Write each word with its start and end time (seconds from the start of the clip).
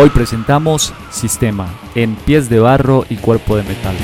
Hoy 0.00 0.10
presentamos 0.10 0.94
Sistema 1.10 1.66
en 1.96 2.14
pies 2.14 2.48
de 2.48 2.60
barro 2.60 3.04
y 3.10 3.16
cuerpo 3.16 3.56
de 3.56 3.64
metal. 3.64 3.96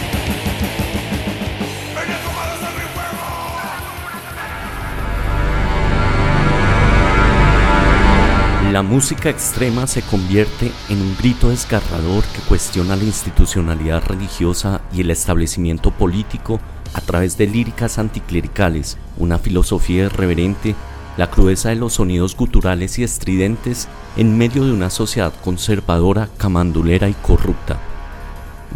La 8.72 8.82
música 8.82 9.30
extrema 9.30 9.86
se 9.86 10.02
convierte 10.02 10.72
en 10.88 11.00
un 11.00 11.16
grito 11.16 11.50
desgarrador 11.50 12.24
que 12.24 12.40
cuestiona 12.48 12.96
la 12.96 13.04
institucionalidad 13.04 14.02
religiosa 14.02 14.80
y 14.92 15.02
el 15.02 15.12
establecimiento 15.12 15.92
político 15.92 16.58
a 16.92 17.02
través 17.02 17.38
de 17.38 17.46
líricas 17.46 18.00
anticlericales, 18.00 18.98
una 19.16 19.38
filosofía 19.38 20.06
irreverente, 20.06 20.74
la 21.16 21.30
crudeza 21.30 21.68
de 21.68 21.76
los 21.76 21.94
sonidos 21.94 22.36
guturales 22.36 22.98
y 22.98 23.04
estridentes 23.04 23.88
en 24.16 24.36
medio 24.36 24.64
de 24.64 24.72
una 24.72 24.90
sociedad 24.90 25.32
conservadora, 25.42 26.28
camandulera 26.38 27.08
y 27.08 27.14
corrupta. 27.14 27.78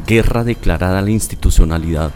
Guerra 0.06 0.44
declarada 0.44 1.00
a 1.00 1.02
la 1.02 1.10
institucionalidad, 1.10 2.12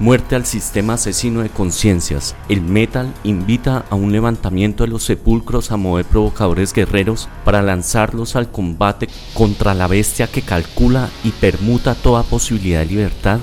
Muerte 0.00 0.34
al 0.34 0.46
sistema 0.46 0.94
asesino 0.94 1.42
de 1.42 1.50
conciencias. 1.50 2.34
El 2.48 2.62
metal 2.62 3.12
invita 3.22 3.84
a 3.90 3.96
un 3.96 4.12
levantamiento 4.12 4.82
de 4.82 4.88
los 4.88 5.04
sepulcros 5.04 5.72
a 5.72 5.76
mover 5.76 6.06
provocadores 6.06 6.72
guerreros 6.72 7.28
para 7.44 7.60
lanzarlos 7.60 8.34
al 8.34 8.50
combate 8.50 9.10
contra 9.34 9.74
la 9.74 9.88
bestia 9.88 10.26
que 10.26 10.40
calcula 10.40 11.10
y 11.22 11.32
permuta 11.32 11.94
toda 11.94 12.22
posibilidad 12.22 12.80
de 12.80 12.86
libertad 12.86 13.40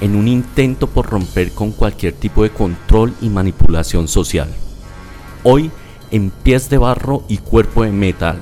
en 0.00 0.16
un 0.16 0.28
intento 0.28 0.86
por 0.86 1.10
romper 1.10 1.52
con 1.52 1.72
cualquier 1.72 2.14
tipo 2.14 2.42
de 2.42 2.52
control 2.52 3.12
y 3.20 3.28
manipulación 3.28 4.08
social. 4.08 4.48
Hoy, 5.44 5.70
en 6.10 6.30
pies 6.30 6.68
de 6.68 6.78
barro 6.78 7.22
y 7.28 7.38
cuerpo 7.38 7.84
de 7.84 7.92
metal, 7.92 8.40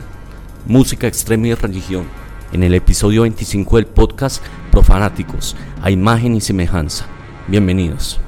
música 0.65 1.07
extrema 1.07 1.49
y 1.49 1.55
religión, 1.55 2.07
en 2.53 2.63
el 2.63 2.73
episodio 2.73 3.23
25 3.23 3.77
del 3.77 3.87
podcast 3.87 4.43
Profanáticos, 4.71 5.57
a 5.83 5.91
imagen 5.91 6.35
y 6.35 6.41
semejanza. 6.41 7.05
Bienvenidos. 7.49 8.19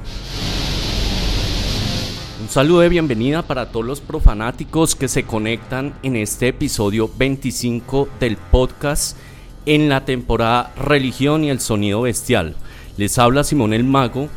Un 2.39 2.47
saludo 2.47 2.81
de 2.81 2.89
bienvenida 2.89 3.41
para 3.41 3.71
todos 3.71 3.87
los 3.87 4.01
profanáticos 4.01 4.95
que 4.95 5.07
se 5.07 5.23
conectan 5.23 5.95
en 6.03 6.15
este 6.15 6.49
episodio 6.49 7.09
25 7.17 8.07
del 8.19 8.37
podcast 8.37 9.17
en 9.65 9.89
la 9.89 10.05
temporada 10.05 10.71
Religión 10.77 11.43
y 11.43 11.49
el 11.49 11.59
Sonido 11.59 12.01
Bestial. 12.01 12.55
Les 12.97 13.17
habla 13.17 13.43
Simón 13.43 13.73
el 13.73 13.83
Mago 13.83 14.29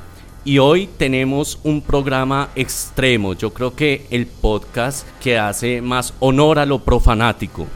y 0.44 0.58
hoy 0.58 0.88
tenemos 0.96 1.60
un 1.62 1.80
programa 1.82 2.50
extremo. 2.56 3.34
Yo 3.34 3.52
creo 3.52 3.76
que 3.76 4.06
el 4.10 4.26
podcast 4.26 5.06
que 5.20 5.38
hace 5.38 5.80
más 5.80 6.14
honor 6.18 6.58
a 6.58 6.66
lo 6.66 6.80
profanático. 6.80 7.66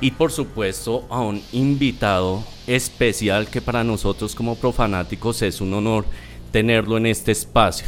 Y 0.00 0.12
por 0.12 0.32
supuesto 0.32 1.04
a 1.10 1.20
un 1.20 1.42
invitado 1.52 2.42
especial 2.66 3.48
que 3.48 3.60
para 3.60 3.84
nosotros 3.84 4.34
como 4.34 4.56
profanáticos 4.56 5.42
es 5.42 5.60
un 5.60 5.74
honor 5.74 6.06
tenerlo 6.50 6.96
en 6.96 7.06
este 7.06 7.32
espacio. 7.32 7.86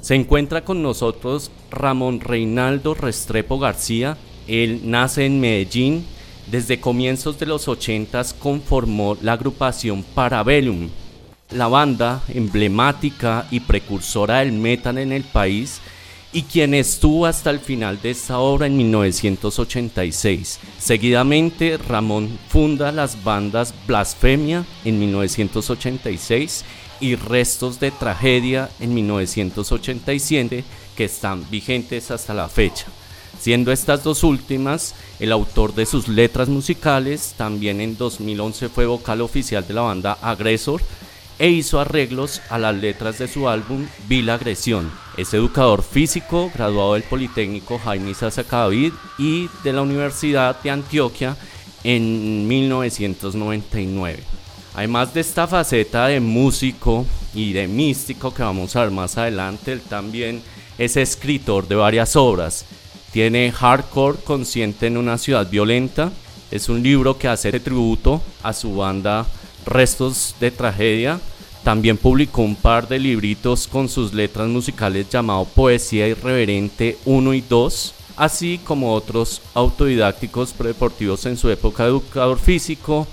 Se 0.00 0.14
encuentra 0.14 0.64
con 0.64 0.82
nosotros 0.82 1.50
Ramón 1.70 2.20
Reinaldo 2.20 2.94
Restrepo 2.94 3.58
García. 3.58 4.16
Él 4.46 4.82
nace 4.84 5.24
en 5.24 5.40
Medellín. 5.40 6.06
Desde 6.50 6.80
comienzos 6.80 7.38
de 7.38 7.46
los 7.46 7.68
80 7.68 8.22
conformó 8.38 9.18
la 9.20 9.34
agrupación 9.34 10.02
Parabellum, 10.02 10.88
la 11.50 11.68
banda 11.68 12.22
emblemática 12.28 13.46
y 13.50 13.60
precursora 13.60 14.40
del 14.40 14.52
metal 14.52 14.98
en 14.98 15.12
el 15.12 15.24
país 15.24 15.80
y 16.32 16.42
quien 16.42 16.74
estuvo 16.74 17.24
hasta 17.24 17.50
el 17.50 17.58
final 17.58 18.00
de 18.02 18.10
esta 18.10 18.38
obra 18.38 18.66
en 18.66 18.76
1986. 18.76 20.60
Seguidamente, 20.78 21.78
Ramón 21.78 22.38
funda 22.48 22.92
las 22.92 23.24
bandas 23.24 23.74
Blasfemia 23.86 24.64
en 24.84 24.98
1986 24.98 26.64
y 27.00 27.14
Restos 27.14 27.80
de 27.80 27.90
Tragedia 27.92 28.68
en 28.78 28.92
1987 28.92 30.64
que 30.96 31.04
están 31.04 31.48
vigentes 31.50 32.10
hasta 32.10 32.34
la 32.34 32.48
fecha. 32.48 32.86
Siendo 33.40 33.70
estas 33.70 34.02
dos 34.02 34.24
últimas 34.24 34.96
el 35.20 35.32
autor 35.32 35.74
de 35.74 35.86
sus 35.86 36.08
letras 36.08 36.48
musicales, 36.48 37.34
también 37.36 37.80
en 37.80 37.96
2011 37.96 38.68
fue 38.68 38.84
vocal 38.84 39.20
oficial 39.20 39.66
de 39.66 39.74
la 39.74 39.82
banda 39.82 40.18
Agresor 40.20 40.82
e 41.38 41.48
hizo 41.48 41.80
arreglos 41.80 42.42
a 42.50 42.58
las 42.58 42.74
letras 42.74 43.18
de 43.18 43.28
su 43.28 43.48
álbum 43.48 43.86
Vil 44.08 44.30
Agresión. 44.30 44.90
Es 45.16 45.32
educador 45.34 45.82
físico, 45.82 46.50
graduado 46.54 46.94
del 46.94 47.04
Politécnico 47.04 47.78
Jaime 47.78 48.14
Sasa 48.14 48.42
David 48.42 48.92
y 49.18 49.48
de 49.62 49.72
la 49.72 49.82
Universidad 49.82 50.60
de 50.62 50.70
Antioquia 50.70 51.36
en 51.84 52.46
1999. 52.48 54.22
Además 54.74 55.14
de 55.14 55.20
esta 55.20 55.46
faceta 55.46 56.06
de 56.06 56.20
músico 56.20 57.06
y 57.34 57.52
de 57.52 57.66
místico 57.66 58.32
que 58.32 58.42
vamos 58.42 58.76
a 58.76 58.82
ver 58.82 58.90
más 58.90 59.18
adelante, 59.18 59.72
él 59.72 59.80
también 59.80 60.42
es 60.76 60.96
escritor 60.96 61.66
de 61.66 61.74
varias 61.74 62.14
obras. 62.16 62.64
Tiene 63.12 63.50
Hardcore 63.50 64.18
Consciente 64.22 64.86
en 64.86 64.96
una 64.96 65.18
ciudad 65.18 65.48
violenta. 65.48 66.12
Es 66.50 66.68
un 66.68 66.82
libro 66.82 67.18
que 67.18 67.28
hace 67.28 67.58
tributo 67.58 68.22
a 68.42 68.52
su 68.52 68.76
banda 68.76 69.26
Restos 69.68 70.34
de 70.40 70.50
Tragedia. 70.50 71.20
También 71.62 71.96
publicó 71.96 72.42
un 72.42 72.56
par 72.56 72.88
de 72.88 72.98
libritos 72.98 73.66
con 73.66 73.88
sus 73.88 74.14
letras 74.14 74.48
musicales 74.48 75.08
llamado 75.10 75.44
Poesía 75.44 76.08
Irreverente 76.08 76.96
1 77.04 77.34
y 77.34 77.40
2, 77.42 77.94
así 78.16 78.58
como 78.64 78.94
otros 78.94 79.42
autodidácticos 79.54 80.52
predeportivos 80.52 81.26
en 81.26 81.36
su 81.36 81.50
época 81.50 81.82
de 81.82 81.90
educador 81.90 82.38
físico, 82.38 83.06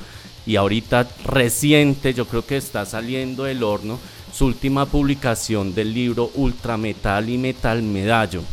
y 0.46 0.56
ahorita 0.56 1.08
reciente, 1.26 2.14
yo 2.14 2.26
creo 2.26 2.46
que 2.46 2.58
está 2.58 2.86
saliendo 2.86 3.44
del 3.44 3.64
horno, 3.64 4.00
su 4.32 4.46
última 4.46 4.86
publicación 4.86 5.74
del 5.74 5.94
libro 5.94 6.30
Ultrametal 6.36 7.30
y 7.30 7.38
Metal 7.38 7.82
Medallo, 7.82 8.44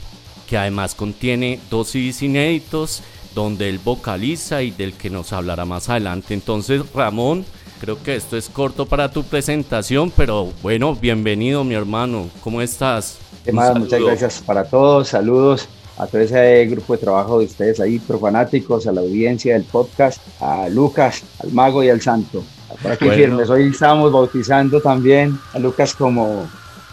que 0.48 0.56
además 0.56 0.94
contiene 0.94 1.60
dos 1.70 1.88
CDs 1.88 2.22
inéditos 2.22 3.02
donde 3.34 3.69
él 3.69 3.78
vocaliza 3.78 4.62
y 4.62 4.70
del 4.70 4.94
que 4.94 5.10
nos 5.10 5.32
hablará 5.32 5.64
más 5.64 5.88
adelante. 5.88 6.34
Entonces, 6.34 6.82
Ramón, 6.94 7.44
creo 7.82 8.00
que 8.00 8.15
esto 8.15 8.37
es 8.37 8.48
corto 8.48 8.87
para 8.87 9.10
tu 9.10 9.25
presentación, 9.25 10.12
pero 10.16 10.53
bueno, 10.62 10.94
bienvenido 10.94 11.65
mi 11.65 11.75
hermano, 11.75 12.28
¿cómo 12.41 12.62
estás? 12.62 13.19
muchas 13.53 14.00
gracias 14.00 14.41
para 14.47 14.62
todos, 14.62 15.09
saludos 15.09 15.69
a 15.98 16.06
todo 16.06 16.20
ese 16.20 16.65
grupo 16.66 16.93
de 16.93 17.00
trabajo 17.00 17.41
de 17.41 17.47
ustedes 17.47 17.81
ahí, 17.81 17.98
profanáticos, 17.98 18.87
a 18.87 18.93
la 18.93 19.00
audiencia 19.00 19.54
del 19.54 19.65
podcast, 19.65 20.22
a 20.41 20.69
Lucas, 20.69 21.25
al 21.41 21.50
mago 21.50 21.82
y 21.82 21.91
al 21.91 22.00
santo. 22.00 22.44
Por 22.81 22.93
aquí 22.93 23.10
firmes. 23.10 23.50
Hoy 23.50 23.70
estamos 23.70 24.12
bautizando 24.12 24.81
también 24.81 25.37
a 25.53 25.59
Lucas 25.59 25.93
como 25.93 26.49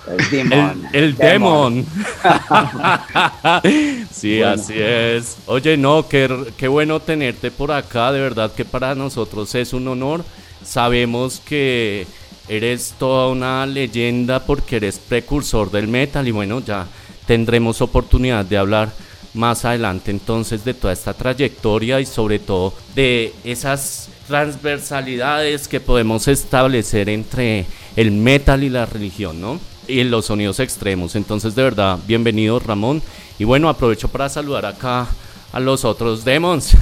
el 0.08 0.30
demon. 0.32 0.84
El, 0.92 1.16
demon. 1.16 1.86
sí, 4.12 4.42
así 4.42 4.74
es. 4.76 5.38
Oye, 5.46 5.78
no, 5.78 6.08
qué, 6.08 6.52
qué 6.58 6.68
bueno 6.68 7.00
tenerte 7.00 7.52
por 7.52 7.72
acá. 7.72 8.12
De 8.12 8.20
verdad 8.20 8.52
que 8.52 8.66
para 8.66 8.96
nosotros 8.96 9.54
es 9.54 9.72
un 9.72 9.88
honor. 9.88 10.24
Sabemos 10.64 11.42
que 11.46 12.06
eres 12.48 12.96
toda 12.98 13.30
una 13.30 13.66
leyenda 13.66 14.40
porque 14.40 14.78
eres 14.78 15.00
precursor 15.00 15.72
del 15.72 15.88
metal 15.88 16.28
y 16.28 16.32
bueno, 16.32 16.62
ya 16.66 16.88
tendremos 17.28 17.82
oportunidad 17.82 18.44
de 18.44 18.58
hablar 18.58 18.92
más 19.34 19.66
adelante 19.66 20.10
entonces 20.10 20.66
de 20.66 20.74
toda 20.74 20.94
esta 20.94 21.14
trayectoria 21.14 22.00
y 22.00 22.06
sobre 22.06 22.40
todo 22.40 22.74
de 22.96 23.34
esas 23.44 24.10
transversalidades 24.28 25.68
que 25.68 25.80
podemos 25.80 26.28
establecer 26.28 27.10
entre 27.10 27.66
el 27.96 28.12
metal 28.12 28.64
y 28.64 28.70
la 28.70 28.86
religión, 28.86 29.40
¿no? 29.40 29.60
Y 29.88 30.04
los 30.04 30.26
sonidos 30.26 30.60
extremos. 30.60 31.16
Entonces, 31.16 31.56
de 31.56 31.64
verdad, 31.64 31.98
bienvenido 32.08 32.60
Ramón. 32.60 33.02
Y 33.40 33.44
bueno, 33.44 33.70
aprovecho 33.70 34.08
para 34.08 34.30
saludar 34.30 34.66
acá 34.66 35.08
a 35.52 35.60
los 35.60 35.84
otros 35.84 36.24
demons. 36.24 36.76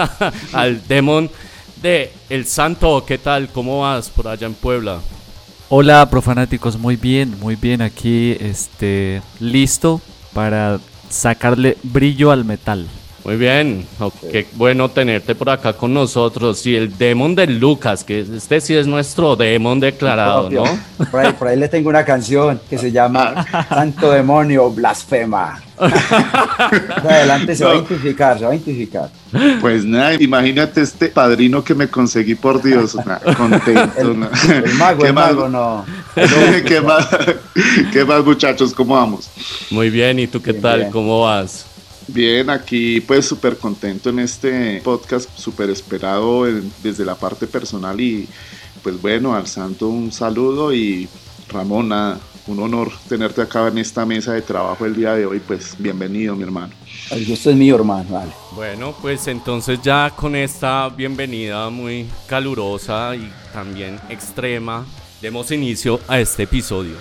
Al 0.52 0.86
demon 0.86 1.28
de 1.82 2.12
El 2.30 2.46
Santo, 2.46 3.04
¿qué 3.06 3.18
tal? 3.18 3.48
¿Cómo 3.48 3.80
vas 3.80 4.08
por 4.08 4.28
allá 4.28 4.46
en 4.46 4.54
Puebla? 4.54 5.00
Hola 5.68 6.08
profanáticos, 6.08 6.78
muy 6.78 6.96
bien, 6.96 7.38
muy 7.40 7.56
bien 7.56 7.82
aquí, 7.82 8.36
este, 8.40 9.20
listo 9.40 10.00
para 10.32 10.78
sacarle 11.10 11.76
brillo 11.82 12.30
al 12.30 12.44
metal. 12.44 12.86
Muy 13.24 13.36
bien, 13.36 13.86
qué 14.32 14.46
bueno 14.54 14.88
tenerte 14.88 15.36
por 15.36 15.48
acá 15.50 15.72
con 15.74 15.94
nosotros. 15.94 16.66
Y 16.66 16.74
el 16.74 16.98
demon 16.98 17.36
de 17.36 17.46
Lucas, 17.46 18.02
que 18.02 18.20
este 18.20 18.60
sí 18.60 18.74
es 18.74 18.88
nuestro 18.88 19.36
demon 19.36 19.78
declarado, 19.78 20.50
¿no? 20.50 20.64
Por 21.08 21.20
ahí, 21.20 21.32
por 21.32 21.48
ahí 21.48 21.56
le 21.56 21.68
tengo 21.68 21.88
una 21.88 22.04
canción 22.04 22.60
que 22.68 22.78
se 22.78 22.90
llama 22.90 23.46
Santo 23.68 24.10
Demonio 24.10 24.70
Blasfema. 24.70 25.62
adelante 25.78 27.54
se 27.56 27.64
va 27.64 27.72
a 27.72 27.74
identificar, 27.76 28.38
se 28.38 28.44
va 28.44 28.50
a 28.50 28.54
identificar. 28.54 29.10
Pues 29.60 29.84
nada, 29.84 30.14
imagínate 30.14 30.80
este 30.82 31.08
padrino 31.08 31.62
que 31.62 31.74
me 31.74 31.88
conseguí, 31.88 32.34
por 32.34 32.62
Dios, 32.62 32.96
contento. 33.36 33.90
El, 33.98 34.74
mago, 34.74 35.04
el 35.04 35.12
mago, 35.14 35.48
no. 35.48 35.84
¿Qué, 36.66 36.80
más, 36.80 37.08
¿Qué 37.92 38.04
más, 38.04 38.24
muchachos? 38.24 38.72
¿Cómo 38.74 38.94
vamos? 38.94 39.30
Muy 39.70 39.90
bien, 39.90 40.18
¿y 40.18 40.26
tú 40.26 40.42
qué 40.42 40.52
tal? 40.52 40.90
¿Cómo 40.90 41.22
vas? 41.22 41.71
Bien, 42.14 42.50
aquí 42.50 43.00
pues 43.00 43.24
súper 43.24 43.56
contento 43.56 44.10
en 44.10 44.18
este 44.18 44.82
podcast, 44.84 45.30
súper 45.34 45.70
esperado 45.70 46.44
desde 46.82 47.06
la 47.06 47.14
parte 47.14 47.46
personal 47.46 47.98
y 47.98 48.28
pues 48.82 49.00
bueno, 49.00 49.34
al 49.34 49.46
santo 49.46 49.88
un 49.88 50.12
saludo 50.12 50.74
y 50.74 51.08
Ramón, 51.48 51.90
un 52.48 52.58
honor 52.60 52.92
tenerte 53.08 53.40
acá 53.40 53.68
en 53.68 53.78
esta 53.78 54.04
mesa 54.04 54.34
de 54.34 54.42
trabajo 54.42 54.84
el 54.84 54.94
día 54.94 55.14
de 55.14 55.24
hoy, 55.24 55.40
pues 55.40 55.74
bienvenido 55.78 56.36
mi 56.36 56.42
hermano. 56.42 56.74
El 57.10 57.24
gusto 57.24 57.48
es 57.48 57.56
mío 57.56 57.76
hermano, 57.76 58.10
vale. 58.10 58.32
Bueno, 58.54 58.94
pues 59.00 59.26
entonces 59.28 59.80
ya 59.82 60.12
con 60.14 60.36
esta 60.36 60.90
bienvenida 60.90 61.70
muy 61.70 62.06
calurosa 62.26 63.16
y 63.16 63.32
también 63.54 63.98
extrema, 64.10 64.84
demos 65.22 65.50
inicio 65.50 65.98
a 66.08 66.20
este 66.20 66.42
episodio. 66.42 66.96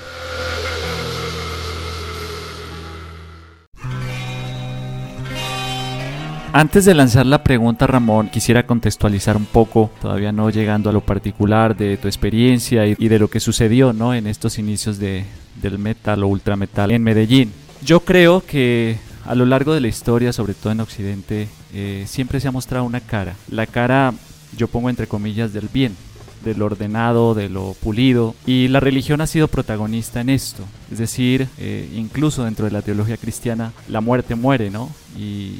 Antes 6.53 6.83
de 6.83 6.93
lanzar 6.93 7.25
la 7.25 7.43
pregunta, 7.43 7.87
Ramón, 7.87 8.27
quisiera 8.27 8.67
contextualizar 8.67 9.37
un 9.37 9.45
poco, 9.45 9.89
todavía 10.01 10.33
no 10.33 10.49
llegando 10.49 10.89
a 10.89 10.93
lo 10.93 10.99
particular 10.99 11.77
de 11.77 11.95
tu 11.95 12.09
experiencia 12.09 12.85
y, 12.85 13.07
de 13.07 13.19
lo 13.19 13.29
que 13.29 13.39
sucedió 13.39 13.93
¿no? 13.93 14.13
en 14.13 14.27
estos 14.27 14.59
inicios 14.59 14.99
de, 14.99 15.23
del 15.61 15.79
metal 15.79 16.23
o 16.23 16.27
ultrametal 16.27 16.91
en 16.91 17.03
Medellín. 17.03 17.53
Yo 17.85 18.01
creo 18.01 18.43
que 18.45 18.97
a 19.25 19.33
lo 19.33 19.45
largo 19.45 19.73
de 19.73 19.79
la 19.79 19.87
historia, 19.87 20.33
sobre 20.33 20.53
todo 20.53 20.73
en 20.73 20.81
Occidente, 20.81 21.47
eh, 21.73 22.03
siempre 22.05 22.41
se 22.41 22.49
ha 22.49 22.51
mostrado 22.51 22.83
una 22.83 22.99
cara. 22.99 23.35
La 23.49 23.65
cara, 23.65 24.13
yo 24.57 24.67
pongo 24.67 24.89
entre 24.89 25.07
comillas, 25.07 25.53
del 25.53 25.69
bien, 25.71 25.95
del 26.43 26.61
ordenado, 26.61 27.33
de 27.33 27.47
lo 27.47 27.75
pulido. 27.81 28.35
Y 28.45 28.67
la 28.67 28.81
religión 28.81 29.21
ha 29.21 29.27
sido 29.27 29.47
protagonista 29.47 30.19
en 30.19 30.29
esto. 30.29 30.65
Es 30.91 30.97
decir, 30.97 31.47
eh, 31.59 31.89
incluso 31.95 32.43
dentro 32.43 32.65
de 32.65 32.71
la 32.71 32.81
teología 32.81 33.15
cristiana, 33.15 33.71
la 33.87 34.01
muerte 34.01 34.35
muere, 34.35 34.69
¿no? 34.69 34.89
Y 35.17 35.59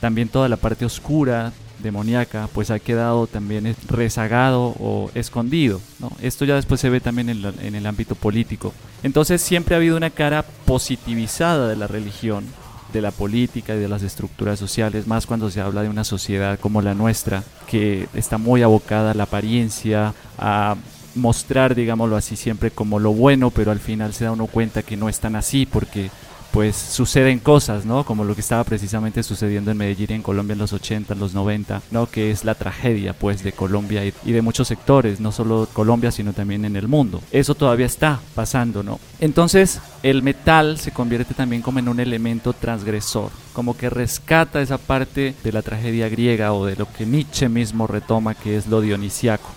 también 0.00 0.28
toda 0.28 0.48
la 0.48 0.56
parte 0.56 0.84
oscura, 0.84 1.52
demoníaca, 1.82 2.48
pues 2.52 2.70
ha 2.70 2.78
quedado 2.78 3.26
también 3.26 3.74
rezagado 3.88 4.74
o 4.78 5.10
escondido. 5.14 5.80
Esto 6.20 6.44
ya 6.44 6.54
después 6.54 6.80
se 6.80 6.90
ve 6.90 7.00
también 7.00 7.28
en, 7.28 7.44
en, 7.62 7.74
el 7.74 7.86
ámbito 7.86 8.14
político. 8.14 8.72
Entonces 9.02 9.42
siempre 9.42 9.74
ha 9.74 9.78
habido 9.78 9.96
una 9.96 10.10
cara 10.10 10.44
positivizada 10.64 11.68
de 11.68 11.76
la 11.76 11.86
religión, 11.86 12.44
de 12.92 13.02
la 13.02 13.10
política 13.10 13.74
y 13.74 13.78
de 13.78 13.88
las 13.88 14.02
estructuras 14.02 14.58
sociales, 14.58 15.06
más 15.06 15.26
cuando 15.26 15.50
se 15.50 15.60
habla 15.60 15.82
de 15.82 15.88
una 15.88 16.04
sociedad 16.04 16.58
como 16.58 16.82
la 16.82 16.94
nuestra, 16.94 17.42
que 17.66 18.08
está 18.14 18.38
muy 18.38 18.62
abocada 18.62 19.10
a 19.10 19.14
la 19.14 19.24
apariencia, 19.24 20.14
a 20.38 20.76
mostrar, 21.14 21.74
digámoslo 21.74 22.16
así, 22.16 22.36
siempre 22.36 22.70
como 22.70 22.98
lo 22.98 23.12
bueno, 23.12 23.50
pero 23.50 23.70
al 23.70 23.80
final 23.80 24.12
se 24.12 24.24
da 24.24 24.32
uno 24.32 24.46
cuenta 24.46 24.82
que 24.82 24.96
no 24.96 25.08
es 25.08 25.18
tan 25.18 25.34
así, 25.34 25.66
porque 25.66 26.10
pues 26.56 26.74
suceden 26.74 27.38
cosas, 27.38 27.84
¿no? 27.84 28.06
Como 28.06 28.24
lo 28.24 28.34
que 28.34 28.40
estaba 28.40 28.64
precisamente 28.64 29.22
sucediendo 29.22 29.70
en 29.70 29.76
Medellín 29.76 30.06
y 30.08 30.14
en 30.14 30.22
Colombia 30.22 30.54
en 30.54 30.58
los 30.58 30.72
80, 30.72 31.12
en 31.12 31.20
los 31.20 31.34
90, 31.34 31.82
¿no? 31.90 32.06
Que 32.06 32.30
es 32.30 32.46
la 32.46 32.54
tragedia, 32.54 33.12
pues, 33.12 33.42
de 33.42 33.52
Colombia 33.52 34.02
y, 34.06 34.32
de 34.32 34.40
muchos 34.40 34.66
sectores, 34.66 35.20
no 35.20 35.32
solo 35.32 35.68
Colombia, 35.70 36.10
sino 36.10 36.32
también 36.32 36.64
en 36.64 36.74
el 36.74 36.88
mundo. 36.88 37.20
Eso 37.30 37.54
todavía 37.54 37.84
está 37.84 38.20
pasando, 38.34 38.82
¿no? 38.82 38.98
Entonces, 39.20 39.80
el 40.02 40.22
metal 40.22 40.78
se 40.78 40.92
convierte 40.92 41.34
también 41.34 41.60
como 41.60 41.78
en 41.78 41.90
un 41.90 42.00
elemento 42.00 42.54
transgresor, 42.54 43.32
como 43.52 43.76
que 43.76 43.90
rescata 43.90 44.62
esa 44.62 44.78
parte 44.78 45.34
de 45.44 45.52
la 45.52 45.60
tragedia 45.60 46.08
griega 46.08 46.54
o 46.54 46.64
de 46.64 46.76
lo 46.76 46.90
que 46.90 47.04
Nietzsche 47.04 47.50
mismo 47.50 47.86
retoma, 47.86 48.34
que 48.34 48.56
es 48.56 48.66
lo 48.66 48.80
dionisiaco. 48.80 49.50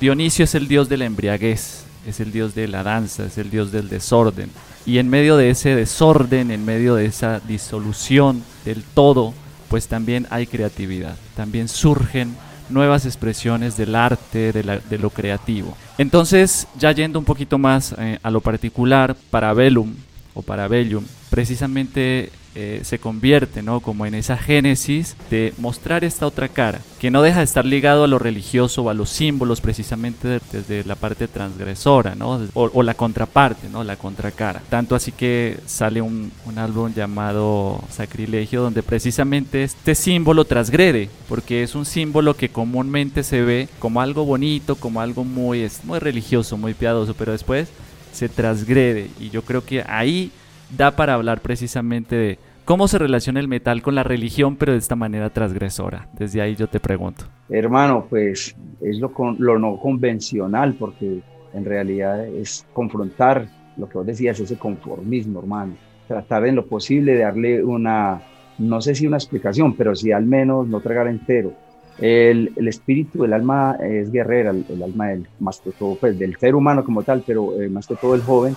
Dionisio 0.00 0.46
es 0.46 0.54
el 0.54 0.68
dios 0.68 0.88
de 0.88 0.96
la 0.96 1.04
embriaguez, 1.04 1.85
es 2.06 2.20
el 2.20 2.32
dios 2.32 2.54
de 2.54 2.68
la 2.68 2.82
danza, 2.82 3.26
es 3.26 3.38
el 3.38 3.50
dios 3.50 3.72
del 3.72 3.88
desorden, 3.88 4.50
y 4.86 4.98
en 4.98 5.08
medio 5.08 5.36
de 5.36 5.50
ese 5.50 5.74
desorden, 5.74 6.50
en 6.50 6.64
medio 6.64 6.94
de 6.94 7.06
esa 7.06 7.40
disolución 7.40 8.42
del 8.64 8.82
todo, 8.82 9.34
pues 9.68 9.88
también 9.88 10.26
hay 10.30 10.46
creatividad. 10.46 11.16
También 11.34 11.68
surgen 11.68 12.36
nuevas 12.68 13.04
expresiones 13.04 13.76
del 13.76 13.94
arte, 13.94 14.52
de, 14.52 14.98
lo 14.98 15.10
creativo. 15.10 15.76
Entonces, 15.98 16.66
ya 16.78 16.92
yendo 16.92 17.18
un 17.18 17.24
poquito 17.24 17.58
más 17.58 17.94
eh, 17.98 18.18
a 18.22 18.30
lo 18.30 18.40
particular, 18.40 19.16
para 19.30 19.52
Bellum 19.52 19.94
o 20.34 20.42
para 20.42 20.68
Bellum, 20.68 21.04
precisamente 21.30 22.30
eh, 22.58 22.80
se 22.84 22.98
convierte, 22.98 23.62
¿no? 23.62 23.80
Como 23.80 24.06
en 24.06 24.14
esa 24.14 24.38
génesis 24.38 25.14
de 25.30 25.52
mostrar 25.58 26.04
esta 26.04 26.26
otra 26.26 26.48
cara, 26.48 26.80
que 26.98 27.10
no 27.10 27.20
deja 27.20 27.40
de 27.40 27.44
estar 27.44 27.66
ligado 27.66 28.04
a 28.04 28.06
lo 28.06 28.18
religioso 28.18 28.82
o 28.82 28.88
a 28.88 28.94
los 28.94 29.10
símbolos 29.10 29.60
precisamente 29.60 30.40
desde 30.50 30.82
la 30.84 30.94
parte 30.94 31.28
transgresora, 31.28 32.14
¿no? 32.14 32.40
O, 32.54 32.82
la 32.82 32.94
contraparte, 32.94 33.68
¿no? 33.68 33.84
La 33.84 33.96
contracara. 33.96 34.62
Tanto 34.70 34.94
así 34.94 35.12
que 35.12 35.58
sale 35.66 36.00
un, 36.00 36.32
un 36.46 36.58
álbum 36.58 36.94
llamado 36.94 37.84
Sacrilegio, 37.90 38.62
donde 38.62 38.82
precisamente 38.82 39.62
este 39.62 39.94
símbolo 39.94 40.46
transgrede, 40.46 41.10
porque 41.28 41.62
es 41.62 41.74
un 41.74 41.84
símbolo 41.84 42.38
que 42.38 42.48
comúnmente 42.48 43.22
se 43.22 43.42
ve 43.42 43.68
como 43.78 44.00
algo 44.00 44.24
bonito, 44.24 44.76
como 44.76 45.02
algo 45.02 45.24
muy, 45.24 45.68
muy 45.84 45.98
religioso, 45.98 46.56
muy 46.56 46.72
piadoso, 46.72 47.12
pero 47.12 47.32
después 47.32 47.68
se 48.12 48.30
transgrede. 48.30 49.10
Y 49.20 49.28
yo 49.28 49.42
creo 49.42 49.62
que 49.62 49.84
ahí 49.86 50.32
da 50.76 50.96
para 50.96 51.14
hablar 51.14 51.40
precisamente 51.40 52.16
de 52.16 52.38
cómo 52.66 52.88
se 52.88 52.98
relaciona 52.98 53.40
el 53.40 53.48
metal 53.48 53.80
con 53.80 53.94
la 53.94 54.02
religión, 54.02 54.56
pero 54.56 54.72
de 54.72 54.78
esta 54.78 54.96
manera 54.96 55.30
transgresora. 55.30 56.08
Desde 56.12 56.42
ahí 56.42 56.54
yo 56.56 56.66
te 56.66 56.80
pregunto. 56.80 57.24
Hermano, 57.48 58.06
pues 58.10 58.54
es 58.82 58.98
lo, 58.98 59.12
lo 59.38 59.58
no 59.58 59.78
convencional, 59.78 60.74
porque 60.74 61.22
en 61.54 61.64
realidad 61.64 62.26
es 62.26 62.66
confrontar 62.74 63.48
lo 63.78 63.88
que 63.88 63.98
vos 63.98 64.06
decías, 64.06 64.38
ese 64.40 64.58
conformismo, 64.58 65.38
hermano. 65.38 65.76
Tratar 66.08 66.46
en 66.46 66.56
lo 66.56 66.66
posible 66.66 67.12
de 67.12 67.20
darle 67.20 67.64
una, 67.64 68.20
no 68.58 68.80
sé 68.80 68.94
si 68.94 69.06
una 69.06 69.16
explicación, 69.16 69.74
pero 69.76 69.94
sí 69.94 70.10
al 70.12 70.26
menos 70.26 70.66
no 70.66 70.80
tragar 70.80 71.06
entero. 71.06 71.52
El, 71.98 72.52
el 72.56 72.68
espíritu, 72.68 73.24
el 73.24 73.32
alma 73.32 73.76
es 73.80 74.10
guerrera, 74.10 74.50
el, 74.50 74.82
alma 74.82 75.08
del, 75.08 75.26
más 75.38 75.60
que 75.60 75.70
todo, 75.70 75.94
pues, 75.94 76.18
del 76.18 76.36
ser 76.36 76.54
humano 76.56 76.84
como 76.84 77.04
tal, 77.04 77.22
pero 77.24 77.60
eh, 77.60 77.68
más 77.68 77.86
que 77.86 77.94
todo 77.94 78.16
el 78.16 78.22
joven, 78.22 78.56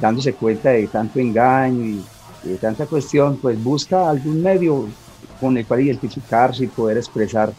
dándose 0.00 0.32
cuenta 0.32 0.70
de 0.70 0.86
tanto 0.86 1.20
engaño 1.20 1.84
y 1.84 2.02
tanta 2.60 2.86
cuestión, 2.86 3.36
pues 3.36 3.62
busca 3.62 4.08
algún 4.08 4.42
medio 4.42 4.86
con 5.40 5.56
el 5.56 5.66
cual 5.66 5.80
identificarse 5.80 6.64
y 6.64 6.68
poder 6.68 6.98
expresar 6.98 7.52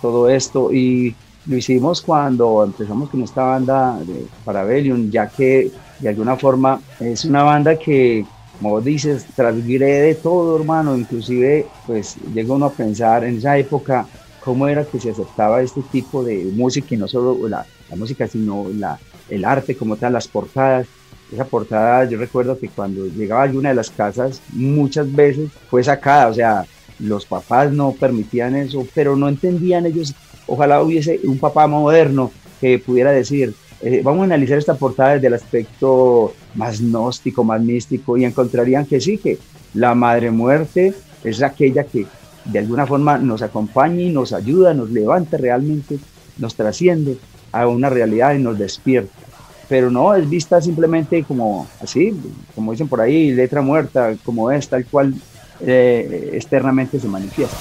todo 0.00 0.28
esto. 0.28 0.72
Y 0.72 1.14
lo 1.46 1.56
hicimos 1.56 2.02
cuando 2.02 2.64
empezamos 2.64 3.08
con 3.10 3.22
esta 3.22 3.42
banda 3.42 3.98
de 4.00 4.26
Parabellum, 4.44 5.10
ya 5.10 5.28
que 5.28 5.70
de 5.98 6.08
alguna 6.08 6.36
forma 6.36 6.80
es 7.00 7.24
una 7.24 7.42
banda 7.42 7.76
que, 7.76 8.24
como 8.60 8.80
dices, 8.80 9.26
transgrede 9.34 10.14
todo, 10.16 10.56
hermano. 10.56 10.96
Inclusive, 10.96 11.66
pues 11.86 12.16
llega 12.34 12.54
uno 12.54 12.66
a 12.66 12.72
pensar 12.72 13.24
en 13.24 13.38
esa 13.38 13.56
época 13.56 14.06
cómo 14.44 14.68
era 14.68 14.84
que 14.84 15.00
se 15.00 15.10
aceptaba 15.10 15.62
este 15.62 15.82
tipo 15.82 16.22
de 16.22 16.44
música, 16.54 16.94
y 16.94 16.98
no 16.98 17.08
solo 17.08 17.48
la, 17.48 17.66
la 17.90 17.96
música, 17.96 18.26
sino 18.26 18.66
la, 18.74 18.98
el 19.28 19.44
arte 19.44 19.76
como 19.76 19.96
tal, 19.96 20.12
las 20.12 20.28
portadas 20.28 20.86
esa 21.32 21.44
portada, 21.44 22.04
yo 22.04 22.18
recuerdo 22.18 22.58
que 22.58 22.68
cuando 22.68 23.06
llegaba 23.06 23.42
a 23.42 23.44
alguna 23.44 23.70
de 23.70 23.74
las 23.74 23.90
casas, 23.90 24.40
muchas 24.52 25.12
veces 25.14 25.50
fue 25.70 25.84
sacada, 25.84 26.28
o 26.28 26.34
sea, 26.34 26.64
los 26.98 27.26
papás 27.26 27.70
no 27.72 27.92
permitían 27.92 28.56
eso, 28.56 28.86
pero 28.94 29.16
no 29.16 29.28
entendían 29.28 29.86
ellos, 29.86 30.14
ojalá 30.46 30.82
hubiese 30.82 31.20
un 31.24 31.38
papá 31.38 31.66
moderno 31.66 32.30
que 32.60 32.78
pudiera 32.78 33.12
decir, 33.12 33.54
eh, 33.80 34.00
vamos 34.02 34.22
a 34.22 34.24
analizar 34.24 34.58
esta 34.58 34.74
portada 34.74 35.14
desde 35.14 35.28
el 35.28 35.34
aspecto 35.34 36.34
más 36.54 36.80
gnóstico, 36.80 37.44
más 37.44 37.60
místico, 37.60 38.16
y 38.16 38.24
encontrarían 38.24 38.86
que 38.86 39.00
sí, 39.00 39.18
que 39.18 39.38
la 39.74 39.94
madre 39.94 40.30
muerte 40.30 40.94
es 41.22 41.42
aquella 41.42 41.84
que 41.84 42.06
de 42.44 42.58
alguna 42.58 42.86
forma 42.86 43.18
nos 43.18 43.42
acompaña 43.42 44.00
y 44.00 44.10
nos 44.10 44.32
ayuda, 44.32 44.72
nos 44.72 44.90
levanta 44.90 45.36
realmente, 45.36 45.98
nos 46.38 46.54
trasciende 46.54 47.18
a 47.52 47.66
una 47.68 47.90
realidad 47.90 48.34
y 48.34 48.38
nos 48.38 48.58
despierta 48.58 49.27
pero 49.68 49.90
no 49.90 50.14
es 50.14 50.28
vista 50.28 50.60
simplemente 50.60 51.22
como 51.24 51.66
así, 51.82 52.18
como 52.54 52.72
dicen 52.72 52.88
por 52.88 53.00
ahí, 53.00 53.32
letra 53.32 53.60
muerta, 53.60 54.14
como 54.24 54.50
es, 54.50 54.68
tal 54.68 54.84
cual 54.86 55.14
eh, 55.60 56.30
externamente 56.32 56.98
se 56.98 57.08
manifiesta. 57.08 57.56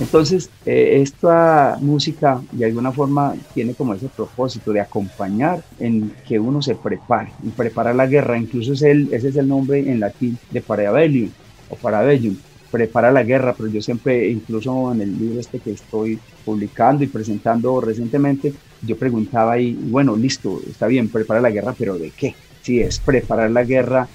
Entonces, 0.00 0.50
eh, 0.66 1.00
esta 1.00 1.78
música 1.80 2.40
de 2.52 2.66
alguna 2.66 2.92
forma 2.92 3.34
tiene 3.54 3.74
como 3.74 3.94
ese 3.94 4.08
propósito 4.08 4.72
de 4.72 4.80
acompañar 4.80 5.62
en 5.78 6.12
que 6.26 6.38
uno 6.38 6.62
se 6.62 6.74
prepare, 6.74 7.32
y 7.42 7.48
preparar 7.50 7.94
la 7.94 8.06
guerra, 8.06 8.36
incluso 8.36 8.74
es 8.74 8.82
el, 8.82 9.12
ese 9.12 9.28
es 9.28 9.36
el 9.36 9.48
nombre 9.48 9.78
en 9.78 10.00
latín 10.00 10.38
de 10.50 10.60
Parabellum 10.60 11.30
o 11.70 11.76
Parabellum, 11.76 12.36
prepara 12.74 13.12
la 13.12 13.22
guerra, 13.22 13.54
pero 13.56 13.70
yo 13.70 13.80
siempre, 13.80 14.28
incluso 14.28 14.92
en 14.92 15.00
el 15.02 15.16
libro 15.16 15.38
este 15.38 15.60
que 15.60 15.70
estoy 15.70 16.18
publicando 16.44 17.04
y 17.04 17.06
presentando 17.06 17.80
recientemente, 17.80 18.52
yo 18.82 18.96
preguntaba 18.96 19.52
ahí, 19.52 19.78
bueno, 19.80 20.16
listo, 20.16 20.60
está 20.68 20.88
bien, 20.88 21.08
prepara 21.08 21.40
la 21.40 21.52
guerra, 21.52 21.72
pero 21.78 21.96
¿de 21.96 22.10
qué? 22.10 22.34
Si 22.62 22.80
es 22.80 22.98
preparar 22.98 23.52
la 23.52 23.62
guerra 23.62 24.08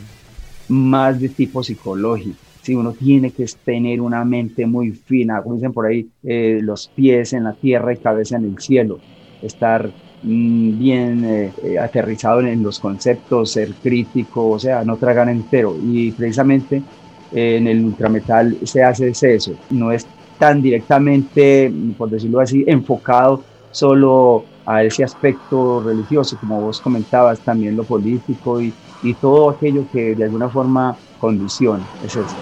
más 0.67 1.21
de 1.21 1.29
tipo 1.29 1.63
psicológico. 1.63 2.35
Si 2.61 2.75
uno 2.75 2.91
tiene 2.91 3.31
que 3.31 3.45
tener 3.63 4.01
una 4.01 4.25
mente 4.25 4.65
muy 4.65 4.91
fina, 4.91 5.41
como 5.41 5.55
dicen 5.55 5.71
por 5.71 5.85
ahí, 5.85 6.09
eh, 6.23 6.59
los 6.61 6.89
pies 6.89 7.31
en 7.31 7.45
la 7.45 7.53
tierra 7.53 7.93
y 7.93 7.97
cabeza 7.97 8.35
en 8.35 8.43
el 8.43 8.59
cielo, 8.59 8.99
estar 9.41 9.89
mm, 10.21 10.77
bien 10.77 11.23
eh, 11.23 11.79
aterrizado 11.79 12.41
en 12.41 12.61
los 12.61 12.77
conceptos, 12.77 13.53
ser 13.53 13.73
crítico, 13.75 14.49
o 14.49 14.59
sea, 14.59 14.83
no 14.83 14.97
tragar 14.97 15.29
entero. 15.29 15.77
Y 15.81 16.11
precisamente 16.11 16.83
en 17.31 17.67
el 17.67 17.85
ultrametal 17.85 18.57
se 18.63 18.83
hace 18.83 19.11
eso, 19.21 19.53
no 19.69 19.91
es 19.91 20.05
tan 20.37 20.61
directamente, 20.61 21.71
por 21.97 22.09
decirlo 22.09 22.39
así, 22.39 22.63
enfocado 22.65 23.43
solo 23.71 24.45
a 24.65 24.83
ese 24.83 25.03
aspecto 25.03 25.81
religioso, 25.81 26.37
como 26.39 26.61
vos 26.61 26.79
comentabas, 26.79 27.39
también 27.39 27.75
lo 27.75 27.83
político 27.83 28.61
y, 28.61 28.73
y 29.03 29.13
todo 29.15 29.49
aquello 29.49 29.85
que 29.91 30.15
de 30.15 30.23
alguna 30.23 30.49
forma 30.49 30.95
condiciona. 31.19 31.83
Es 32.05 32.15
eso. 32.15 32.35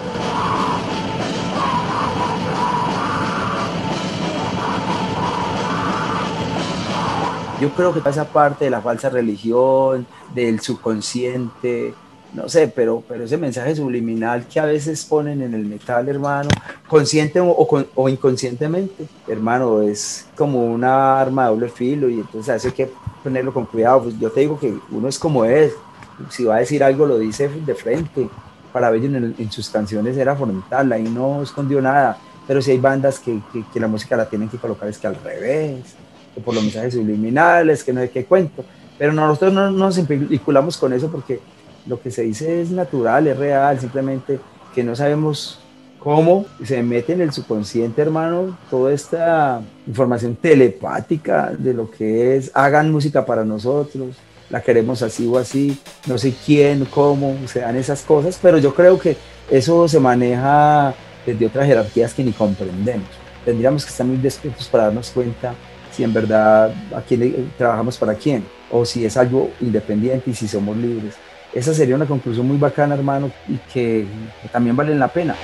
Yo 7.60 7.70
creo 7.70 7.92
que 7.92 8.08
esa 8.08 8.24
parte 8.24 8.66
de 8.66 8.70
la 8.70 8.80
falsa 8.80 9.10
religión, 9.10 10.06
del 10.32 10.60
subconsciente, 10.60 11.92
no 12.34 12.48
sé, 12.48 12.68
pero, 12.68 13.02
pero 13.08 13.24
ese 13.24 13.36
mensaje 13.36 13.74
subliminal 13.74 14.46
que 14.46 14.60
a 14.60 14.66
veces 14.66 15.04
ponen 15.04 15.42
en 15.42 15.54
el 15.54 15.64
metal, 15.64 16.08
hermano, 16.08 16.48
consciente 16.86 17.40
o, 17.40 18.08
inconscientemente, 18.08 19.06
hermano, 19.26 19.82
es 19.82 20.26
como 20.36 20.64
una 20.66 21.20
arma 21.20 21.44
de 21.44 21.50
doble 21.50 21.68
filo 21.68 22.08
y 22.08 22.14
entonces 22.20 22.64
hay 22.64 22.72
que 22.72 22.90
ponerlo 23.22 23.52
con 23.52 23.66
cuidado. 23.66 24.04
Pues 24.04 24.18
yo 24.18 24.30
te 24.30 24.40
digo 24.40 24.58
que 24.58 24.74
uno 24.90 25.08
es 25.08 25.18
como 25.18 25.44
es, 25.44 25.72
si 26.30 26.44
va 26.44 26.56
a 26.56 26.60
decir 26.60 26.82
algo 26.84 27.06
lo 27.06 27.18
dice 27.18 27.48
de 27.48 27.74
frente. 27.74 28.28
Para 28.72 28.94
en, 28.94 29.34
en, 29.38 29.50
sus 29.50 29.70
canciones 29.70 30.16
era 30.18 30.36
frontal, 30.36 30.92
ahí 30.92 31.04
no 31.04 31.42
escondió 31.42 31.80
nada, 31.80 32.18
pero 32.46 32.60
si 32.60 32.72
hay 32.72 32.78
bandas 32.78 33.18
que, 33.18 33.40
que, 33.50 33.64
que 33.72 33.80
la 33.80 33.88
música 33.88 34.14
la 34.14 34.28
tienen 34.28 34.50
que 34.50 34.58
colocar 34.58 34.86
es 34.88 34.98
que 34.98 35.06
al 35.06 35.16
revés 35.16 35.96
por 36.40 36.54
los 36.54 36.62
mensajes 36.62 36.94
subliminales, 36.94 37.84
que 37.84 37.92
no 37.92 38.00
sé 38.00 38.10
qué 38.10 38.24
cuento. 38.24 38.64
Pero 38.98 39.12
nosotros 39.12 39.52
no, 39.52 39.70
nos 39.70 40.06
vinculamos 40.06 40.76
con 40.76 40.92
eso 40.92 41.10
porque 41.10 41.40
lo 41.88 42.00
que 42.00 42.10
se 42.10 42.22
dice 42.22 42.60
es 42.60 42.70
natural, 42.70 43.26
es 43.26 43.36
real, 43.36 43.80
simplemente 43.80 44.38
que 44.74 44.84
no 44.84 44.94
sabemos 44.94 45.58
cómo 45.98 46.46
se 46.64 46.82
mete 46.82 47.12
en 47.12 47.22
el 47.22 47.32
subconsciente, 47.32 48.00
hermano, 48.00 48.56
toda 48.70 48.92
esta 48.92 49.60
información 49.86 50.36
telepática 50.36 51.52
de 51.58 51.74
lo 51.74 51.90
que 51.90 52.36
es, 52.36 52.50
hagan 52.54 52.92
música 52.92 53.26
para 53.26 53.44
nosotros, 53.44 54.16
la 54.50 54.62
queremos 54.62 55.02
así 55.02 55.26
o 55.26 55.38
así, 55.38 55.78
no 56.06 56.16
sé 56.16 56.34
quién, 56.46 56.84
cómo, 56.86 57.36
se 57.46 57.60
dan 57.60 57.76
esas 57.76 58.02
cosas, 58.02 58.38
pero 58.40 58.58
yo 58.58 58.74
creo 58.74 58.98
que 58.98 59.16
eso 59.50 59.88
se 59.88 59.98
maneja 59.98 60.94
desde 61.26 61.46
otras 61.46 61.66
jerarquías 61.66 62.14
que 62.14 62.24
ni 62.24 62.32
comprendemos. 62.32 63.08
Tendríamos 63.44 63.84
que 63.84 63.90
estar 63.90 64.06
muy 64.06 64.18
despiertos 64.18 64.68
para 64.68 64.84
darnos 64.84 65.10
cuenta 65.10 65.54
si 65.92 66.04
en 66.04 66.12
verdad 66.12 66.72
a 66.94 67.02
trabajamos 67.56 67.98
para 67.98 68.14
quién, 68.14 68.44
o 68.70 68.84
si 68.84 69.04
es 69.04 69.16
algo 69.16 69.50
independiente 69.60 70.30
y 70.30 70.34
si 70.34 70.46
somos 70.46 70.76
libres. 70.76 71.14
Esa 71.52 71.72
sería 71.72 71.96
una 71.96 72.06
conclusión 72.06 72.46
muy 72.46 72.58
bacana, 72.58 72.94
hermano, 72.94 73.30
y 73.48 73.56
que, 73.72 74.06
que 74.42 74.48
también 74.48 74.76
vale 74.76 74.94
la 74.94 75.08
pena. 75.08 75.34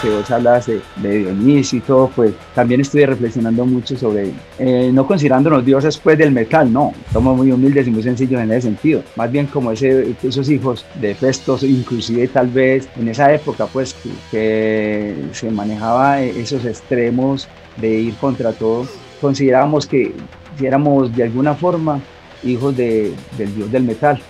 que 0.00 0.08
vos 0.08 0.30
hablas 0.30 0.66
de, 0.66 0.80
de, 0.96 1.18
Dionisio 1.18 1.78
y 1.78 1.82
todo, 1.82 2.10
pues 2.16 2.32
también 2.54 2.80
estuve 2.80 3.04
reflexionando 3.04 3.66
mucho 3.66 3.98
sobre, 3.98 4.32
eh, 4.58 4.90
no 4.92 5.06
considerándonos 5.06 5.62
dioses 5.64 5.98
pues 5.98 6.16
del 6.16 6.32
metal, 6.32 6.72
no, 6.72 6.94
somos 7.12 7.36
muy 7.36 7.52
humildes 7.52 7.86
y 7.86 7.90
muy 7.90 8.02
sencillos 8.02 8.40
en 8.40 8.50
ese 8.50 8.62
sentido, 8.62 9.02
más 9.16 9.30
bien 9.30 9.46
como 9.46 9.72
ese, 9.72 10.14
esos 10.22 10.48
hijos 10.48 10.86
de 11.00 11.14
Festos, 11.14 11.62
inclusive 11.64 12.28
tal 12.28 12.48
vez 12.48 12.88
en 12.98 13.08
esa 13.08 13.30
época 13.32 13.66
pues 13.66 13.94
que, 13.94 14.10
que 14.30 15.14
se 15.32 15.50
manejaba 15.50 16.22
esos 16.22 16.64
extremos 16.64 17.46
de 17.76 17.90
ir 17.90 18.14
contra 18.14 18.52
todo, 18.52 18.86
considerábamos 19.20 19.86
que 19.86 20.14
si 20.60 20.66
éramos 20.66 21.14
de 21.16 21.24
alguna 21.24 21.54
forma 21.54 22.00
hijos 22.44 22.76
de, 22.76 23.12
del 23.38 23.54
dios 23.54 23.72
del 23.72 23.84
metal, 23.84 24.20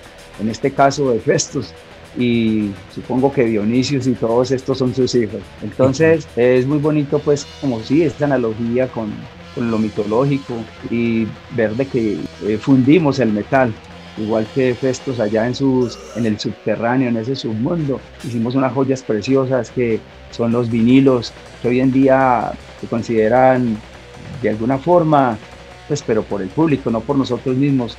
en 0.40 0.48
este 0.48 0.70
caso 0.70 1.10
de 1.10 1.18
Festos, 1.18 1.74
y 2.16 2.70
supongo 2.94 3.32
que 3.32 3.44
Dionisios 3.44 4.06
y 4.06 4.12
todos 4.12 4.50
estos 4.50 4.78
son 4.78 4.94
sus 4.94 5.14
hijos. 5.14 5.40
Entonces 5.62 6.26
es 6.36 6.66
muy 6.66 6.78
bonito 6.78 7.18
pues 7.18 7.46
como 7.60 7.80
si 7.80 8.02
esta 8.02 8.24
analogía 8.24 8.88
con, 8.88 9.12
con, 9.54 9.70
lo 9.70 9.78
mitológico 9.78 10.54
y 10.90 11.26
ver 11.54 11.74
de 11.76 11.86
que 11.86 12.18
eh, 12.46 12.58
fundimos 12.58 13.18
el 13.18 13.32
metal. 13.32 13.72
Igual 14.18 14.46
que 14.54 14.74
Festos 14.74 15.20
allá 15.20 15.46
en, 15.46 15.54
sus, 15.54 15.98
en 16.16 16.26
el 16.26 16.38
subterráneo, 16.38 17.08
en 17.08 17.16
ese 17.16 17.36
submundo, 17.36 18.00
hicimos 18.24 18.54
unas 18.54 18.72
joyas 18.72 19.02
preciosas 19.02 19.70
que 19.70 20.00
son 20.30 20.52
los 20.52 20.68
vinilos, 20.68 21.32
que 21.62 21.68
hoy 21.68 21.80
en 21.80 21.92
día 21.92 22.52
se 22.80 22.86
consideran 22.88 23.78
de 24.42 24.50
alguna 24.50 24.78
forma, 24.78 25.38
pues 25.90 26.04
pero 26.06 26.22
por 26.22 26.40
el 26.40 26.48
público, 26.48 26.88
no 26.88 27.00
por 27.00 27.16
nosotros 27.16 27.56
mismos, 27.56 27.96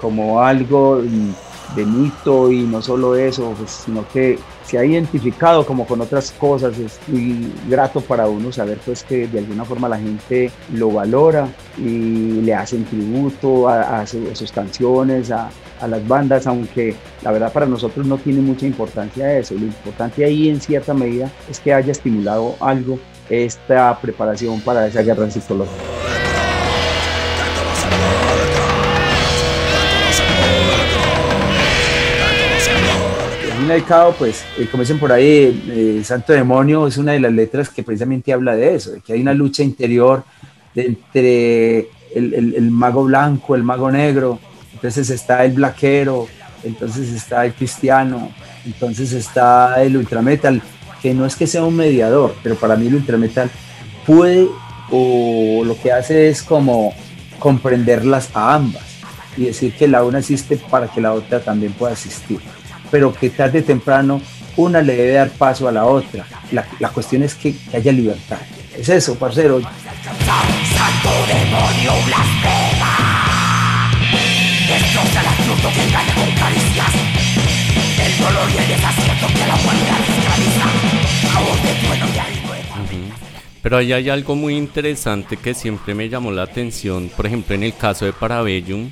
como 0.00 0.40
algo 0.40 1.02
de 1.76 1.84
mito 1.84 2.50
y 2.50 2.62
no 2.62 2.80
solo 2.80 3.16
eso, 3.16 3.54
pues, 3.58 3.82
sino 3.84 4.08
que 4.08 4.38
se 4.64 4.78
ha 4.78 4.84
identificado 4.84 5.66
como 5.66 5.86
con 5.86 6.00
otras 6.00 6.30
cosas. 6.30 6.78
Es 6.78 6.98
muy 7.06 7.52
grato 7.68 8.00
para 8.00 8.26
uno 8.26 8.50
saber 8.50 8.78
pues 8.82 9.02
que 9.04 9.26
de 9.26 9.40
alguna 9.40 9.66
forma 9.66 9.90
la 9.90 9.98
gente 9.98 10.50
lo 10.72 10.90
valora 10.90 11.46
y 11.76 12.40
le 12.40 12.54
hacen 12.54 12.86
tributo 12.86 13.68
a, 13.68 14.06
sus 14.06 14.50
canciones, 14.52 15.30
a, 15.30 15.50
las 15.86 16.08
bandas, 16.08 16.46
aunque 16.46 16.96
la 17.20 17.30
verdad 17.30 17.52
para 17.52 17.66
nosotros 17.66 18.06
no 18.06 18.16
tiene 18.16 18.40
mucha 18.40 18.64
importancia 18.64 19.38
eso. 19.38 19.52
Lo 19.52 19.66
importante 19.66 20.24
ahí 20.24 20.48
en 20.48 20.62
cierta 20.62 20.94
medida 20.94 21.30
es 21.50 21.60
que 21.60 21.74
haya 21.74 21.92
estimulado 21.92 22.56
algo 22.60 22.98
esta 23.28 23.98
preparación 24.00 24.62
para 24.62 24.86
esa 24.86 25.02
guerra 25.02 25.30
psicológica. 25.30 26.03
Dedicado, 33.68 34.14
pues, 34.18 34.44
eh, 34.58 34.68
como 34.70 34.82
dicen 34.82 34.98
por 34.98 35.12
ahí, 35.12 35.62
eh, 35.68 36.02
Santo 36.04 36.32
Demonio 36.32 36.86
es 36.86 36.98
una 36.98 37.12
de 37.12 37.20
las 37.20 37.32
letras 37.32 37.68
que 37.68 37.82
precisamente 37.82 38.32
habla 38.32 38.54
de 38.56 38.74
eso, 38.74 38.92
de 38.92 39.00
que 39.00 39.12
hay 39.12 39.20
una 39.20 39.34
lucha 39.34 39.62
interior 39.62 40.24
entre 40.74 41.88
el, 42.14 42.70
mago 42.70 43.04
blanco, 43.04 43.54
el 43.54 43.62
mago 43.62 43.90
negro, 43.90 44.38
entonces 44.72 45.08
está 45.10 45.44
el 45.44 45.52
blaquero, 45.52 46.26
entonces 46.62 47.10
está 47.10 47.44
el 47.44 47.54
cristiano, 47.54 48.30
entonces 48.64 49.12
está 49.12 49.82
el 49.82 49.96
ultrametal, 49.96 50.60
que 51.00 51.14
no 51.14 51.24
es 51.24 51.36
que 51.36 51.46
sea 51.46 51.64
un 51.64 51.76
mediador, 51.76 52.34
pero 52.42 52.56
para 52.56 52.76
mí 52.76 52.86
el 52.88 52.96
ultrametal 52.96 53.50
puede 54.06 54.48
o 54.90 55.62
lo 55.64 55.80
que 55.80 55.92
hace 55.92 56.28
es 56.28 56.42
como 56.42 56.92
comprenderlas 57.38 58.30
a 58.34 58.54
ambas 58.54 58.82
y 59.36 59.44
decir 59.44 59.74
que 59.74 59.88
la 59.88 60.04
una 60.04 60.18
existe 60.18 60.56
para 60.56 60.88
que 60.88 61.00
la 61.00 61.12
otra 61.12 61.40
también 61.40 61.72
pueda 61.72 61.92
existir 61.92 62.40
pero 62.94 63.12
que 63.12 63.28
tarde 63.28 63.58
o 63.58 63.64
temprano 63.64 64.20
una 64.56 64.80
le 64.80 64.94
debe 64.94 65.14
dar 65.14 65.28
paso 65.30 65.66
a 65.66 65.72
la 65.72 65.84
otra. 65.84 66.24
La, 66.52 66.64
la 66.78 66.90
cuestión 66.90 67.24
es 67.24 67.34
que, 67.34 67.52
que, 67.52 67.76
haya 67.76 67.90
libertad. 67.90 68.38
Es 68.78 68.88
eso, 68.88 69.16
parcero. 69.16 69.60
Pero 83.60 83.76
ahí 83.76 83.92
hay 83.92 84.08
algo 84.08 84.36
muy 84.36 84.54
interesante 84.56 85.36
que 85.36 85.52
siempre 85.54 85.96
me 85.96 86.08
llamó 86.08 86.30
la 86.30 86.44
atención, 86.44 87.10
por 87.16 87.26
ejemplo 87.26 87.56
en 87.56 87.64
el 87.64 87.74
caso 87.74 88.04
de 88.04 88.12
Parabellum, 88.12 88.88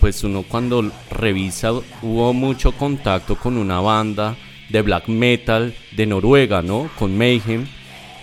pues 0.00 0.24
uno 0.24 0.44
cuando 0.46 0.90
revisa 1.10 1.72
hubo 1.72 2.32
mucho 2.32 2.72
contacto 2.72 3.36
con 3.36 3.56
una 3.56 3.80
banda 3.80 4.36
de 4.68 4.82
black 4.82 5.08
metal 5.08 5.74
de 5.92 6.06
Noruega, 6.06 6.62
¿no? 6.62 6.90
Con 6.98 7.16
Mayhem. 7.16 7.66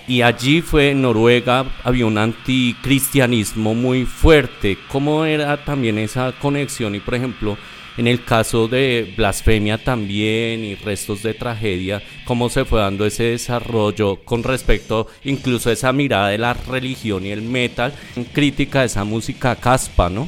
Y 0.08 0.22
allí 0.22 0.62
fue 0.62 0.92
en 0.92 1.01
Noruega, 1.01 1.65
había 1.84 2.06
un 2.06 2.18
anticristianismo 2.18 3.74
muy 3.74 4.06
fuerte. 4.06 4.77
¿Cómo 4.89 5.24
era 5.24 5.63
también 5.63 5.98
esa 5.98 6.34
conexión? 6.34 6.96
Y 6.96 7.00
por 7.00 7.15
ejemplo, 7.15 7.58
en 7.96 8.08
el 8.08 8.24
caso 8.24 8.68
de 8.68 9.13
blasfemia 9.15 9.77
también 9.77 10.65
y 10.65 10.75
restos 10.75 11.24
de 11.24 11.34
tragedia, 11.34 12.01
¿cómo 12.25 12.50
se 12.50 12.65
fue 12.65 12.82
dando 12.82 13.06
ese 13.06 13.24
desarrollo 13.24 14.18
con 14.25 14.44
respecto 14.44 15.08
incluso 15.24 15.70
a 15.70 15.74
esa 15.74 15.94
mirada 15.94 16.30
de 16.30 16.38
la 16.38 16.53
religión 16.53 17.25
y 17.25 17.30
el 17.30 17.42
metal, 17.42 17.94
en 18.15 18.25
crítica 18.25 18.82
a 18.82 18.86
esa 18.86 19.03
música 19.03 19.56
caspa, 19.56 20.10
¿no? 20.10 20.27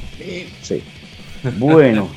Sí. 0.61 0.83
Bueno, 1.57 2.09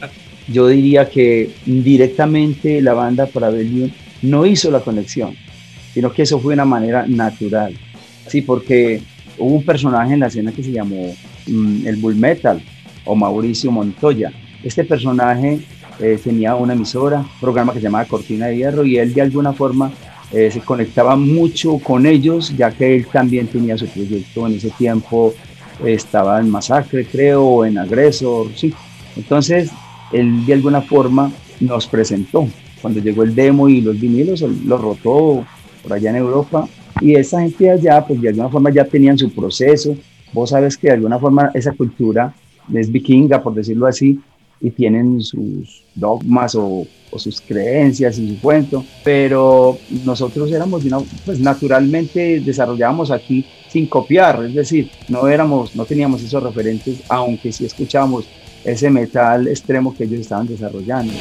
yo 0.48 0.68
diría 0.68 1.08
que 1.08 1.50
directamente 1.66 2.80
la 2.80 2.94
banda 2.94 3.26
Parabellum 3.26 3.90
no 4.22 4.46
hizo 4.46 4.70
la 4.70 4.80
conexión, 4.80 5.34
sino 5.92 6.12
que 6.12 6.22
eso 6.22 6.38
fue 6.38 6.52
de 6.52 6.54
una 6.54 6.64
manera 6.64 7.06
natural. 7.06 7.74
Sí, 8.26 8.42
porque 8.42 9.00
hubo 9.38 9.56
un 9.56 9.64
personaje 9.64 10.14
en 10.14 10.20
la 10.20 10.26
escena 10.26 10.52
que 10.52 10.62
se 10.62 10.72
llamó 10.72 11.14
mm, 11.46 11.86
el 11.86 11.96
Bull 11.96 12.16
Metal 12.16 12.60
o 13.04 13.14
Mauricio 13.14 13.70
Montoya. 13.70 14.32
Este 14.62 14.84
personaje 14.84 15.60
eh, 16.00 16.18
tenía 16.22 16.54
una 16.54 16.74
emisora, 16.74 17.24
programa 17.40 17.72
que 17.72 17.78
se 17.78 17.84
llamaba 17.84 18.04
Cortina 18.04 18.46
de 18.46 18.56
Hierro 18.56 18.84
y 18.84 18.98
él 18.98 19.14
de 19.14 19.22
alguna 19.22 19.52
forma 19.52 19.90
eh, 20.32 20.50
se 20.50 20.60
conectaba 20.60 21.16
mucho 21.16 21.78
con 21.78 22.06
ellos, 22.06 22.54
ya 22.56 22.70
que 22.70 22.96
él 22.96 23.06
también 23.06 23.46
tenía 23.46 23.78
su 23.78 23.86
proyecto 23.86 24.46
en 24.46 24.54
ese 24.54 24.70
tiempo, 24.70 25.34
estaba 25.84 26.40
en 26.40 26.50
Masacre, 26.50 27.06
creo, 27.06 27.64
en 27.64 27.78
Agresor, 27.78 28.48
sí. 28.54 28.74
Entonces, 29.18 29.70
él 30.12 30.46
de 30.46 30.54
alguna 30.54 30.80
forma 30.80 31.30
nos 31.60 31.86
presentó. 31.86 32.48
Cuando 32.80 33.00
llegó 33.00 33.24
el 33.24 33.34
demo 33.34 33.68
y 33.68 33.80
los 33.80 34.00
vinilos, 34.00 34.40
él 34.42 34.56
los 34.64 34.80
rotó 34.80 35.44
por 35.82 35.92
allá 35.92 36.10
en 36.10 36.16
Europa. 36.16 36.68
Y 37.00 37.14
esa 37.14 37.40
gente 37.40 37.70
allá, 37.70 38.04
pues 38.06 38.20
de 38.20 38.28
alguna 38.28 38.48
forma 38.48 38.70
ya 38.70 38.84
tenían 38.84 39.18
su 39.18 39.30
proceso. 39.30 39.96
Vos 40.32 40.50
sabes 40.50 40.76
que 40.76 40.88
de 40.88 40.94
alguna 40.94 41.18
forma 41.18 41.50
esa 41.54 41.72
cultura 41.72 42.34
es 42.72 42.90
vikinga, 42.90 43.42
por 43.42 43.54
decirlo 43.54 43.86
así, 43.86 44.20
y 44.60 44.70
tienen 44.70 45.20
sus 45.20 45.84
dogmas 45.94 46.54
o, 46.54 46.86
sus 47.16 47.40
creencias 47.40 48.18
y 48.18 48.34
su 48.34 48.40
cuento, 48.40 48.84
pero 49.02 49.78
nosotros 50.04 50.52
éramos, 50.52 50.84
pues 51.24 51.40
naturalmente 51.40 52.40
desarrollábamos 52.40 53.10
aquí 53.10 53.46
sin 53.68 53.86
copiar, 53.86 54.44
es 54.44 54.54
decir, 54.54 54.90
no 55.08 55.26
éramos, 55.26 55.74
no 55.74 55.84
teníamos 55.86 56.22
esos 56.22 56.42
referentes, 56.42 57.02
aunque 57.08 57.50
sí 57.50 57.64
escuchábamos 57.64 58.26
ese 58.72 58.90
metal 58.90 59.48
extremo 59.48 59.94
que 59.94 60.04
ellos 60.04 60.20
estaban 60.20 60.46
desarrollando 60.46 61.12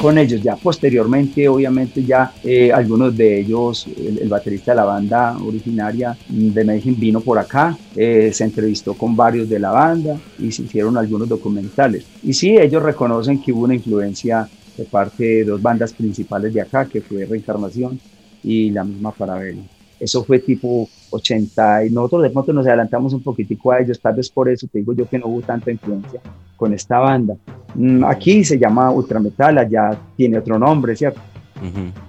con 0.00 0.16
ellos. 0.16 0.42
Ya 0.42 0.56
posteriormente, 0.56 1.48
obviamente, 1.48 2.02
ya 2.02 2.32
eh, 2.42 2.72
algunos 2.72 3.16
de 3.16 3.40
ellos, 3.40 3.86
el, 3.86 4.28
baterista 4.28 4.72
de 4.72 4.76
la 4.76 4.84
banda 4.84 5.36
originaria 5.38 6.16
de 6.28 6.64
Medellín 6.64 6.98
vino 6.98 7.20
por 7.20 7.38
acá, 7.38 7.76
eh, 7.94 8.30
se 8.32 8.44
entrevistó 8.44 8.94
con 8.94 9.14
varios 9.14 9.48
de 9.48 9.58
la 9.58 9.70
banda 9.70 10.18
y 10.38 10.50
se 10.52 10.62
hicieron 10.62 10.96
algunos 10.96 11.28
documentales. 11.28 12.04
Y 12.22 12.32
sí, 12.32 12.56
ellos 12.56 12.82
reconocen 12.82 13.42
que 13.42 13.52
hubo 13.52 13.64
una 13.64 13.74
influencia 13.74 14.48
de 14.76 14.84
parte 14.84 15.24
de 15.24 15.44
dos 15.44 15.60
bandas 15.60 15.92
principales 15.92 16.54
de 16.54 16.62
acá, 16.62 16.86
que 16.86 17.02
fue 17.02 17.26
Reencarnación 17.26 18.00
y 18.42 18.70
la 18.70 18.84
misma 18.84 19.12
Parabellum. 19.12 19.64
Eso 20.00 20.24
fue 20.24 20.38
tipo 20.38 20.88
80 21.10 21.84
y 21.84 21.90
nosotros 21.90 22.22
de 22.22 22.30
pronto 22.30 22.52
nos 22.52 22.66
adelantamos 22.66 23.12
un 23.12 23.22
poquitico 23.22 23.70
a 23.70 23.80
ellos, 23.80 24.00
tal 24.00 24.14
vez 24.14 24.30
por 24.30 24.48
eso 24.48 24.66
te 24.66 24.78
digo 24.78 24.94
yo 24.94 25.06
que 25.08 25.18
no 25.18 25.26
hubo 25.26 25.42
tanta 25.42 25.70
influencia 25.70 26.20
con 26.56 26.72
esta 26.72 26.98
banda. 26.98 27.36
Mm, 27.74 28.04
aquí 28.04 28.42
se 28.44 28.58
llama 28.58 28.90
Ultrametal, 28.90 29.58
allá 29.58 29.96
tiene 30.16 30.38
otro 30.38 30.58
nombre, 30.58 30.96
¿cierto? 30.96 31.20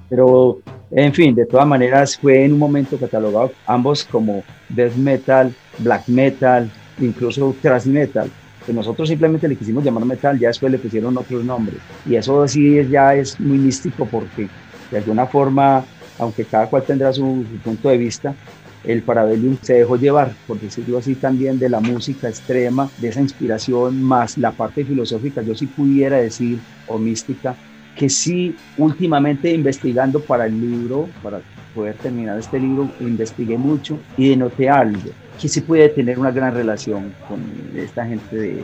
Pero, 0.10 0.60
en 0.92 1.14
fin, 1.14 1.36
de 1.36 1.46
todas 1.46 1.68
maneras 1.68 2.18
fue 2.18 2.46
en 2.46 2.54
un 2.54 2.60
momento 2.60 2.98
catalogado 2.98 3.52
ambos 3.66 4.04
como 4.04 4.44
death 4.70 4.96
metal, 4.96 5.54
black 5.80 6.08
metal, 6.08 6.70
incluso 7.00 7.56
thrash 7.62 7.86
metal. 7.86 8.30
Que 8.66 8.74
nosotros 8.74 9.10
simplemente 9.10 9.48
le 9.48 9.56
quisimos 9.56 9.84
llamar 9.84 10.06
metal, 10.06 10.38
ya 10.38 10.50
después 10.50 10.72
le 10.72 10.78
pusieron 10.78 11.18
otros 11.18 11.44
nombres. 11.44 11.80
Y 12.06 12.16
eso 12.16 12.48
sí 12.48 12.86
ya 12.90 13.16
es 13.16 13.40
muy 13.40 13.58
místico 13.58 14.06
porque 14.06 14.48
de 14.92 14.98
alguna 14.98 15.26
forma, 15.26 15.84
aunque 16.22 16.46
cada 16.46 16.68
cual 16.68 16.84
tendrá 16.84 17.12
su 17.12 17.44
punto 17.64 17.90
de 17.90 17.98
vista, 17.98 18.36
el 18.84 19.02
Parabellum 19.02 19.58
se 19.62 19.74
dejó 19.74 19.96
llevar, 19.96 20.34
por 20.48 20.60
decirlo 20.60 21.00
así, 21.00 21.16
también 21.16 21.60
de 21.60 21.68
la 21.68 21.80
música 21.80 22.30
extrema, 22.30 22.90
de 23.00 23.10
esa 23.10 23.22
inspiración, 23.22 24.02
más 24.02 24.38
la 24.38 24.52
parte 24.52 24.86
filosófica, 24.86 25.42
yo 25.42 25.56
sí 25.56 25.68
pudiera 25.68 26.18
decir, 26.18 26.60
o 26.88 26.98
mística, 26.98 27.56
que 27.96 28.08
sí, 28.08 28.56
últimamente 28.78 29.52
investigando 29.52 30.20
para 30.22 30.46
el 30.46 30.60
libro, 30.60 31.10
para 31.22 31.42
poder 31.74 31.96
terminar 31.96 32.38
este 32.38 32.60
libro, 32.60 32.90
investigué 33.00 33.58
mucho 33.58 34.00
y 34.16 34.30
denoté 34.30 34.70
algo, 34.70 35.10
que 35.40 35.48
sí 35.48 35.62
puede 35.62 35.90
tener 35.90 36.20
una 36.20 36.32
gran 36.32 36.54
relación 36.54 37.14
con 37.28 37.42
esta 37.76 38.06
gente 38.06 38.36
de, 38.36 38.64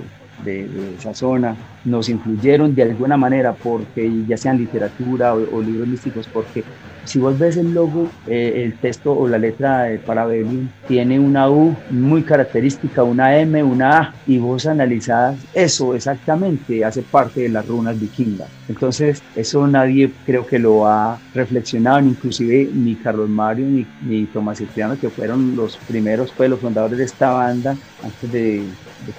esa 0.97 1.15
zona, 1.15 1.55
nos 1.83 2.09
influyeron 2.09 2.75
de 2.75 2.83
alguna 2.83 3.17
manera, 3.17 3.53
porque 3.53 4.11
ya 4.27 4.37
sean 4.37 4.59
literatura 4.59 5.33
o, 5.33 5.57
o 5.57 5.61
libros 5.61 5.87
místicos, 5.87 6.27
porque 6.31 6.63
si 7.07 7.19
vos 7.19 7.39
ves 7.39 7.55
el 7.55 7.73
logo, 7.73 8.09
eh, 8.27 8.63
el 8.65 8.73
texto 8.77 9.13
o 9.17 9.27
la 9.27 9.37
letra 9.37 9.83
de 9.83 9.97
Parabellum 9.97 10.67
tiene 10.87 11.17
una 11.19 11.49
U 11.49 11.73
muy 11.89 12.23
característica, 12.23 13.01
una 13.01 13.37
M, 13.39 13.63
una 13.63 13.97
A, 13.97 14.13
y 14.27 14.37
vos 14.37 14.65
analizás 14.65 15.37
eso 15.53 15.95
exactamente, 15.95 16.83
hace 16.83 17.01
parte 17.01 17.41
de 17.41 17.49
las 17.49 17.65
runas 17.65 17.99
vikingas. 17.99 18.49
Entonces, 18.67 19.23
eso 19.35 19.65
nadie 19.67 20.11
creo 20.25 20.45
que 20.45 20.59
lo 20.59 20.85
ha 20.85 21.17
reflexionado, 21.33 21.99
inclusive 22.01 22.69
ni 22.73 22.95
Carlos 22.95 23.29
Mario 23.29 23.65
ni, 23.67 23.87
ni 24.01 24.25
Tomás 24.25 24.57
Cipriano, 24.57 24.99
que 24.99 25.09
fueron 25.09 25.55
los 25.55 25.77
primeros, 25.77 26.33
pues 26.35 26.49
los 26.49 26.59
fundadores 26.59 26.97
de 26.97 27.05
esta 27.05 27.31
banda, 27.31 27.77
antes 28.03 28.31
de, 28.31 28.63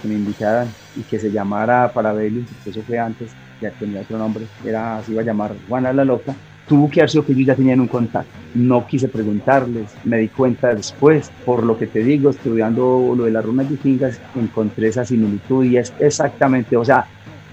que 0.03 0.09
me 0.09 0.14
invitaran 0.14 0.68
y 0.94 1.03
que 1.03 1.18
se 1.18 1.31
llamara 1.31 1.90
Parabellum, 1.90 2.44
porque 2.44 2.70
eso 2.70 2.83
fue 2.87 2.98
antes, 2.98 3.31
ya 3.62 3.70
tenía 3.70 4.03
otro 4.03 4.18
nombre, 4.18 4.44
era, 4.62 5.03
se 5.05 5.12
iba 5.12 5.22
a 5.22 5.24
llamar 5.24 5.55
Juana 5.66 5.92
la 5.94 6.05
Loca, 6.05 6.35
tuvo 6.68 6.90
que 6.90 7.00
haber 7.00 7.11
sido 7.11 7.24
que 7.24 7.33
ellos 7.33 7.46
ya 7.46 7.54
tenían 7.57 7.81
un 7.81 7.88
contacto. 7.88 8.31
No 8.54 8.87
quise 8.87 9.09
preguntarles, 9.09 9.94
me 10.04 10.18
di 10.18 10.28
cuenta 10.28 10.74
después, 10.74 11.31
por 11.44 11.64
lo 11.64 11.78
que 11.78 11.87
te 11.87 12.02
digo, 12.02 12.31
estudiando 12.31 13.14
lo 13.16 13.24
de 13.24 13.31
las 13.31 13.44
runas 13.44 13.68
vikingas, 13.68 14.20
encontré 14.37 14.88
esa 14.88 15.04
similitud 15.04 15.64
y 15.64 15.78
es 15.78 15.92
exactamente, 15.98 16.76
o 16.76 16.85
sea, 16.85 17.07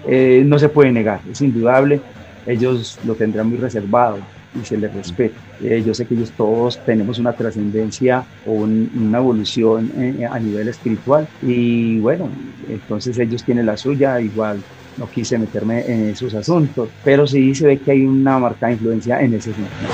eh, 0.06 0.42
no 0.46 0.58
se 0.58 0.68
puede 0.68 0.92
negar, 0.92 1.20
es 1.30 1.40
indudable, 1.40 2.00
ellos 2.46 2.98
lo 3.04 3.14
tendrán 3.14 3.48
muy 3.48 3.58
reservado 3.58 4.18
y 4.60 4.64
se 4.64 4.76
les 4.76 4.94
respeta. 4.94 5.38
Eh, 5.62 5.82
yo 5.84 5.94
sé 5.94 6.06
que 6.06 6.14
ellos 6.14 6.32
todos 6.36 6.78
tenemos 6.84 7.18
una 7.18 7.32
trascendencia 7.32 8.24
o 8.46 8.52
una 8.52 9.18
evolución 9.18 9.90
eh, 9.96 10.26
a 10.30 10.38
nivel 10.38 10.68
espiritual 10.68 11.26
y 11.42 11.98
bueno, 11.98 12.28
entonces 12.68 13.18
ellos 13.18 13.42
tienen 13.42 13.66
la 13.66 13.76
suya, 13.76 14.20
igual 14.20 14.62
no 14.98 15.10
quise 15.10 15.38
meterme 15.38 15.84
en 15.86 16.10
esos 16.10 16.34
asuntos, 16.34 16.88
pero 17.04 17.26
sí 17.26 17.54
se 17.54 17.66
ve 17.66 17.78
que 17.78 17.90
hay 17.92 18.04
una 18.04 18.38
marcada 18.38 18.72
influencia 18.72 19.20
en 19.20 19.34
ese 19.34 19.52
sentido. 19.52 19.90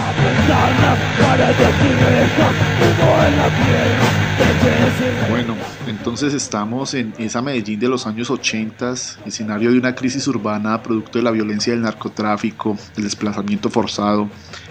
Bueno, 5.31 5.57
entonces 5.87 6.35
estamos 6.35 6.95
en 6.95 7.13
esa 7.19 7.43
Medellín 7.43 7.81
de 7.81 7.89
los 7.89 8.07
años 8.07 8.31
80, 8.31 8.95
escenario 9.27 9.73
de 9.73 9.79
una 9.79 9.95
crisis 9.95 10.27
urbana 10.29 10.83
producto 10.83 11.19
de 11.19 11.25
la 11.25 11.31
violencia 11.31 11.73
del 11.73 11.83
narcotráfico, 11.83 12.77
el 12.97 13.05
desplazamiento 13.05 13.71
forzado, 13.71 14.29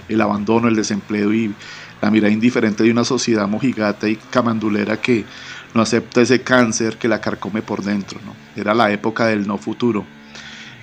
el 0.07 0.21
abandono, 0.21 0.67
el 0.67 0.75
desempleo 0.75 1.33
y 1.33 1.53
la 2.01 2.09
mirada 2.09 2.31
indiferente 2.31 2.83
de 2.83 2.91
una 2.91 3.03
sociedad 3.03 3.47
mojigata 3.47 4.07
y 4.07 4.15
camandulera 4.15 4.97
que 4.97 5.25
no 5.73 5.81
acepta 5.81 6.21
ese 6.21 6.41
cáncer 6.41 6.97
que 6.97 7.07
la 7.07 7.21
carcome 7.21 7.61
por 7.61 7.83
dentro. 7.83 8.19
¿no? 8.25 8.33
Era 8.59 8.73
la 8.73 8.91
época 8.91 9.27
del 9.27 9.47
no 9.47 9.57
futuro. 9.57 10.05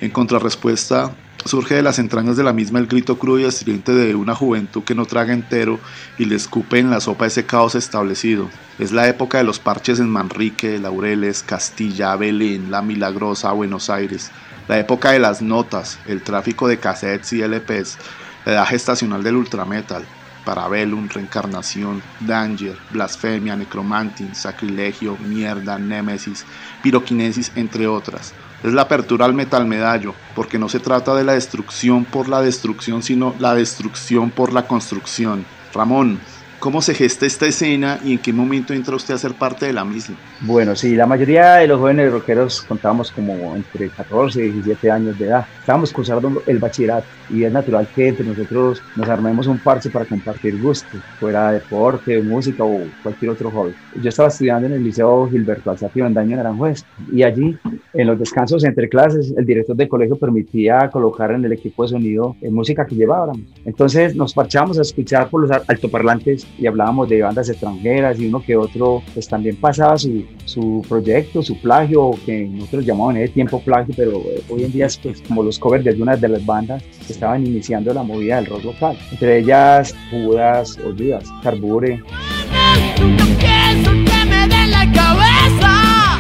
En 0.01 0.11
contrarrespuesta, 0.11 1.11
surge 1.45 1.75
de 1.75 1.83
las 1.83 1.99
entrañas 1.99 2.37
de 2.37 2.45
la 2.45 2.53
misma 2.53 2.79
el 2.79 2.87
grito 2.87 3.19
crudo 3.19 3.41
y 3.41 3.45
estridente 3.45 3.93
de 3.93 4.15
una 4.15 4.37
juventud 4.37 4.85
que 4.85 4.95
no 4.95 5.07
traga 5.07 5.33
entero 5.33 5.81
y 6.19 6.25
le 6.25 6.37
escupe 6.37 6.79
en 6.79 6.89
la 6.89 7.01
sopa 7.01 7.27
ese 7.27 7.47
caos 7.47 7.75
establecido. 7.75 8.49
Es 8.79 8.93
la 8.93 9.09
época 9.09 9.39
de 9.39 9.45
los 9.45 9.59
parches 9.59 9.99
en 9.99 10.09
Manrique, 10.09 10.79
Laureles, 10.79 11.43
Castilla, 11.43 12.15
Belén, 12.15 12.71
La 12.71 12.81
Milagrosa, 12.81 13.51
Buenos 13.51 13.91
Aires. 13.91 14.31
La 14.69 14.79
época 14.79 15.11
de 15.11 15.19
las 15.19 15.43
notas, 15.43 15.99
el 16.07 16.23
tráfico 16.23 16.69
de 16.69 16.79
cassettes 16.79 17.33
y 17.33 17.43
LPs, 17.43 17.99
la 18.45 18.53
edad 18.53 18.67
gestacional 18.67 19.25
del 19.25 19.35
ultrametal, 19.35 20.05
Parabellum, 20.45 21.09
Reencarnación, 21.09 22.03
Danger, 22.21 22.77
Blasfemia, 22.93 23.57
Necromanting, 23.57 24.37
Sacrilegio, 24.37 25.17
Mierda, 25.27 25.77
Némesis, 25.77 26.45
Piroquinesis, 26.83 27.51
entre 27.57 27.89
otras 27.89 28.33
es 28.63 28.73
la 28.73 28.83
apertura 28.83 29.25
al 29.25 29.35
metal 29.35 29.67
medallo, 29.67 30.15
porque 30.35 30.59
no 30.59 30.69
se 30.69 30.81
trata 30.81 31.15
de 31.15 31.25
la 31.25 31.33
destrucción 31.33 32.05
por 32.05 32.29
la 32.29 32.43
destrucción, 32.43 33.03
sino 33.03 33.35
la 33.39 33.55
destrucción 33.55 34.31
por 34.31 34.53
la 34.53 34.67
construcción. 34.67 35.45
Ramón, 35.73 36.19
¿Cómo 36.59 36.83
se 36.83 36.93
gesta 36.93 37.25
esta 37.25 37.47
escena 37.47 38.01
y 38.05 38.15
en 38.15 38.19
qué 38.19 38.33
momento 38.33 38.75
entra 38.75 38.97
usted 38.97 39.15
a 39.15 39.19
ser 39.19 39.33
parte 39.35 39.67
de 39.67 39.73
la 39.73 39.85
misma? 39.85 40.17
Bueno, 40.41 40.75
sí, 40.75 40.97
la 40.97 41.07
mayoría 41.07 41.55
de 41.55 41.69
los 41.69 41.79
jóvenes 41.79 42.11
rockeros 42.11 42.63
contábamos 42.63 43.13
como 43.13 43.55
entre 43.55 43.89
14 43.91 44.45
y 44.45 44.51
17 44.51 44.91
años 44.91 45.17
de 45.21 45.27
edad. 45.27 45.47
Estábamos 45.61 45.93
cursando 45.93 46.43
el 46.47 46.59
bachillerato 46.59 47.07
y 47.31 47.45
es 47.45 47.53
natural 47.53 47.87
que 47.95 48.09
entre 48.09 48.27
nosotros 48.27 48.83
nos 48.97 49.09
armemos 49.09 49.47
un 49.47 49.59
parche 49.59 49.89
para 49.89 50.05
compartir 50.05 50.61
gustos, 50.61 51.01
fuera 51.21 51.53
deporte, 51.53 52.21
música 52.23 52.65
o 52.65 52.81
cualquier 53.05 53.31
otro 53.31 53.53
hobby. 53.53 53.73
Yo 54.03 54.09
estaba 54.09 54.29
estudiando 54.29 54.67
en 54.67 54.73
el 54.73 54.83
Liceo 54.83 55.29
Gilberto 55.31 55.71
Alzati 55.71 56.01
Bandaño 56.01 56.35
en 56.35 56.41
Aranjuez 56.41 56.85
y 57.13 57.23
allí, 57.23 57.57
en 57.93 58.07
los 58.07 58.19
descansos 58.19 58.65
entre 58.65 58.89
clases, 58.89 59.33
el 59.37 59.47
director 59.47 59.77
del 59.77 59.89
colegio 59.89 60.17
permitía 60.17 60.91
colocar 60.91 61.31
en 61.31 61.45
el 61.45 61.53
equipo 61.53 61.85
de 61.85 61.91
sonido 61.91 62.35
eh, 62.41 62.51
música 62.51 62.85
que 62.85 62.97
llevábamos. 62.97 63.39
Entonces 63.65 64.17
nos 64.17 64.35
parchábamos 64.35 64.79
a 64.79 64.83
escuchar 64.83 65.29
por 65.29 65.43
los 65.43 65.51
altoparlantes 65.69 66.48
y 66.59 66.67
hablábamos 66.67 67.09
de 67.09 67.23
bandas 67.23 67.49
extranjeras 67.49 68.19
y 68.19 68.27
uno 68.27 68.43
que 68.43 68.57
otro 68.57 69.03
pues 69.15 69.29
también 69.29 69.57
pasaba 69.57 69.99
su, 69.99 70.25
su 70.45 70.85
proyecto, 70.89 71.43
su 71.43 71.61
plagio, 71.61 72.11
que 72.25 72.47
nosotros 72.47 72.87
llamaban 72.87 73.17
en 73.17 73.25
ese 73.25 73.35
tiempo 73.35 73.61
plagio, 73.61 73.95
pero 73.97 74.19
eh, 74.19 74.43
hoy 74.49 74.65
en 74.65 74.73
día 74.73 74.87
es 74.87 74.97
pues, 74.97 75.21
como 75.23 75.43
los 75.43 75.59
covers 75.59 75.85
de 75.85 75.91
algunas 75.91 76.21
de 76.21 76.29
las 76.29 76.45
bandas 76.45 76.83
que 77.07 77.13
estaban 77.13 77.47
iniciando 77.47 77.93
la 77.93 78.03
movida 78.03 78.37
del 78.37 78.47
rock 78.47 78.65
local. 78.65 78.99
Entre 79.11 79.39
ellas 79.39 79.95
Judas, 80.11 80.79
Olvidas, 80.85 81.25
Carbure. 81.43 82.03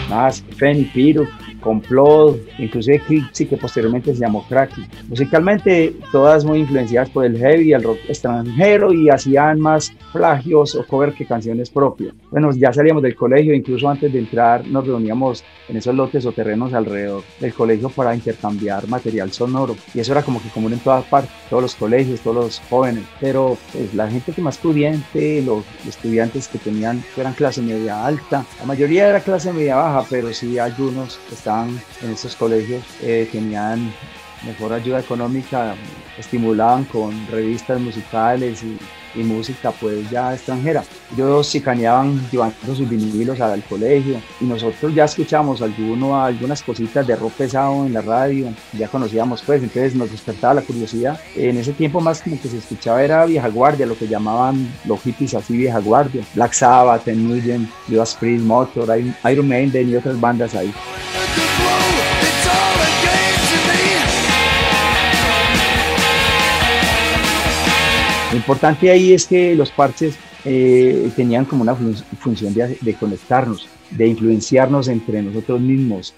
Más, 0.09 0.43
Feni, 0.57 0.85
Piro, 0.85 1.27
Complot, 1.61 2.39
inclusive 2.59 3.01
Clipsy, 3.01 3.47
que 3.47 3.57
posteriormente 3.57 4.15
se 4.15 4.21
llamó 4.21 4.45
Cracky. 4.49 4.87
Musicalmente, 5.09 5.95
todas 6.13 6.45
muy 6.45 6.61
influenciadas 6.61 7.11
por 7.11 7.25
el 7.25 7.39
heavy, 7.39 7.73
el 7.73 7.83
rock 7.83 7.99
extranjero 8.09 8.93
y 8.93 9.09
hacían 9.09 9.61
más 9.61 9.93
plagios 10.13 10.75
o 10.75 10.87
cover 10.87 11.13
que 11.13 11.27
canciones 11.27 11.71
propias. 11.71 12.15
Bueno, 12.31 12.53
ya 12.53 12.73
salíamos 12.73 13.03
del 13.03 13.15
colegio, 13.15 13.55
incluso 13.55 13.89
antes 13.89 14.13
de 14.13 14.19
entrar 14.19 14.67
nos 14.67 14.87
reuníamos 14.87 15.45
en 15.69 15.77
esos 15.77 15.95
lotes 15.95 16.25
o 16.27 16.33
terrenos 16.33 16.73
alrededor 16.73 17.23
del 17.41 17.53
colegio 17.53 17.89
para 17.89 18.15
intercambiar 18.15 18.89
material 18.89 19.33
sonoro. 19.33 19.77
Y 19.95 20.01
eso 20.01 20.13
era 20.13 20.23
como 20.23 20.43
que 20.43 20.49
común 20.49 20.73
en 20.73 20.79
todas 20.81 21.05
partes, 21.05 21.31
todos 21.51 21.63
los 21.63 21.75
colegios, 21.75 22.21
todos 22.21 22.37
los 22.37 22.63
jóvenes. 22.71 23.05
Pero 23.21 23.57
pues, 23.73 23.95
la 23.95 24.09
gente 24.09 24.33
que 24.33 24.43
más 24.43 24.59
pudiente, 24.59 25.43
los 25.43 25.65
estudiantes 25.87 26.49
que 26.49 26.59
tenían, 26.59 27.03
que 27.15 27.21
eran 27.21 27.35
clase 27.35 27.63
media 27.63 28.07
alta, 28.07 28.45
la 28.59 28.67
mayoría 28.67 29.09
era 29.09 29.21
clase 29.21 29.53
media 29.53 29.77
baja, 29.77 30.05
pero 30.09 30.33
sí 30.33 30.59
algunos 30.59 31.19
que 31.29 31.35
en 31.49 32.11
esos 32.13 32.37
colegios 32.37 32.85
eh, 33.01 33.29
tenían 33.33 33.93
mejor 34.45 34.73
ayuda 34.73 35.01
económica, 35.01 35.75
estimulaban 36.19 36.85
con 36.85 37.27
revistas 37.29 37.81
musicales 37.81 38.63
y 38.63 38.79
y 39.15 39.23
música 39.23 39.71
pues 39.73 40.09
ya 40.11 40.35
extranjera. 40.35 40.85
Ellos 41.15 41.47
sicaneaban 41.49 42.21
llevando 42.31 42.75
sus 42.75 42.89
vinilos 42.89 43.41
al 43.41 43.63
colegio 43.65 44.21
y 44.41 44.45
nosotros 44.45 44.95
ya 44.95 45.05
escuchamos 45.05 45.63
alguno, 45.63 46.23
algunas 46.23 46.63
cositas 46.63 47.07
de 47.07 47.17
rock 47.17 47.33
pesado 47.33 47.87
en 47.87 47.93
la 47.93 48.03
radio, 48.03 48.53
ya 48.73 48.89
conocíamos 48.89 49.43
pues, 49.43 49.63
entonces 49.63 49.95
nos 49.95 50.11
despertaba 50.11 50.55
la 50.55 50.63
curiosidad. 50.63 51.19
En 51.37 51.57
ese 51.59 51.73
tiempo 51.73 52.01
más 52.01 52.23
como 52.23 52.41
que 52.41 52.49
se 52.49 52.59
escuchaba 52.59 53.03
era 53.03 53.25
vieja 53.27 53.49
guardia, 53.49 53.87
lo 53.87 53.97
que 53.97 54.09
llamaban 54.09 54.69
los 54.85 55.01
hippies 55.01 55.35
así 55.35 55.57
vieja 55.57 55.79
guardia, 55.81 56.23
Black 56.35 56.53
Sabbath, 56.53 57.07
Nugent, 57.07 57.69
Judas 57.89 58.17
Priest, 58.19 58.45
Motor, 58.45 58.99
Iron 59.31 59.49
Maiden 59.49 59.91
y 59.91 59.97
otras 59.97 60.21
bandas 60.21 60.55
ahí. 60.55 60.73
Importante 68.39 68.91
ahí 68.91 69.13
es 69.13 69.27
que 69.27 69.55
los 69.55 69.71
parches 69.71 70.17
eh, 70.45 71.11
tenían 71.15 71.45
como 71.45 71.63
una 71.63 71.75
función 71.75 72.55
de, 72.55 72.95
conectarnos, 72.99 73.69
de 73.91 74.07
influenciarnos 74.07 74.89
entre 74.89 75.23
nosotros 75.23 75.61
mismos. 75.61 76.15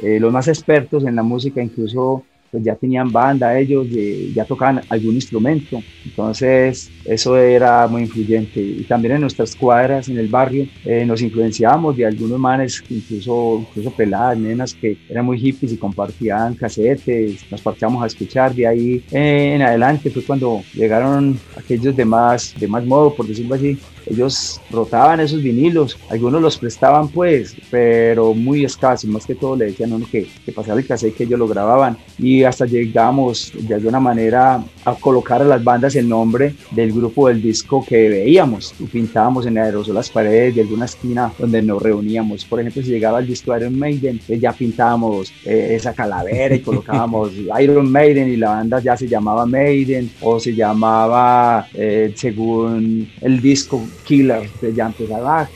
Eh, 0.00 0.20
los 0.20 0.32
más 0.32 0.48
expertos 0.48 1.04
en 1.04 1.16
la 1.16 1.22
música 1.22 1.62
incluso 1.62 2.24
pues 2.54 2.62
ya 2.62 2.76
tenían 2.76 3.10
banda 3.10 3.58
ellos, 3.58 3.88
ya 4.32 4.44
tocaban 4.44 4.80
algún 4.88 5.16
instrumento, 5.16 5.82
entonces 6.04 6.88
eso 7.04 7.36
era 7.36 7.88
muy 7.88 8.02
influyente. 8.02 8.60
Y 8.60 8.84
también 8.84 9.16
en 9.16 9.22
nuestras 9.22 9.56
cuadras, 9.56 10.08
en 10.08 10.18
el 10.18 10.28
barrio, 10.28 10.68
eh, 10.84 11.04
nos 11.04 11.20
influenciábamos 11.20 11.96
de 11.96 12.06
algunos 12.06 12.38
manes, 12.38 12.84
incluso, 12.88 13.66
incluso 13.68 13.90
peladas, 13.90 14.38
nenas 14.38 14.72
que 14.72 14.96
eran 15.08 15.26
muy 15.26 15.40
hippies 15.40 15.72
y 15.72 15.78
compartían 15.78 16.54
casetes, 16.54 17.44
nos 17.50 17.60
partíamos 17.60 18.04
a 18.04 18.06
escuchar, 18.06 18.54
de 18.54 18.68
ahí 18.68 19.04
en 19.10 19.60
adelante 19.60 20.12
fue 20.12 20.22
cuando 20.22 20.62
llegaron 20.74 21.36
aquellos 21.56 21.96
de 21.96 22.04
más, 22.04 22.54
de 22.56 22.68
más 22.68 22.86
modo, 22.86 23.12
por 23.16 23.26
decirlo 23.26 23.56
así, 23.56 23.76
ellos 24.06 24.60
rotaban 24.70 25.20
esos 25.20 25.42
vinilos, 25.42 25.98
algunos 26.10 26.42
los 26.42 26.58
prestaban 26.58 27.08
pues, 27.08 27.56
pero 27.70 28.34
muy 28.34 28.64
escasos, 28.64 29.08
más 29.10 29.26
que 29.26 29.34
todo 29.34 29.56
le 29.56 29.66
decían 29.66 29.92
a 29.92 29.96
uno 29.96 30.06
que, 30.10 30.28
que 30.44 30.52
pasara 30.52 30.80
el 30.80 30.86
cassette 30.86 31.14
que 31.14 31.24
ellos 31.24 31.38
lo 31.38 31.48
grababan 31.48 31.96
y 32.18 32.44
hasta 32.44 32.66
llegamos 32.66 33.52
de 33.54 33.74
alguna 33.74 34.00
manera 34.00 34.64
a 34.84 34.94
colocar 34.94 35.42
a 35.42 35.44
las 35.44 35.62
bandas 35.62 35.96
el 35.96 36.08
nombre 36.08 36.54
del 36.70 36.92
grupo 36.92 37.28
del 37.28 37.42
disco 37.42 37.84
que 37.86 38.08
veíamos 38.08 38.74
y 38.78 38.84
pintábamos 38.84 39.46
en 39.46 39.58
aerosol 39.58 39.94
las 39.94 40.10
paredes 40.10 40.54
de 40.54 40.62
alguna 40.62 40.84
esquina 40.84 41.32
donde 41.38 41.62
nos 41.62 41.82
reuníamos. 41.82 42.44
Por 42.44 42.60
ejemplo, 42.60 42.82
si 42.82 42.90
llegaba 42.90 43.20
el 43.20 43.26
disco 43.26 43.56
Iron 43.56 43.78
Maiden, 43.78 44.20
pues 44.26 44.40
ya 44.40 44.52
pintábamos 44.52 45.32
eh, 45.44 45.74
esa 45.74 45.94
calavera 45.94 46.54
y 46.54 46.60
colocábamos 46.60 47.32
Iron 47.60 47.90
Maiden 47.90 48.28
y 48.28 48.36
la 48.36 48.50
banda 48.50 48.80
ya 48.80 48.96
se 48.96 49.08
llamaba 49.08 49.46
Maiden 49.46 50.10
o 50.20 50.38
se 50.40 50.54
llamaba 50.54 51.66
eh, 51.74 52.12
según 52.14 53.08
el 53.20 53.40
disco 53.40 53.82
Killers, 54.04 54.50
ya 54.74 54.86
empezaba, 54.86 55.48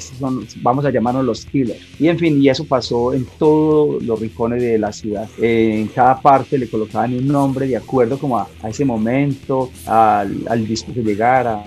vamos 0.63 0.85
a 0.85 0.91
llamarnos 0.91 1.25
los 1.25 1.45
Killers. 1.45 1.81
Y 1.99 2.09
en 2.09 2.19
fin, 2.19 2.41
y 2.43 2.49
eso 2.49 2.65
pasó 2.65 3.13
en 3.13 3.27
todos 3.39 4.03
los 4.03 4.21
rincones 4.21 4.63
de 4.63 4.79
la 4.79 4.93
ciudad. 4.93 5.29
en 5.41 5.89
cada 5.89 6.21
parte 6.21 6.59
le 6.59 6.69
colocaban 6.69 7.15
un 7.15 7.27
nombre 7.27 7.67
de 7.67 7.77
acuerdo 7.77 8.19
como 8.19 8.39
a, 8.39 8.49
ese 8.69 8.85
momento, 8.85 9.71
al, 9.87 10.45
al 10.49 10.67
disco 10.67 10.93
que 10.93 11.03
llegara. 11.03 11.63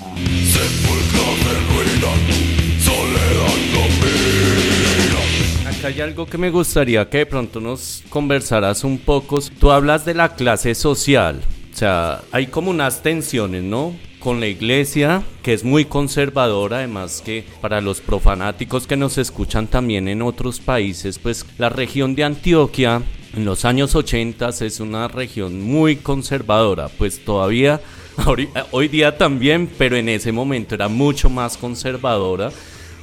Acá 5.68 5.88
hay 5.88 6.02
algo 6.02 6.26
que 6.26 6.38
me 6.38 6.50
gustaría 6.52 7.10
que 7.10 7.20
de 7.20 7.26
pronto 7.26 7.60
nos 7.60 8.04
conversaras 8.10 8.84
un 8.84 8.98
poco. 8.98 9.40
Tú 9.60 9.72
hablas 9.72 10.06
de 10.06 10.14
la 10.14 10.36
clase 10.36 10.76
social. 10.76 11.42
O 11.74 11.78
sea, 11.78 12.22
hay 12.32 12.48
como 12.48 12.70
unas 12.70 13.02
tensiones, 13.02 13.64
¿no? 13.64 13.94
Con 14.22 14.40
la 14.40 14.48
iglesia, 14.48 15.24
que 15.44 15.52
es 15.52 15.66
muy 15.66 15.84
conservadora, 15.84 16.78
además 16.78 17.22
que 17.26 17.44
para 17.60 17.82
los 17.82 18.00
profanáticos 18.00 18.88
que 18.88 18.96
nos 18.96 19.18
escuchan 19.18 19.68
también 19.68 20.08
en 20.08 20.22
otros 20.22 20.62
países, 20.62 21.20
pues 21.20 21.46
la 21.58 21.68
región 21.68 22.16
de 22.16 22.24
Antioquia 22.24 23.02
en 23.36 23.46
los 23.46 23.66
años 23.66 23.96
80 23.96 24.50
es 24.62 24.80
una 24.80 25.08
región 25.08 25.62
muy 25.62 25.98
conservadora, 25.98 26.88
pues 26.88 27.26
todavía 27.26 27.82
hoy 28.72 28.88
día 28.88 29.18
también, 29.18 29.70
pero 29.78 29.96
en 29.98 30.08
ese 30.08 30.32
momento 30.32 30.76
era 30.76 30.88
mucho 30.88 31.30
más 31.30 31.58
conservadora. 31.58 32.52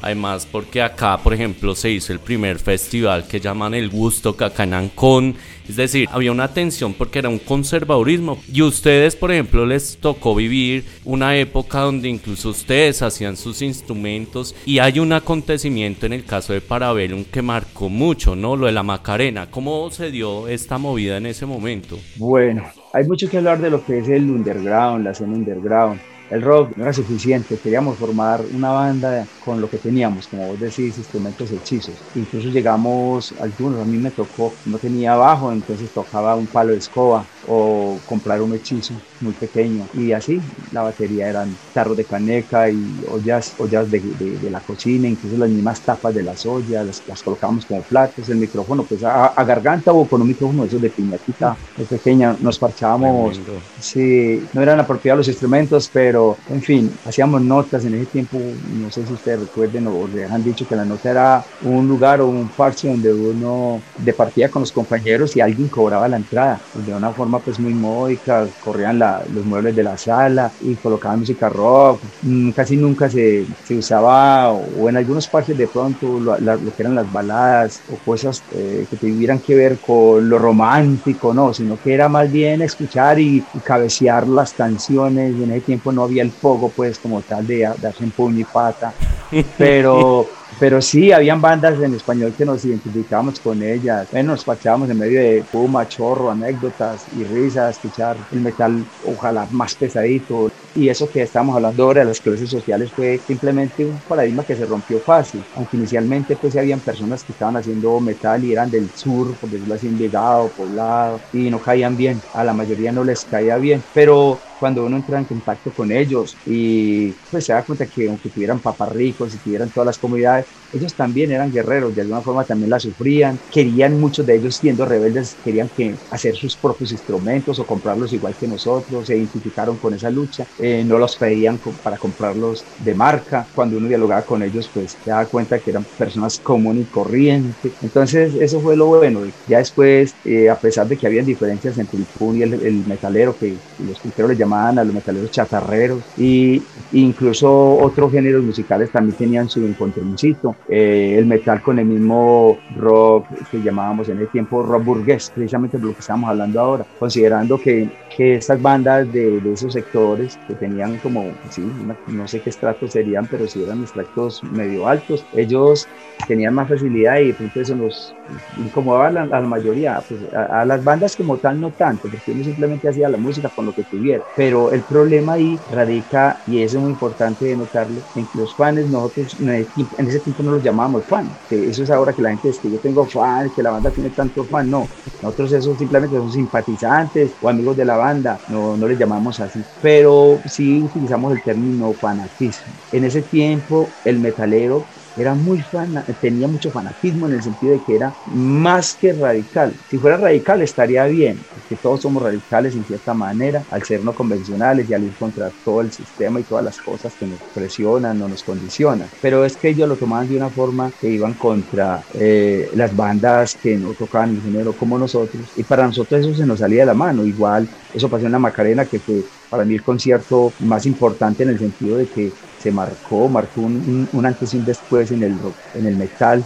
Además, 0.00 0.46
porque 0.50 0.82
acá, 0.82 1.18
por 1.18 1.34
ejemplo, 1.34 1.74
se 1.74 1.90
hizo 1.90 2.12
el 2.12 2.20
primer 2.20 2.58
festival 2.58 3.26
que 3.26 3.40
llaman 3.40 3.74
el 3.74 3.88
Gusto 3.88 4.36
acá 4.38 4.64
en 4.64 4.74
Ancón 4.74 5.36
es 5.68 5.76
decir, 5.76 6.08
había 6.10 6.32
una 6.32 6.48
tensión 6.48 6.94
porque 6.94 7.18
era 7.18 7.28
un 7.28 7.38
conservadurismo. 7.38 8.38
Y 8.50 8.62
ustedes, 8.62 9.14
por 9.14 9.30
ejemplo, 9.30 9.66
les 9.66 9.98
tocó 9.98 10.34
vivir 10.34 10.84
una 11.04 11.36
época 11.36 11.80
donde 11.80 12.08
incluso 12.08 12.48
ustedes 12.50 13.02
hacían 13.02 13.36
sus 13.36 13.60
instrumentos 13.60 14.54
y 14.64 14.78
hay 14.78 14.98
un 14.98 15.12
acontecimiento 15.12 16.06
en 16.06 16.14
el 16.14 16.24
caso 16.24 16.54
de 16.54 16.62
Parabellum 16.62 17.24
que 17.24 17.42
marcó 17.42 17.90
mucho, 17.90 18.34
¿no? 18.34 18.56
Lo 18.56 18.66
de 18.66 18.72
la 18.72 18.82
Macarena. 18.82 19.50
¿Cómo 19.50 19.90
se 19.90 20.10
dio 20.10 20.48
esta 20.48 20.78
movida 20.78 21.18
en 21.18 21.26
ese 21.26 21.44
momento? 21.44 21.98
Bueno, 22.16 22.64
hay 22.94 23.06
mucho 23.06 23.28
que 23.28 23.36
hablar 23.36 23.60
de 23.60 23.68
lo 23.68 23.84
que 23.84 23.98
es 23.98 24.08
el 24.08 24.30
underground, 24.30 25.04
la 25.04 25.10
escena 25.10 25.34
underground 25.34 26.00
el 26.30 26.42
rock 26.42 26.76
no 26.76 26.84
era 26.84 26.92
suficiente, 26.92 27.58
queríamos 27.58 27.98
formar 27.98 28.44
una 28.46 28.70
banda 28.70 29.28
con 29.38 29.60
lo 29.60 29.70
que 29.70 29.78
teníamos, 29.78 30.28
como 30.28 30.46
vos 30.46 30.58
decís, 30.60 30.98
instrumentos 30.98 31.50
hechizos. 31.52 32.04
Incluso 32.14 32.48
llegamos, 32.48 33.34
algunos, 33.38 33.80
a 33.80 33.84
mí 33.86 33.98
me 33.98 34.10
tocó, 34.10 34.58
no 34.64 34.78
tenía 34.78 35.14
bajo, 35.16 35.52
entonces 35.52 35.92
tocaba 35.92 36.36
un 36.36 36.48
palo 36.48 36.72
de 36.72 36.78
escoba 36.78 37.28
o 37.40 38.02
comprar 38.04 38.42
un 38.42 38.54
hechizo 38.54 39.02
muy 39.20 39.32
pequeño. 39.32 39.86
Y 39.94 40.12
así, 40.12 40.40
la 40.72 40.82
batería 40.82 41.28
eran 41.28 41.54
tarros 41.72 41.96
de 41.96 42.04
caneca 42.04 42.70
y 42.70 43.04
ollas, 43.10 43.54
ollas 43.58 43.90
de, 43.90 44.00
de, 44.00 44.50
la 44.50 44.60
cocina, 44.60 45.08
incluso 45.08 45.36
las 45.36 45.50
mismas 45.50 45.80
tapas 45.80 46.14
de 46.14 46.22
las 46.22 46.44
ollas, 46.46 46.86
las, 46.86 47.02
las 47.06 47.22
colocamos 47.22 47.66
como 47.66 47.82
platos, 47.82 48.28
el 48.28 48.36
micrófono, 48.36 48.82
pues 48.84 49.02
a, 49.04 49.32
garganta 49.44 49.92
o 49.92 50.06
con 50.06 50.22
un 50.22 50.28
micrófono 50.28 50.64
esos 50.64 50.80
de 50.80 50.90
piñatita, 50.90 51.56
muy 51.76 51.86
pequeña, 51.86 52.36
nos 52.40 52.58
parchábamos. 52.58 53.40
Sí, 53.80 54.46
no 54.52 54.62
eran 54.62 54.80
apropiados 54.80 55.18
los 55.18 55.28
instrumentos, 55.28 55.90
pero 55.92 56.36
en 56.50 56.62
fin, 56.62 56.92
hacíamos 57.04 57.42
notas 57.42 57.84
en 57.84 57.94
ese 57.94 58.06
tiempo, 58.06 58.38
no 58.38 58.90
sé 58.90 59.06
si 59.06 59.12
ustedes 59.12 59.40
recuerden 59.40 59.86
o 59.86 60.08
les 60.08 60.30
han 60.30 60.44
dicho 60.44 60.66
que 60.66 60.76
la 60.76 60.84
nota 60.84 61.10
era 61.10 61.44
un 61.62 61.86
lugar 61.88 62.20
o 62.20 62.28
un 62.28 62.48
parche 62.48 62.88
donde 62.88 63.12
uno 63.12 63.80
departía 63.98 64.50
con 64.50 64.60
los 64.62 64.72
compañeros 64.72 65.36
y 65.36 65.40
alguien 65.40 65.68
cobraba 65.68 66.08
la 66.08 66.16
entrada, 66.16 66.60
pues, 66.72 66.86
de 66.86 66.94
una 66.94 67.10
forma 67.12 67.38
pues 67.38 67.58
muy 67.58 67.74
módica, 67.74 68.46
corrían 68.64 68.98
los 69.30 69.44
muebles 69.44 69.74
de 69.74 69.82
la 69.82 69.96
sala 69.96 70.52
y 70.60 70.76
colocaban 70.76 71.20
música 71.20 71.48
rock, 71.48 72.02
mm, 72.22 72.50
casi 72.52 72.76
nunca 72.76 73.08
se, 73.08 73.46
se 73.62 73.76
usaba, 73.76 74.52
o 74.52 74.88
en 74.88 74.96
algunos 74.96 75.28
parches 75.28 75.56
de 75.56 75.68
pronto 75.68 76.20
lo, 76.20 76.36
que 76.74 76.82
eran 76.82 76.94
las 76.94 77.10
baladas 77.10 77.82
o 77.88 77.98
cosas 77.98 78.44
eh, 78.50 78.86
que 78.88 78.96
tuvieran 78.96 79.40
que 79.40 79.54
ver 79.54 79.78
con 79.78 80.28
lo 80.28 80.38
romántico, 80.38 81.32
no, 81.34 81.52
sino 81.52 81.78
que 81.78 81.94
era 81.94 82.08
más 82.08 82.30
bien 82.30 82.62
escuchar 82.62 83.18
y, 83.20 83.44
y 83.52 83.60
cabecear 83.60 84.26
las 84.28 84.52
canciones, 84.54 85.34
en 85.34 85.50
ese 85.52 85.60
tiempo 85.62 85.92
no 85.92 86.04
había 86.04 86.22
el 86.22 86.32
pogo, 86.32 86.70
pues, 86.70 86.98
como 86.98 87.22
tal, 87.22 87.46
de 87.46 87.68
darse 87.78 88.04
en 88.04 88.10
puño 88.10 88.40
y 88.40 88.44
pata, 88.44 88.94
pero 89.58 90.37
pero 90.56 90.80
sí, 90.80 91.12
habían 91.12 91.40
bandas 91.40 91.80
en 91.80 91.94
español 91.94 92.34
que 92.36 92.44
nos 92.46 92.64
identificábamos 92.64 93.40
con 93.40 93.62
ellas. 93.62 94.08
Bueno, 94.10 94.32
nos 94.32 94.44
pachábamos 94.44 94.88
en 94.90 94.98
medio 94.98 95.20
de 95.20 95.46
puma, 95.50 95.86
chorro, 95.86 96.30
anécdotas 96.30 97.08
y 97.12 97.24
risas, 97.24 97.76
escuchar 97.76 98.18
el 98.30 98.40
metal 98.40 98.86
ojalá 99.02 99.46
más 99.50 99.76
pesadito. 99.76 100.48
Y 100.78 100.88
eso 100.88 101.10
que 101.10 101.22
estamos 101.22 101.56
hablando 101.56 101.82
ahora 101.82 102.02
de 102.02 102.06
las 102.06 102.20
clases 102.20 102.48
sociales 102.48 102.92
fue 102.94 103.18
simplemente 103.26 103.84
un 103.84 104.00
paradigma 104.00 104.44
que 104.44 104.54
se 104.54 104.64
rompió 104.64 105.00
fácil. 105.00 105.44
Aunque 105.52 105.76
inicialmente 105.76 106.36
pues 106.36 106.56
habían 106.56 106.82
personas 106.82 107.24
que 107.24 107.32
estaban 107.32 107.56
haciendo 107.56 107.98
metal 108.00 108.44
y 108.44 108.52
eran 108.52 108.70
del 108.70 108.88
sur, 108.94 109.36
por 109.40 109.50
decirlo 109.50 109.74
así, 109.74 109.90
llegado, 109.90 110.52
poblado, 110.52 111.24
y 111.32 111.50
no 111.50 111.60
caían 111.60 111.96
bien. 111.96 112.22
A 112.32 112.44
la 112.44 112.54
mayoría 112.54 112.92
no 112.92 113.02
les 113.02 113.24
caía 113.24 113.56
bien. 113.58 113.84
Pero 113.92 114.44
cuando 114.56 114.84
uno 114.84 114.96
entra 114.98 115.18
en 115.18 115.24
contacto 115.24 115.72
con 115.72 115.90
ellos 115.90 116.38
y 116.44 117.14
pues 117.28 117.46
se 117.46 117.52
da 117.54 117.64
cuenta 117.64 117.88
que 117.88 118.06
aunque 118.08 118.30
tuvieran 118.30 118.60
paparricos 118.62 119.34
y 119.34 119.40
tuvieran 119.40 119.72
todas 119.72 119.86
las 119.86 119.98
comodidades, 119.98 120.46
ellos 120.72 120.94
también 120.94 121.32
eran 121.32 121.52
guerreros, 121.52 121.94
de 121.94 122.02
alguna 122.02 122.22
forma 122.22 122.44
también 122.44 122.70
la 122.70 122.78
sufrían, 122.78 123.40
querían, 123.50 123.98
muchos 123.98 124.26
de 124.26 124.36
ellos 124.36 124.56
siendo 124.56 124.84
rebeldes, 124.84 125.38
querían 125.42 125.70
que 125.74 125.98
hacer 126.10 126.34
sus 126.34 126.56
propios 126.56 126.92
instrumentos 126.92 127.58
o 127.58 127.66
comprarlos 127.66 128.12
igual 128.12 128.36
que 128.38 128.48
nosotros, 128.48 129.06
se 129.06 129.16
identificaron 129.16 129.78
con 129.78 129.94
esa 129.94 130.10
lucha, 130.10 130.46
eh, 130.58 130.84
no 130.84 130.98
los 130.98 131.16
pedían 131.16 131.58
para 131.82 131.98
comprarlos 131.98 132.64
de 132.78 132.94
marca, 132.94 133.48
cuando 133.54 133.76
uno 133.76 133.88
dialogaba 133.88 134.24
con 134.24 134.42
ellos 134.42 134.70
pues 134.72 134.98
se 135.02 135.10
daba 135.10 135.26
cuenta 135.26 135.58
que 135.60 135.70
eran 135.70 135.86
personas 135.96 136.38
comunes 136.38 136.84
y 136.84 136.88
corrientes, 136.88 137.72
entonces 137.80 138.34
eso 138.40 138.60
fue 138.60 138.76
lo 138.76 138.86
bueno, 138.86 139.22
ya 139.46 139.58
después, 139.58 140.14
eh, 140.24 140.48
a 140.48 140.58
pesar 140.60 140.86
de 140.88 140.96
que 140.96 141.06
habían 141.06 141.24
diferencias 141.24 141.78
entre 141.78 141.98
el 142.00 142.06
punk 142.06 142.36
y 142.36 142.42
el, 142.42 142.84
metalero, 142.86 143.36
que 143.36 143.58
los 143.78 144.00
punkeros 144.00 144.30
le 144.30 144.36
llamaban 144.36 144.78
a 144.78 144.84
los 144.84 144.94
metaleros 144.94 145.30
chatarreros, 145.30 146.04
y 146.16 146.62
incluso 146.92 147.76
otros 147.78 148.12
géneros 148.12 148.44
musicales 148.44 148.90
también 148.90 149.16
tenían 149.16 149.48
su 149.48 149.60
encontroncito, 149.60 150.57
eh, 150.68 151.16
el 151.18 151.26
metal 151.26 151.62
con 151.62 151.78
el 151.78 151.86
mismo 151.86 152.58
rock 152.76 153.26
que 153.50 153.62
llamábamos 153.62 154.08
en 154.08 154.18
el 154.18 154.28
tiempo 154.28 154.62
rock 154.62 154.84
burgués, 154.84 155.30
precisamente 155.34 155.78
lo 155.78 155.94
que 155.94 156.00
estamos 156.00 156.28
hablando 156.28 156.60
ahora, 156.60 156.86
considerando 156.98 157.58
que, 157.58 157.88
que 158.14 158.34
estas 158.34 158.60
bandas 158.60 159.10
de, 159.12 159.40
de, 159.40 159.52
esos 159.52 159.72
sectores 159.72 160.38
que 160.46 160.54
tenían 160.54 160.98
como, 160.98 161.32
sí, 161.50 161.62
no 162.08 162.28
sé 162.28 162.40
qué 162.40 162.50
estratos 162.50 162.92
serían, 162.92 163.26
pero 163.26 163.46
si 163.46 163.62
eran 163.62 163.82
estratos 163.82 164.42
medio 164.44 164.86
altos, 164.86 165.24
ellos 165.34 165.88
tenían 166.26 166.54
más 166.54 166.68
facilidad 166.68 167.18
y 167.20 167.32
de 167.32 167.50
eso 167.54 167.74
nos 167.74 168.14
incomodaba 168.58 169.08
a 169.08 169.10
la, 169.10 169.22
a 169.22 169.40
la 169.40 169.46
mayoría, 169.46 170.02
pues 170.06 170.20
a, 170.34 170.64
las 170.64 170.82
bandas 170.84 171.16
como 171.16 171.38
tal 171.38 171.60
no 171.60 171.70
tanto, 171.70 172.08
porque 172.10 172.32
uno 172.32 172.44
simplemente 172.44 172.88
hacía 172.88 173.08
la 173.08 173.16
música 173.16 173.48
con 173.48 173.66
lo 173.66 173.74
que 173.74 173.84
tuviera, 173.84 174.22
pero 174.36 174.70
el 174.72 174.82
problema 174.82 175.34
ahí 175.34 175.58
radica, 175.72 176.42
y 176.46 176.62
eso 176.62 176.76
es 176.78 176.82
muy 176.82 176.92
importante 176.92 177.46
de 177.46 177.56
notarlo, 177.56 178.00
en 178.14 178.26
que 178.26 178.38
los 178.38 178.54
fans, 178.54 178.88
nosotros 178.90 179.36
en 179.40 179.66
ese 180.06 180.20
tiempo 180.20 180.42
no 180.48 180.54
los 180.56 180.62
llamábamos 180.64 181.06
fan, 181.06 181.28
que 181.48 181.68
eso 181.68 181.82
es 181.82 181.90
ahora 181.90 182.12
que 182.12 182.22
la 182.22 182.30
gente 182.30 182.48
dice 182.48 182.62
que 182.62 182.70
yo 182.70 182.80
tengo 182.80 183.06
fan, 183.06 183.50
que 183.54 183.62
la 183.62 183.70
banda 183.70 183.90
tiene 183.90 184.10
tanto 184.10 184.44
fan, 184.46 184.68
no, 184.68 184.88
nosotros 185.22 185.52
eso 185.52 185.74
simplemente 185.76 186.16
son 186.16 186.30
simpatizantes 186.30 187.36
o 187.40 187.48
amigos 187.48 187.76
de 187.76 187.84
la 187.84 187.96
banda, 187.96 188.40
no, 188.48 188.76
no 188.76 188.88
les 188.88 188.98
llamamos 188.98 189.40
así, 189.40 189.64
pero 189.80 190.40
sí 190.44 190.82
utilizamos 190.82 191.32
el 191.32 191.42
término 191.42 191.92
fanatismo. 191.94 192.74
En 192.90 193.04
ese 193.04 193.22
tiempo 193.22 193.88
el 194.04 194.20
metalero 194.20 194.86
era 195.22 195.34
muy 195.34 195.62
fan, 195.62 195.94
tenía 196.20 196.48
mucho 196.48 196.70
fanatismo 196.70 197.26
en 197.26 197.34
el 197.34 197.42
sentido 197.42 197.72
de 197.72 197.82
que 197.82 197.94
era 197.96 198.16
más 198.26 198.96
que 198.96 199.12
radical. 199.12 199.74
Si 199.88 199.98
fuera 199.98 200.16
radical 200.16 200.62
estaría 200.62 201.04
bien, 201.06 201.46
porque 201.52 201.76
todos 201.76 202.02
somos 202.02 202.22
radicales 202.22 202.76
en 202.76 202.84
cierta 202.84 203.14
manera, 203.14 203.64
al 203.70 203.82
ser 203.82 204.02
no 204.04 204.14
convencionales 204.14 204.88
y 204.88 204.94
al 204.94 205.04
ir 205.04 205.16
contra 205.16 205.52
todo 205.64 205.80
el 205.80 205.92
sistema 205.92 206.40
y 206.40 206.44
todas 206.44 206.64
las 206.64 206.78
cosas 206.80 207.16
que 207.16 207.26
nos 207.26 207.40
presionan 207.52 208.20
o 208.22 208.28
nos 208.28 208.42
condicionan. 208.44 209.08
Pero 209.20 209.44
es 209.44 209.56
que 209.56 209.70
ellos 209.70 209.88
lo 209.88 209.96
tomaban 209.96 210.28
de 210.28 210.36
una 210.36 210.50
forma 210.50 210.92
que 210.98 211.08
iban 211.08 211.34
contra 211.34 212.04
eh, 212.14 212.70
las 212.74 212.94
bandas 212.94 213.56
que 213.56 213.76
no 213.78 213.94
tocaban 213.94 214.30
el 214.36 214.42
género 214.42 214.76
como 214.76 214.98
nosotros, 214.98 215.52
y 215.56 215.64
para 215.64 215.86
nosotros 215.86 216.20
eso 216.20 216.34
se 216.34 216.46
nos 216.46 216.60
salía 216.60 216.80
de 216.80 216.86
la 216.86 216.94
mano. 216.94 217.24
Igual, 217.24 217.68
eso 217.92 218.08
pasó 218.10 218.26
en 218.26 218.32
la 218.32 218.38
Macarena, 218.38 218.86
que 218.86 219.00
fue 219.00 219.24
para 219.48 219.64
mí 219.64 219.74
el 219.74 219.82
concierto 219.82 220.54
más 220.58 220.86
importante 220.86 221.42
en 221.42 221.50
el 221.50 221.58
sentido 221.58 221.96
de 221.96 222.08
que 222.08 222.34
se 222.60 222.70
marcó, 222.70 223.28
marcó 223.28 223.60
un, 223.62 224.08
un, 224.12 224.26
antes 224.26 224.52
y 224.54 224.58
un 224.58 224.64
después 224.64 225.10
en 225.10 225.22
el 225.22 225.38
rock, 225.38 225.54
en 225.74 225.86
el 225.86 225.96
metal 225.96 226.42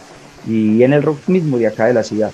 y 0.46 0.82
en 0.82 0.92
el 0.92 1.02
rock 1.02 1.28
mismo 1.28 1.58
de 1.58 1.66
acá 1.66 1.86
de 1.86 1.94
la 1.94 2.02
ciudad. 2.02 2.30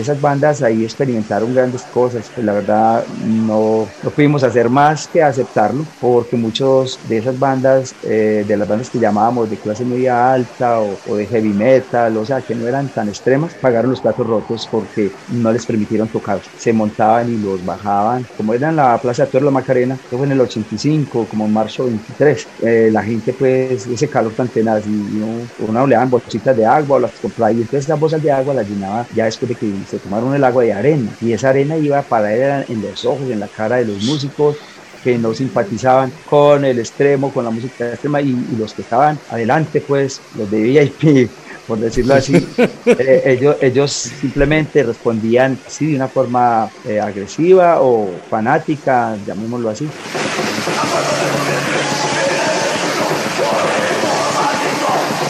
Esas 0.00 0.20
bandas 0.20 0.62
ahí 0.62 0.84
experimentaron 0.84 1.52
grandes 1.52 1.86
cosas. 1.86 2.30
Pues 2.34 2.44
la 2.44 2.52
verdad 2.52 3.06
no, 3.08 3.94
no 4.00 4.10
pudimos 4.14 4.44
hacer 4.44 4.68
más 4.70 5.08
que 5.08 5.22
aceptarlo 5.22 5.88
porque 5.98 6.36
muchos 6.36 7.00
de 7.02 7.18
esas 7.18 7.38
bandas, 7.38 7.96
eh, 8.02 8.44
de 8.46 8.56
las 8.56 8.68
bandas 8.68 8.90
que 8.90 8.98
llamábamos 8.98 9.48
de 9.48 9.60
clase 9.60 9.84
media 9.84 10.32
alta 10.32 10.80
o, 10.82 11.16
de 11.16 11.26
heavy 11.26 11.54
metal, 11.54 12.16
o 12.16 12.24
sea, 12.24 12.42
que 12.42 12.54
no 12.54 12.66
eran 12.66 12.90
tan 12.90 13.08
extremas, 13.08 13.54
pagaron 13.56 13.90
los 13.90 14.00
platos 14.00 14.26
rotos 14.26 14.68
porque 14.70 15.16
no 15.26 15.52
les 15.52 15.66
permitieron 15.66 16.10
tocar. 16.10 16.40
Se 16.54 16.72
montaban 16.72 17.30
y 17.30 17.38
los 17.38 17.64
bajaban. 17.64 18.28
Como 18.34 18.54
era 18.54 18.70
en 18.70 18.76
la 18.76 19.00
Plaza 19.00 19.24
de 19.24 19.30
Toro 19.30 19.46
la 19.46 19.50
Macarena, 19.50 19.98
que 20.08 20.16
fue 20.16 20.26
en 20.26 20.32
el 20.32 20.40
85, 20.40 21.28
como 21.28 21.46
en 21.46 21.52
marzo 21.52 21.84
23, 21.86 22.52
eh, 22.58 22.90
la 22.92 23.02
gente 23.02 23.34
pues 23.34 23.86
ese 23.86 24.08
calor 24.08 24.34
tan 24.34 24.50
tenaz 24.50 24.86
y 24.86 25.18
uno, 25.20 25.50
uno 25.56 25.86
le 25.86 25.94
daban 25.94 26.10
bolsitas 26.10 26.56
de 26.56 26.64
agua 26.66 26.96
o 26.96 27.00
las 27.00 27.20
compraba 27.20 27.52
y 27.52 27.62
entonces 27.62 27.86
esas 27.86 27.98
bolsas 27.98 28.22
de 28.22 28.30
agua 28.30 28.54
las 28.54 28.68
llenaba 28.68 29.06
ya 29.10 29.24
después 29.24 29.48
de 29.48 29.56
que 29.56 29.66
se 29.88 29.98
tomaron 29.98 30.34
el 30.34 30.44
agua 30.44 30.62
de 30.62 30.72
arena 30.72 31.10
y 31.20 31.32
esa 31.32 31.50
arena 31.50 31.76
iba 31.76 32.02
para 32.02 32.34
él 32.34 32.64
en 32.68 32.82
los 32.82 33.04
ojos, 33.04 33.30
en 33.30 33.40
la 33.40 33.48
cara 33.48 33.76
de 33.76 33.86
los 33.86 34.02
músicos 34.02 34.56
que 35.02 35.16
no 35.16 35.32
simpatizaban 35.32 36.12
con 36.28 36.64
el 36.64 36.78
extremo, 36.78 37.32
con 37.32 37.44
la 37.44 37.50
música 37.50 37.88
extrema 37.88 38.20
y, 38.20 38.36
los 38.58 38.74
que 38.74 38.82
estaban 38.82 39.18
adelante, 39.30 39.80
pues 39.80 40.20
los 40.36 40.50
de 40.50 40.60
VIP, 40.60 41.30
por 41.66 41.78
decirlo 41.78 42.14
así, 42.14 42.34
eh, 42.86 43.22
ellos, 43.24 43.56
ellos 43.60 43.92
simplemente 43.92 44.82
respondían 44.82 45.58
así 45.66 45.86
de 45.86 45.96
una 45.96 46.08
forma 46.08 46.70
eh, 46.84 47.00
agresiva 47.00 47.80
o 47.80 48.10
fanática, 48.28 49.16
llamémoslo 49.26 49.70
así. 49.70 49.88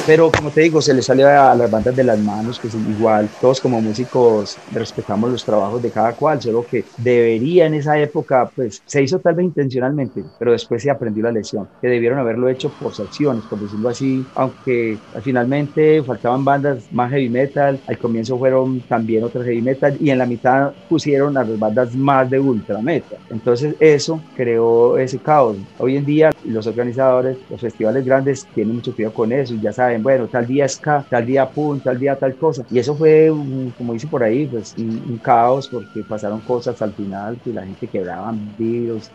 Pero 0.09 0.33
como 0.33 0.49
te 0.51 0.63
digo, 0.63 0.81
se 0.81 0.95
le 0.95 1.03
sale 1.03 1.23
a 1.23 1.55
las 1.55 1.71
bandas 1.71 1.95
de 1.95 2.03
las 2.03 2.19
manos, 2.19 2.59
que 2.59 2.69
es 2.69 2.75
igual, 2.75 3.29
todos 3.43 3.61
como 3.61 3.79
músicos 3.79 4.57
respetamos 4.73 5.31
los 5.31 5.45
trabajos 5.45 5.83
de 5.83 5.91
cada 5.91 6.15
cual, 6.15 6.41
solo 6.41 6.65
que 6.65 6.83
debería 6.97 7.67
en 7.67 7.75
esa 7.75 7.99
época, 8.01 8.51
pues 8.57 8.81
se 8.87 9.03
hizo 9.03 9.19
tal 9.19 9.35
vez 9.35 9.45
intencionalmente, 9.45 10.25
pero 10.39 10.53
después 10.53 10.83
se 10.83 10.91
aprendió 10.91 11.25
la 11.25 11.33
lección, 11.33 11.69
que 11.79 11.89
debieron 11.89 12.19
haberlo 12.19 12.49
hecho 12.49 12.71
por 12.71 12.95
secciones, 12.95 13.45
por 13.45 13.61
decirlo 13.61 13.91
así, 13.91 14.25
aunque 14.35 14.97
finalmente 15.21 16.03
faltaban 16.03 16.43
bandas 16.43 16.91
más 16.91 17.11
heavy 17.11 17.29
metal, 17.29 17.79
al 17.87 17.99
comienzo 17.99 18.39
fueron 18.39 18.81
también 18.89 19.25
otras 19.25 19.45
heavy 19.45 19.61
metal 19.61 19.95
y 20.01 20.09
en 20.09 20.17
la 20.17 20.25
mitad 20.25 20.73
pusieron 20.89 21.37
a 21.37 21.45
las 21.45 21.59
bandas 21.59 21.95
más 21.95 22.31
de 22.31 22.41
ultra 22.41 22.81
metal. 22.81 23.19
Entonces 23.29 23.75
eso 23.79 24.23
creó 24.35 24.97
ese 24.97 25.19
caos. 25.19 25.59
Hoy 25.77 25.99
en 25.99 26.07
día 26.07 26.31
los 26.47 26.67
organizadores, 26.67 27.37
los 27.51 27.61
festivales 27.61 28.07
grandes 28.07 28.47
tienen 28.55 28.77
mucho 28.77 28.95
cuidado 28.95 29.13
con 29.13 29.33
eso 29.33 29.53
ya 29.61 29.71
saben 29.71 29.98
bueno, 30.03 30.27
tal 30.29 30.47
día 30.47 30.65
es 30.65 30.81
tal 30.81 31.27
día 31.27 31.49
pum, 31.49 31.81
tal 31.81 31.99
día 31.99 32.17
tal 32.17 32.37
cosa. 32.37 32.65
Y 32.71 32.79
eso 32.79 32.95
fue, 32.95 33.29
como 33.77 33.93
dice 33.93 34.07
por 34.07 34.23
ahí, 34.23 34.47
pues 34.47 34.75
un, 34.77 35.19
caos 35.19 35.69
porque 35.69 36.03
pasaron 36.03 36.41
cosas 36.41 36.81
al 36.81 36.93
final, 36.93 37.39
que 37.43 37.53
la 37.53 37.65
gente 37.65 37.87
quebraba 37.89 38.33
vidrios, 38.57 39.11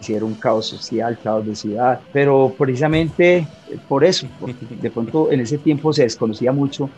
hicieron 0.00 0.34
caos 0.34 0.66
social, 0.68 1.18
caos 1.22 1.46
de 1.46 1.54
ciudad. 1.54 2.00
Pero 2.12 2.54
precisamente 2.58 3.46
por 3.88 4.04
eso, 4.04 4.26
de 4.80 4.90
pronto 4.90 5.30
en 5.30 5.40
ese 5.40 5.58
tiempo 5.58 5.92
se 5.92 6.02
desconocía 6.02 6.52
mucho 6.52 6.88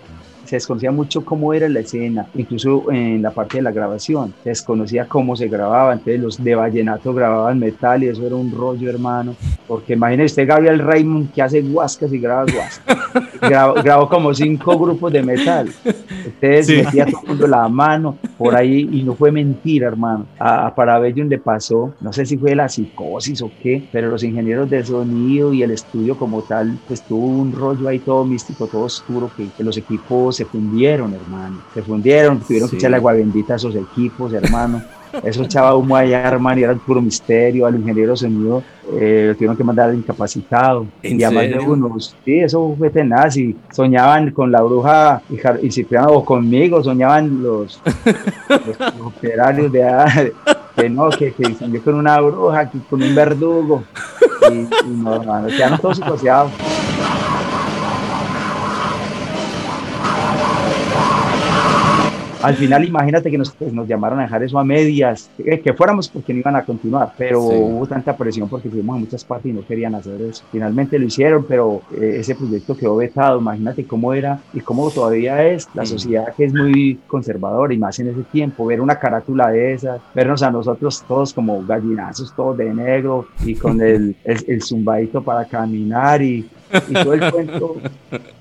se 0.48 0.56
desconocía 0.56 0.90
mucho 0.90 1.24
cómo 1.24 1.52
era 1.52 1.68
la 1.68 1.80
escena, 1.80 2.26
incluso 2.34 2.90
en 2.90 3.20
la 3.20 3.30
parte 3.30 3.58
de 3.58 3.62
la 3.62 3.70
grabación, 3.70 4.32
se 4.42 4.48
desconocía 4.48 5.06
cómo 5.06 5.36
se 5.36 5.46
grababa, 5.46 5.92
entonces 5.92 6.20
los 6.20 6.42
de 6.42 6.54
Vallenato 6.54 7.12
grababan 7.12 7.58
metal 7.58 8.02
y 8.02 8.08
eso 8.08 8.26
era 8.26 8.34
un 8.34 8.50
rollo, 8.50 8.88
hermano, 8.88 9.36
porque 9.66 9.92
imagínese 9.92 10.32
usted 10.32 10.48
Gabriel 10.48 10.78
Raymond 10.78 11.32
que 11.32 11.42
hace 11.42 11.60
guascas 11.60 12.12
y 12.12 12.18
graba 12.18 12.46
guascas, 12.50 12.96
grabó, 13.82 14.08
como 14.08 14.32
cinco 14.32 14.78
grupos 14.78 15.12
de 15.12 15.22
metal, 15.22 15.68
ustedes 16.26 16.68
metía 16.68 17.04
todo 17.04 17.20
el 17.22 17.28
mundo 17.28 17.46
la 17.46 17.68
mano 17.68 18.16
por 18.38 18.56
ahí 18.56 18.88
y 18.90 19.02
no 19.02 19.14
fue 19.14 19.30
mentira, 19.30 19.88
hermano, 19.88 20.26
a, 20.38 20.66
a 20.66 20.74
Parabellum 20.74 21.28
le 21.28 21.38
pasó, 21.38 21.92
no 22.00 22.10
sé 22.12 22.24
si 22.24 22.38
fue 22.38 22.54
la 22.54 22.70
psicosis 22.70 23.42
o 23.42 23.50
qué, 23.62 23.86
pero 23.92 24.08
los 24.08 24.24
ingenieros 24.24 24.70
de 24.70 24.82
sonido 24.82 25.52
y 25.52 25.62
el 25.62 25.72
estudio 25.72 26.16
como 26.16 26.40
tal, 26.40 26.78
pues 26.88 27.02
tuvo 27.02 27.26
un 27.26 27.52
rollo 27.52 27.86
ahí 27.88 27.98
todo 27.98 28.24
místico, 28.24 28.66
todo 28.66 28.82
oscuro, 28.82 29.30
que, 29.36 29.48
que 29.54 29.62
los 29.62 29.76
equipos 29.76 30.37
se 30.38 30.44
fundieron, 30.44 31.12
hermano. 31.12 31.62
Se 31.74 31.82
fundieron, 31.82 32.38
tuvieron 32.38 32.70
que 32.70 32.76
echarle 32.76 32.96
agua 32.96 33.12
bendita 33.12 33.54
a 33.54 33.56
esos 33.56 33.74
equipos, 33.74 34.32
hermano. 34.32 34.80
Eso 35.24 35.42
echaba 35.42 35.74
humo 35.74 35.96
allá, 35.96 36.22
hermano, 36.28 36.60
y 36.60 36.62
era 36.62 36.74
puro 36.76 37.02
misterio. 37.02 37.66
Al 37.66 37.74
ingeniero 37.74 38.14
sonido 38.14 38.62
eh, 38.92 39.24
lo 39.28 39.34
tuvieron 39.34 39.56
que 39.56 39.64
mandar 39.64 39.90
al 39.90 39.96
incapacitado. 39.96 40.86
y 41.02 41.20
además 41.24 41.48
de 41.48 41.58
unos, 41.58 42.16
sí, 42.24 42.38
eso 42.38 42.76
fue 42.78 42.88
tenaz. 42.90 43.36
Y 43.36 43.56
soñaban 43.72 44.30
con 44.30 44.52
la 44.52 44.62
bruja 44.62 45.22
y, 45.60 45.72
Cipriano 45.72 46.12
o 46.12 46.24
conmigo, 46.24 46.84
soñaban 46.84 47.42
los, 47.42 47.80
los, 48.48 49.00
operarios 49.04 49.72
de 49.72 50.32
que 50.76 50.88
no, 50.88 51.10
que, 51.10 51.32
que 51.32 51.52
yo 51.52 51.82
con 51.82 51.94
una 51.94 52.20
bruja, 52.20 52.70
que 52.70 52.78
con 52.88 53.02
un 53.02 53.12
verdugo. 53.12 53.82
Y, 54.52 54.54
y 54.54 54.96
no, 55.02 55.16
hermano, 55.16 55.48
quedaron 55.48 55.80
todos 55.80 55.96
psicoseados. 55.96 56.52
Al 62.48 62.56
final 62.56 62.84
imagínate 62.84 63.30
que 63.30 63.38
nos, 63.38 63.50
pues, 63.50 63.72
nos 63.72 63.86
llamaron 63.86 64.18
a 64.20 64.22
dejar 64.22 64.42
eso 64.42 64.58
a 64.58 64.64
medias, 64.64 65.30
que, 65.36 65.74
fuéramos 65.74 66.08
porque 66.08 66.32
no 66.32 66.40
iban 66.40 66.56
a 66.56 66.64
continuar, 66.64 67.12
pero 67.16 67.42
hubo 67.42 67.86
tanta 67.86 68.16
presión 68.16 68.48
porque 68.48 68.70
fuimos 68.70 68.96
a 68.96 68.98
muchas 68.98 69.24
partes 69.24 69.50
y 69.50 69.52
no 69.52 69.66
querían 69.66 69.94
hacer 69.94 70.20
eso. 70.22 70.44
Finalmente 70.50 70.98
lo 70.98 71.04
hicieron, 71.04 71.44
pero 71.46 71.82
eh, 71.94 72.16
ese 72.20 72.34
proyecto 72.34 72.76
quedó 72.76 72.96
vetado, 72.96 73.38
imagínate 73.38 73.84
cómo 73.84 74.14
era 74.14 74.40
y 74.54 74.60
cómo 74.60 74.90
todavía 74.90 75.46
es 75.46 75.68
la 75.74 75.84
sociedad 75.84 76.34
que 76.34 76.46
es 76.46 76.54
muy 76.54 76.98
conservadora 77.06 77.74
y 77.74 77.78
más 77.78 77.98
en 77.98 78.08
ese 78.08 78.22
tiempo, 78.32 78.66
ver 78.66 78.80
una 78.80 78.98
carátula 78.98 79.50
de 79.50 79.74
esas, 79.74 80.00
vernos 80.14 80.42
a 80.42 80.50
nosotros 80.50 81.04
todos 81.06 81.34
como 81.34 81.62
gallinazos, 81.64 82.34
todos 82.34 82.56
de 82.56 82.72
negro 82.72 83.26
y 83.44 83.54
con 83.54 83.80
el, 83.82 84.16
el, 84.24 84.44
el 84.46 84.62
zumbadito 84.62 85.22
para 85.22 85.44
caminar 85.44 86.22
y, 86.22 86.48
y 86.88 86.92
todo 86.92 87.14
el 87.14 87.32
cuento. 87.32 87.76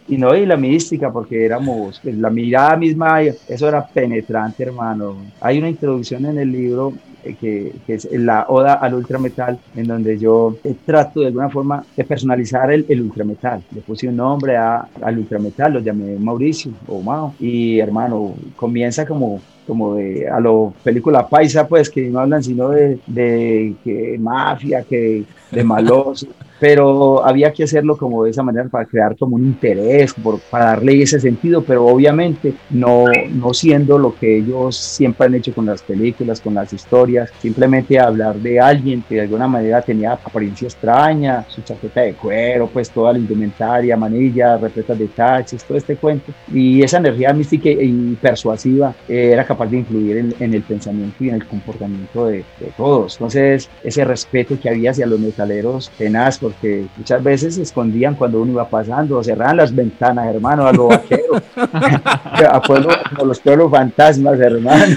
Y 0.08 0.18
no, 0.18 0.36
y 0.36 0.46
la 0.46 0.56
mística, 0.56 1.12
porque 1.12 1.46
éramos, 1.46 2.00
pues, 2.02 2.16
la 2.16 2.30
mirada 2.30 2.78
misma, 2.78 3.22
eso 3.22 3.68
era 3.68 3.86
penetrante, 3.86 4.64
hermano. 4.64 5.18
Hay 5.42 5.58
una 5.58 5.70
introducción 5.70 6.26
en 6.26 6.38
el 6.38 6.52
libro 6.52 6.94
eh, 7.24 7.36
que, 7.40 7.74
que, 7.86 7.96
es 7.96 8.08
la 8.12 8.46
Oda 8.48 8.76
al 8.76 8.94
Ultrametal, 8.94 9.60
en 9.76 9.88
donde 9.88 10.18
yo 10.18 10.56
eh, 10.64 10.76
trato 10.86 11.20
de 11.20 11.28
alguna 11.28 11.50
forma 11.50 11.84
de 11.96 12.04
personalizar 12.06 12.72
el, 12.72 12.86
el 12.88 13.02
Ultrametal. 13.02 13.64
Le 13.72 13.82
puse 13.82 14.08
un 14.08 14.16
nombre 14.16 14.56
a, 14.56 14.88
al 15.02 15.18
Ultrametal, 15.18 15.74
lo 15.74 15.80
llamé 15.80 16.16
Mauricio 16.18 16.72
o 16.88 17.02
Mao. 17.02 17.34
Y 17.40 17.80
hermano, 17.80 18.34
comienza 18.56 19.06
como 19.06 19.42
como 19.68 19.96
de 19.96 20.30
a 20.30 20.40
lo 20.40 20.74
película 20.82 21.28
paisa, 21.28 21.68
pues 21.68 21.90
que 21.90 22.08
no 22.10 22.20
hablan 22.22 22.42
sino 22.42 22.70
de, 22.70 23.00
de 23.06 23.76
que 23.84 24.18
mafia, 24.18 24.84
que 24.84 25.26
de 25.52 25.64
malos, 25.64 26.26
pero 26.60 27.26
había 27.26 27.52
que 27.52 27.64
hacerlo 27.64 27.98
como 27.98 28.24
de 28.24 28.32
esa 28.32 28.44
manera 28.44 28.68
para 28.70 28.86
crear 28.86 29.16
como 29.16 29.36
un 29.36 29.46
interés, 29.46 30.14
por, 30.14 30.40
para 30.40 30.66
darle 30.66 31.02
ese 31.02 31.20
sentido, 31.20 31.64
pero 31.64 31.86
obviamente 31.86 32.54
no, 32.70 33.06
no 33.32 33.54
siendo 33.54 33.98
lo 33.98 34.16
que 34.16 34.38
ellos 34.38 34.76
siempre 34.76 35.28
han 35.28 35.36
hecho 35.36 35.54
con 35.54 35.66
las 35.66 35.82
películas, 35.82 36.42
con 36.42 36.54
las 36.54 36.74
historias, 36.74 37.32
simplemente 37.40 38.00
hablar 38.00 38.36
de 38.36 38.60
alguien 38.60 39.04
que 39.08 39.16
de 39.16 39.22
alguna 39.22 39.48
manera 39.48 39.82
tenía 39.82 40.14
apariencia 40.14 40.68
extraña, 40.68 41.46
su 41.48 41.62
chaqueta 41.62 42.02
de 42.02 42.14
cuero, 42.14 42.68
pues 42.72 42.90
toda 42.90 43.14
la 43.14 43.20
indumentaria, 43.20 43.96
manilla, 43.96 44.58
repletas 44.58 44.98
de 44.98 45.08
taches, 45.08 45.64
todo 45.64 45.78
este 45.78 45.96
cuento, 45.96 46.32
y 46.54 46.82
esa 46.82 46.98
energía 46.98 47.34
mística 47.34 47.70
y 47.70 48.18
persuasiva 48.22 48.94
eh, 49.08 49.32
era 49.34 49.46
capaz 49.46 49.68
de 49.68 49.78
influir 49.78 50.18
en, 50.18 50.36
en, 50.40 50.54
el 50.54 50.62
pensamiento 50.64 51.24
y 51.24 51.30
en 51.30 51.36
el 51.36 51.46
comportamiento 51.46 52.28
de, 52.28 52.38
de, 52.60 52.72
todos. 52.76 53.16
Entonces, 53.16 53.70
ese 53.84 54.04
respeto 54.06 54.58
que 54.60 54.70
había 54.70 54.92
hacia 54.92 55.06
los 55.06 55.20
metaleros 55.20 55.92
tenaz, 55.98 56.40
porque 56.48 56.86
muchas 56.96 57.22
veces 57.22 57.56
se 57.56 57.64
escondían 57.64 58.16
cuando 58.16 58.42
uno 58.42 58.54
iba 58.54 58.70
pasando, 58.70 59.18
o 59.18 59.24
cerraban 59.24 59.58
las 59.58 59.76
ventanas, 59.76 60.28
hermano, 60.28 60.66
a 60.66 60.72
los 60.72 60.88
vaqueros, 60.88 61.42
a, 61.56 62.62
pueblo, 62.62 62.90
a, 62.92 63.24
los 63.24 63.40
pueblos 63.40 63.70
fantasmas, 63.70 64.40
hermano. 64.40 64.86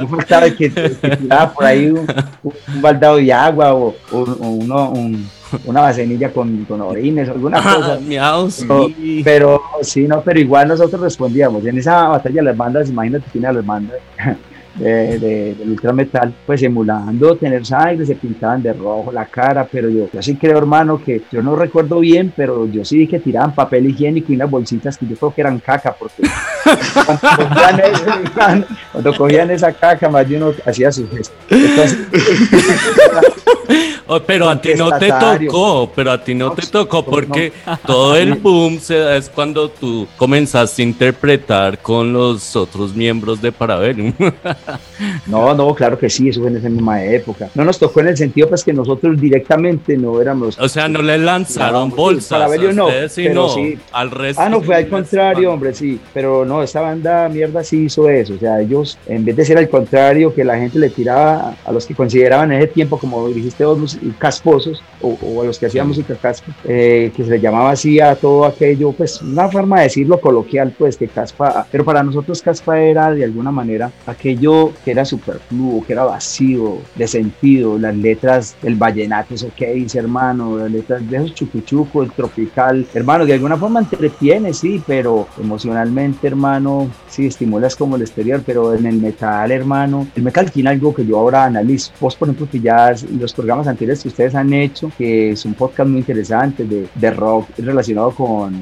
no 0.00 0.08
faltaba 0.08 0.50
que, 0.50 0.72
que, 0.72 1.16
tiraba 1.16 1.52
por 1.52 1.64
ahí 1.64 1.90
un, 1.90 2.06
un, 2.42 2.82
baldado 2.82 3.16
de 3.16 3.32
agua 3.32 3.74
o, 3.74 3.94
o, 4.12 4.18
o 4.18 4.48
uno, 4.50 4.90
un, 4.90 5.28
una 5.64 5.80
vasenilla 5.80 6.32
con, 6.32 6.64
con 6.66 6.80
orines, 6.80 7.28
alguna 7.28 7.60
cosa. 7.60 7.98
Miau, 8.00 8.48
pero, 8.58 8.88
sí. 8.88 9.20
pero 9.24 9.62
sí, 9.82 10.06
no, 10.06 10.20
pero 10.22 10.38
igual 10.38 10.68
nosotros 10.68 11.00
respondíamos. 11.00 11.66
En 11.66 11.78
esa 11.78 12.08
batalla 12.08 12.36
de 12.36 12.42
las 12.42 12.56
bandas, 12.56 12.88
imagínate 12.88 13.38
una 13.38 13.48
de 13.48 13.54
las 13.54 13.66
bandas 13.66 13.98
de, 14.78 15.18
de, 15.18 15.54
del 15.54 15.70
ultrametal, 15.70 16.34
pues 16.44 16.62
emulando 16.62 17.36
tener 17.36 17.64
sangre, 17.64 18.04
se 18.06 18.14
pintaban 18.14 18.62
de 18.62 18.72
rojo 18.72 19.10
la 19.12 19.26
cara, 19.26 19.66
pero 19.70 19.88
yo, 19.88 20.08
yo 20.12 20.22
sí 20.22 20.36
creo, 20.36 20.58
hermano, 20.58 21.02
que 21.02 21.22
yo 21.30 21.42
no 21.42 21.56
recuerdo 21.56 22.00
bien, 22.00 22.32
pero 22.34 22.66
yo 22.66 22.84
sí 22.84 22.98
vi 22.98 23.06
que 23.06 23.20
tiraban 23.20 23.54
papel 23.54 23.86
higiénico 23.86 24.32
y 24.32 24.36
unas 24.36 24.50
bolsitas 24.50 24.96
que 24.98 25.06
yo 25.06 25.16
creo 25.16 25.34
que 25.34 25.40
eran 25.40 25.58
caca, 25.58 25.94
porque 25.98 26.22
cuando 27.04 27.20
cogían, 27.36 27.80
ese, 27.80 28.04
cuando 28.92 29.16
cogían 29.16 29.50
esa 29.50 29.72
caca, 29.72 30.08
más 30.08 30.28
de 30.28 30.36
uno 30.36 30.52
hacía 30.64 30.92
su 30.92 31.08
gesto. 31.08 31.34
Entonces, 31.48 31.98
oh, 34.06 34.20
pero 34.20 34.48
a 34.48 34.60
ti 34.60 34.74
no 34.74 34.98
te 34.98 35.08
tocó, 35.08 35.92
pero 35.94 36.12
a 36.12 36.22
ti 36.22 36.34
no, 36.34 36.48
no 36.48 36.54
te 36.54 36.66
tocó 36.66 37.04
porque 37.04 37.52
no. 37.66 37.76
todo 37.78 38.16
el 38.16 38.34
boom 38.34 38.78
se 38.80 38.98
da 38.98 39.16
es 39.16 39.28
cuando 39.28 39.68
tú 39.68 40.06
comenzaste 40.16 40.82
a 40.82 40.84
interpretar 40.84 41.78
con 41.78 42.12
los 42.12 42.54
otros 42.56 42.94
miembros 42.94 43.40
de 43.40 43.52
Parabellum. 43.52 44.12
No, 45.26 45.54
no, 45.54 45.74
claro 45.74 45.98
que 45.98 46.08
sí, 46.08 46.28
eso 46.28 46.40
fue 46.40 46.50
en 46.50 46.56
esa 46.56 46.68
misma 46.68 47.02
época. 47.04 47.48
No 47.54 47.64
nos 47.64 47.78
tocó 47.78 48.00
en 48.00 48.08
el 48.08 48.16
sentido 48.16 48.48
pues 48.48 48.64
que 48.64 48.72
nosotros 48.72 49.20
directamente 49.20 49.96
no 49.96 50.20
éramos... 50.20 50.58
O 50.58 50.68
sea, 50.68 50.88
no 50.88 51.02
le 51.02 51.18
lanzaron 51.18 51.90
no, 51.90 51.96
bolsas. 51.96 52.38
Parabellum 52.38 52.74
no, 52.74 52.88
sí, 53.08 53.24
pero 53.24 53.34
no, 53.34 53.48
sí. 53.48 53.78
al 53.92 54.10
resto. 54.10 54.42
Ah, 54.42 54.48
no, 54.48 54.60
fue 54.60 54.76
al 54.76 54.88
contrario, 54.88 55.52
hombre, 55.52 55.74
sí. 55.74 56.00
Pero 56.14 56.44
no, 56.44 56.62
esta 56.62 56.80
banda 56.80 57.28
mierda 57.28 57.64
sí 57.64 57.84
hizo 57.84 58.08
eso. 58.08 58.34
O 58.34 58.38
sea, 58.38 58.60
ellos, 58.60 58.98
en 59.06 59.24
vez 59.24 59.36
de 59.36 59.44
ser 59.44 59.58
al 59.58 59.68
contrario, 59.68 60.34
que 60.34 60.44
la 60.44 60.56
gente 60.56 60.78
le 60.78 60.90
tiraba 60.90 61.54
a 61.64 61.72
los 61.72 61.86
que 61.86 61.94
consideraban 61.94 62.52
en 62.52 62.58
ese 62.58 62.68
tiempo, 62.68 62.98
como 62.98 63.28
dijiste 63.28 63.64
vos, 63.64 63.98
casposos, 64.18 64.82
o, 65.00 65.18
o 65.20 65.42
a 65.42 65.46
los 65.46 65.58
que 65.58 65.66
hacían 65.66 65.88
música 65.88 66.14
caspa, 66.14 66.52
eh, 66.64 67.12
que 67.14 67.24
se 67.24 67.30
le 67.30 67.40
llamaba 67.40 67.70
así 67.70 68.00
a 68.00 68.14
todo 68.14 68.44
aquello, 68.44 68.92
pues 68.92 69.20
una 69.22 69.48
forma 69.48 69.78
de 69.78 69.84
decirlo 69.84 70.20
coloquial, 70.20 70.74
pues 70.76 70.96
que 70.96 71.08
caspa, 71.08 71.66
pero 71.70 71.84
para 71.84 72.02
nosotros 72.02 72.42
caspa 72.42 72.78
era 72.78 73.10
de 73.12 73.24
alguna 73.24 73.50
manera 73.50 73.90
aquello 74.06 74.55
que 74.84 74.90
era 74.90 75.04
superfluo, 75.04 75.84
que 75.84 75.92
era 75.92 76.04
vacío, 76.04 76.78
de 76.94 77.06
sentido, 77.06 77.78
las 77.78 77.96
letras 77.96 78.56
del 78.62 78.76
vallenato, 78.76 79.34
eso 79.34 79.50
que 79.56 79.72
dice 79.72 79.98
hermano, 79.98 80.58
las 80.58 80.70
letras 80.70 81.08
de 81.08 81.16
esos 81.16 81.34
chucuchuco, 81.34 82.02
el 82.02 82.10
tropical, 82.12 82.86
hermano, 82.94 83.26
de 83.26 83.34
alguna 83.34 83.56
forma 83.56 83.80
entretiene, 83.80 84.52
sí, 84.52 84.82
pero 84.86 85.26
emocionalmente, 85.40 86.26
hermano, 86.26 86.88
sí, 87.08 87.26
estimulas 87.26 87.76
como 87.76 87.96
el 87.96 88.02
exterior, 88.02 88.42
pero 88.44 88.74
en 88.74 88.86
el 88.86 88.96
metal, 88.96 89.50
hermano, 89.50 90.06
el 90.14 90.22
metal 90.22 90.50
tiene 90.50 90.70
algo 90.70 90.94
que 90.94 91.06
yo 91.06 91.18
ahora 91.18 91.44
analizo. 91.44 91.92
Vos, 92.00 92.16
por 92.16 92.28
ejemplo, 92.28 92.48
que 92.50 92.60
ya 92.60 92.94
los 93.18 93.32
programas 93.32 93.66
anteriores 93.66 94.02
que 94.02 94.08
ustedes 94.08 94.34
han 94.34 94.52
hecho, 94.52 94.90
que 94.96 95.30
es 95.30 95.44
un 95.44 95.54
podcast 95.54 95.88
muy 95.88 96.00
interesante 96.00 96.64
de, 96.64 96.88
de 96.94 97.10
rock 97.10 97.48
relacionado 97.58 98.10
con 98.10 98.54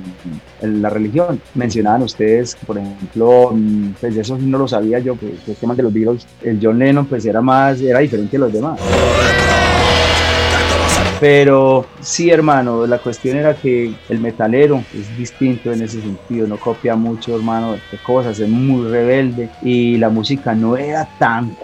la 0.66 0.90
religión. 0.90 1.40
Mencionaban 1.54 2.02
ustedes, 2.02 2.56
por 2.66 2.78
ejemplo, 2.78 3.54
pues 4.00 4.16
eso 4.16 4.38
no 4.38 4.58
lo 4.58 4.68
sabía 4.68 4.98
yo, 4.98 5.18
que, 5.18 5.30
que 5.44 5.52
el 5.52 5.56
tema 5.56 5.74
de 5.74 5.82
los 5.82 5.92
Beatles, 5.92 6.26
el 6.42 6.58
John 6.62 6.78
Lennon 6.78 7.06
pues 7.06 7.24
era 7.26 7.40
más, 7.40 7.80
era 7.80 8.00
diferente 8.00 8.32
de 8.32 8.38
los 8.38 8.52
demás. 8.52 8.80
Pero 11.24 11.86
sí, 12.00 12.28
hermano, 12.28 12.86
la 12.86 12.98
cuestión 12.98 13.38
era 13.38 13.54
que 13.54 13.94
el 14.10 14.20
metalero 14.20 14.84
es 14.92 15.16
distinto 15.16 15.72
en 15.72 15.80
ese 15.80 16.02
sentido, 16.02 16.46
no 16.46 16.58
copia 16.58 16.96
mucho, 16.96 17.34
hermano, 17.34 17.72
de 17.72 17.98
cosas, 18.02 18.38
es 18.40 18.48
muy 18.50 18.90
rebelde 18.90 19.48
y 19.62 19.96
la 19.96 20.10
música 20.10 20.54
no 20.54 20.76
era 20.76 21.08
tan, 21.18 21.56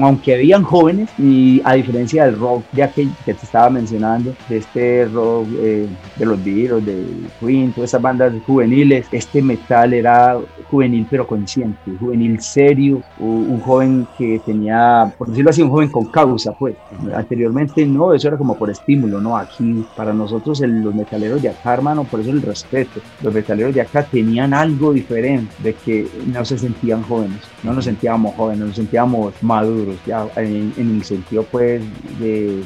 aunque 0.00 0.32
habían 0.32 0.62
jóvenes 0.62 1.10
y 1.18 1.60
a 1.66 1.74
diferencia 1.74 2.24
del 2.24 2.38
rock 2.38 2.64
de 2.72 2.82
aquel 2.82 3.10
que 3.26 3.34
te 3.34 3.44
estaba 3.44 3.68
mencionando, 3.68 4.34
de 4.48 4.56
este 4.56 5.04
rock 5.04 5.48
eh, 5.58 5.86
de 6.16 6.24
los 6.24 6.42
Beatles, 6.42 6.86
de 6.86 7.04
Queen, 7.40 7.74
todas 7.74 7.90
esas 7.90 8.00
bandas 8.00 8.32
juveniles, 8.46 9.06
este 9.12 9.42
metal 9.42 9.92
era 9.92 10.38
juvenil 10.70 11.06
pero 11.10 11.26
consciente, 11.26 11.92
juvenil 12.00 12.40
serio, 12.40 13.02
un 13.18 13.60
joven 13.60 14.06
que 14.16 14.40
tenía, 14.44 15.12
por 15.18 15.28
decirlo 15.28 15.50
así, 15.50 15.60
un 15.60 15.70
joven 15.70 15.90
con 15.90 16.06
causa, 16.06 16.52
pues. 16.52 16.74
Anteriormente 17.14 17.84
no, 17.86 18.14
eso 18.14 18.28
era 18.28 18.36
como 18.36 18.56
por 18.56 18.70
estímulo, 18.94 19.20
¿no? 19.20 19.36
Aquí, 19.36 19.84
para 19.96 20.12
nosotros, 20.12 20.60
el, 20.62 20.82
los 20.82 20.94
metaleros 20.94 21.42
de 21.42 21.48
acá, 21.48 21.74
hermano, 21.74 22.04
por 22.04 22.20
eso 22.20 22.30
el 22.30 22.42
respeto. 22.42 23.00
Los 23.22 23.34
metaleros 23.34 23.74
de 23.74 23.80
acá 23.80 24.04
tenían 24.04 24.54
algo 24.54 24.92
diferente, 24.92 25.52
de 25.58 25.74
que 25.74 26.08
no 26.26 26.44
se 26.44 26.58
sentían 26.58 27.02
jóvenes, 27.02 27.40
no 27.62 27.72
nos 27.72 27.84
sentíamos 27.84 28.34
jóvenes, 28.36 28.66
nos 28.66 28.76
sentíamos 28.76 29.34
maduros, 29.42 29.96
ya 30.06 30.26
en, 30.36 30.72
en 30.76 30.96
el 30.96 31.04
sentido, 31.04 31.44
pues, 31.44 31.82
de, 32.18 32.56
de 32.56 32.64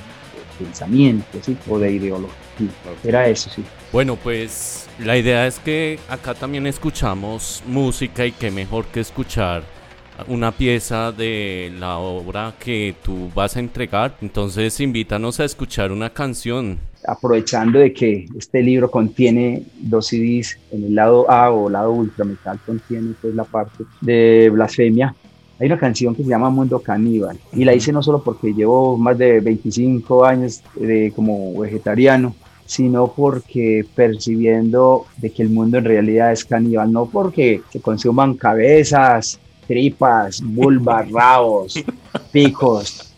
pensamiento, 0.58 1.38
¿sí? 1.42 1.56
O 1.68 1.78
de 1.78 1.92
ideología. 1.92 2.34
Era 3.04 3.28
eso, 3.28 3.48
sí. 3.48 3.64
Bueno, 3.92 4.16
pues 4.16 4.88
la 4.98 5.16
idea 5.16 5.46
es 5.46 5.58
que 5.60 5.98
acá 6.08 6.34
también 6.34 6.66
escuchamos 6.66 7.62
música 7.66 8.26
y 8.26 8.32
qué 8.32 8.50
mejor 8.50 8.86
que 8.86 9.00
escuchar 9.00 9.62
una 10.26 10.52
pieza 10.52 11.12
de 11.12 11.72
la 11.78 11.98
obra 11.98 12.54
que 12.58 12.94
tú 13.02 13.30
vas 13.34 13.56
a 13.56 13.60
entregar. 13.60 14.16
Entonces 14.20 14.80
invítanos 14.80 15.40
a 15.40 15.44
escuchar 15.44 15.92
una 15.92 16.10
canción. 16.10 16.78
Aprovechando 17.06 17.78
de 17.78 17.92
que 17.92 18.26
este 18.36 18.62
libro 18.62 18.90
contiene 18.90 19.62
dos 19.78 20.08
CDs, 20.08 20.58
en 20.72 20.84
el 20.84 20.94
lado 20.94 21.30
A 21.30 21.50
o 21.50 21.70
lado 21.70 21.92
ultrametal 21.92 22.58
contiene 22.66 23.14
pues 23.20 23.34
la 23.34 23.44
parte 23.44 23.84
de 24.00 24.50
blasfemia. 24.50 25.14
Hay 25.60 25.66
una 25.66 25.78
canción 25.78 26.14
que 26.14 26.22
se 26.22 26.28
llama 26.28 26.50
Mundo 26.50 26.80
Caníbal 26.80 27.38
y 27.52 27.64
la 27.64 27.74
hice 27.74 27.92
no 27.92 28.02
solo 28.02 28.22
porque 28.22 28.52
llevo 28.52 28.96
más 28.96 29.18
de 29.18 29.40
25 29.40 30.24
años 30.24 30.62
de, 30.76 31.12
como 31.14 31.58
vegetariano, 31.58 32.34
sino 32.68 33.12
porque 33.12 33.84
percibiendo 33.94 35.06
de 35.16 35.30
que 35.30 35.42
el 35.42 35.48
mundo 35.48 35.78
en 35.78 35.84
realidad 35.84 36.32
es 36.32 36.44
caníbal, 36.44 36.92
no 36.92 37.06
porque 37.06 37.62
se 37.70 37.80
consuman 37.80 38.34
cabezas, 38.34 39.40
tripas, 39.68 40.42
vulvas, 40.42 41.08
rabos, 41.12 41.74
picos, 42.32 43.14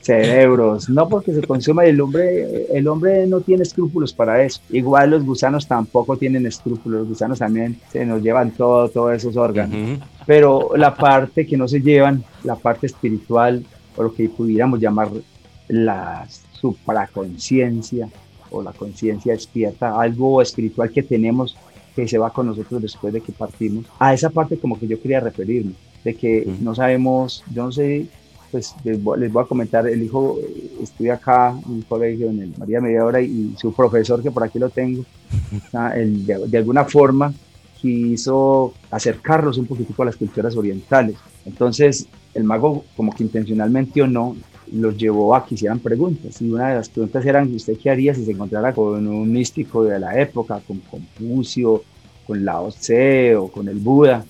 cerebros, 0.00 0.88
no 0.88 1.06
porque 1.06 1.34
se 1.34 1.42
consuma 1.42 1.84
el 1.84 2.00
hombre, 2.00 2.66
el 2.72 2.88
hombre 2.88 3.26
no 3.26 3.42
tiene 3.42 3.64
escrúpulos 3.64 4.14
para 4.14 4.42
eso. 4.42 4.62
Igual 4.70 5.10
los 5.10 5.22
gusanos 5.22 5.66
tampoco 5.66 6.16
tienen 6.16 6.46
escrúpulos, 6.46 7.00
los 7.00 7.08
gusanos 7.08 7.38
también 7.40 7.78
se 7.92 8.06
nos 8.06 8.22
llevan 8.22 8.52
todo, 8.52 8.88
todos 8.88 9.12
esos 9.14 9.36
órganos. 9.36 9.98
Pero 10.24 10.70
la 10.76 10.94
parte 10.94 11.46
que 11.46 11.58
no 11.58 11.68
se 11.68 11.80
llevan, 11.80 12.24
la 12.42 12.56
parte 12.56 12.86
espiritual, 12.86 13.62
o 13.96 14.04
lo 14.04 14.14
que 14.14 14.30
pudiéramos 14.30 14.80
llamar 14.80 15.10
la 15.68 16.26
supraconciencia 16.52 18.08
o 18.50 18.62
la 18.62 18.72
conciencia 18.72 19.32
despierta, 19.32 20.00
algo 20.00 20.40
espiritual 20.40 20.90
que 20.90 21.02
tenemos 21.02 21.54
que 21.94 22.08
se 22.08 22.16
va 22.16 22.32
con 22.32 22.46
nosotros 22.46 22.80
después 22.80 23.12
de 23.12 23.20
que 23.20 23.32
partimos. 23.32 23.84
A 23.98 24.14
esa 24.14 24.30
parte 24.30 24.56
como 24.56 24.78
que 24.78 24.86
yo 24.86 25.02
quería 25.02 25.20
referirme, 25.20 25.72
de 26.04 26.14
que 26.14 26.46
no 26.60 26.74
sabemos, 26.74 27.44
yo 27.52 27.64
no 27.64 27.72
sé 27.72 28.08
pues 28.50 28.74
les 28.84 29.02
voy, 29.02 29.42
a 29.42 29.46
comentar, 29.46 29.86
el 29.86 30.02
hijo 30.02 30.38
estudia 30.82 31.14
acá 31.14 31.50
en 31.50 31.72
un 31.72 31.82
colegio 31.82 32.30
en 32.30 32.42
el 32.42 32.54
María 32.56 32.80
Mediadora 32.80 33.20
y 33.20 33.54
su 33.58 33.72
profesor, 33.72 34.22
que 34.22 34.30
por 34.30 34.42
aquí 34.42 34.58
lo 34.58 34.70
tengo, 34.70 35.04
de, 35.72 36.58
alguna 36.58 36.84
forma 36.84 37.32
quiso 37.80 38.74
acercarlos 38.90 39.58
un 39.58 39.66
poquitico 39.66 40.02
a 40.02 40.06
las 40.06 40.16
culturas 40.16 40.56
orientales. 40.56 41.16
Entonces, 41.44 42.06
el 42.34 42.44
mago, 42.44 42.84
como 42.96 43.12
que 43.12 43.22
intencionalmente 43.22 44.02
o 44.02 44.06
no, 44.06 44.36
los 44.72 44.96
llevó 44.96 45.34
a 45.34 45.46
que 45.46 45.54
hicieran 45.54 45.78
preguntas. 45.78 46.40
Y 46.42 46.50
una 46.50 46.70
de 46.70 46.74
las 46.76 46.88
preguntas 46.88 47.24
eran, 47.24 47.54
¿usted 47.54 47.78
qué 47.78 47.90
haría 47.90 48.14
si 48.14 48.24
se 48.24 48.32
encontrara 48.32 48.72
con 48.72 49.06
un 49.06 49.30
místico 49.30 49.84
de 49.84 49.98
la 49.98 50.18
época, 50.20 50.60
con 50.66 50.78
Confucio, 50.78 51.82
con 52.26 52.44
Lao 52.44 52.70
Tse 52.70 53.36
o 53.36 53.48
con 53.48 53.68
el 53.68 53.78
Buda? 53.78 54.24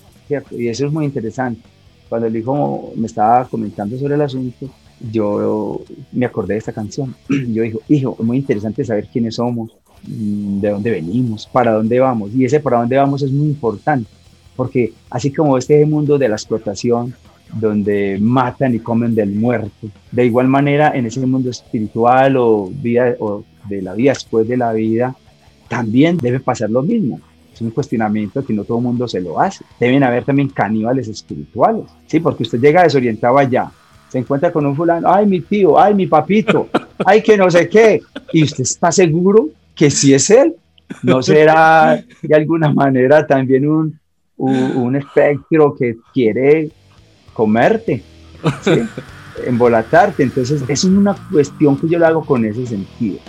Y 0.51 0.67
eso 0.67 0.85
es 0.85 0.91
muy 0.91 1.05
interesante 1.05 1.61
cuando 2.09 2.27
el 2.27 2.35
hijo 2.35 2.91
me 2.95 3.05
estaba 3.05 3.45
comentando 3.45 3.97
sobre 3.97 4.15
el 4.15 4.21
asunto, 4.21 4.67
yo 5.11 5.81
me 6.11 6.25
acordé 6.25 6.55
de 6.55 6.59
esta 6.59 6.73
canción. 6.73 7.15
Yo 7.29 7.63
dijo, 7.63 7.79
hijo, 7.87 8.17
es 8.19 8.25
muy 8.25 8.37
interesante 8.37 8.83
saber 8.83 9.07
quiénes 9.07 9.35
somos, 9.35 9.77
mm, 10.03 10.59
de 10.59 10.69
dónde 10.71 10.91
venimos, 10.91 11.47
para 11.47 11.71
dónde 11.71 11.99
vamos. 11.99 12.31
Y 12.35 12.43
ese 12.43 12.59
para 12.59 12.79
dónde 12.79 12.97
vamos 12.97 13.21
es 13.21 13.31
muy 13.31 13.47
importante, 13.47 14.09
porque 14.57 14.91
así 15.09 15.31
como 15.31 15.57
este 15.57 15.85
mundo 15.85 16.17
de 16.17 16.27
la 16.27 16.35
explotación, 16.35 17.13
donde 17.53 18.17
matan 18.19 18.75
y 18.75 18.79
comen 18.79 19.15
del 19.15 19.31
muerto, 19.31 19.87
de 20.11 20.25
igual 20.25 20.47
manera 20.47 20.91
en 20.95 21.05
ese 21.05 21.25
mundo 21.25 21.49
espiritual 21.49 22.35
o, 22.37 22.69
vida, 22.69 23.15
o 23.19 23.43
de 23.69 23.81
la 23.81 23.93
vida 23.93 24.11
después 24.11 24.47
de 24.47 24.57
la 24.57 24.73
vida, 24.73 25.15
también 25.67 26.17
debe 26.17 26.39
pasar 26.39 26.69
lo 26.69 26.81
mismo 26.81 27.21
un 27.61 27.71
cuestionamiento 27.71 28.45
que 28.45 28.53
no 28.53 28.63
todo 28.63 28.77
el 28.77 28.83
mundo 28.83 29.07
se 29.07 29.21
lo 29.21 29.39
hace. 29.39 29.63
Deben 29.79 30.03
haber 30.03 30.23
también 30.23 30.49
caníbales 30.49 31.07
espirituales, 31.07 31.85
¿sí? 32.07 32.19
Porque 32.19 32.43
usted 32.43 32.59
llega 32.59 32.83
desorientado 32.83 33.37
allá, 33.37 33.71
se 34.09 34.17
encuentra 34.17 34.51
con 34.51 34.65
un 34.65 34.75
fulano, 34.75 35.11
ay, 35.11 35.25
mi 35.25 35.41
tío, 35.41 35.79
ay, 35.79 35.93
mi 35.93 36.07
papito, 36.07 36.67
ay, 37.05 37.21
que 37.21 37.37
no 37.37 37.49
sé 37.49 37.69
qué, 37.69 38.01
y 38.33 38.43
usted 38.43 38.63
está 38.63 38.91
seguro 38.91 39.49
que 39.75 39.89
sí 39.89 40.13
es 40.13 40.29
él. 40.29 40.55
No 41.03 41.21
será 41.21 42.03
de 42.21 42.35
alguna 42.35 42.73
manera 42.73 43.25
también 43.25 43.69
un, 43.69 43.99
un, 44.37 44.95
espectro 44.95 45.75
que 45.75 45.97
quiere 46.11 46.71
comerte, 47.33 48.01
¿sí? 48.61 48.81
embolatarte. 49.45 50.23
Entonces, 50.23 50.63
es 50.67 50.83
una 50.83 51.15
cuestión 51.31 51.77
que 51.77 51.87
yo 51.87 51.99
lo 51.99 52.07
hago 52.07 52.25
con 52.25 52.43
ese 52.45 52.65
sentido, 52.65 53.19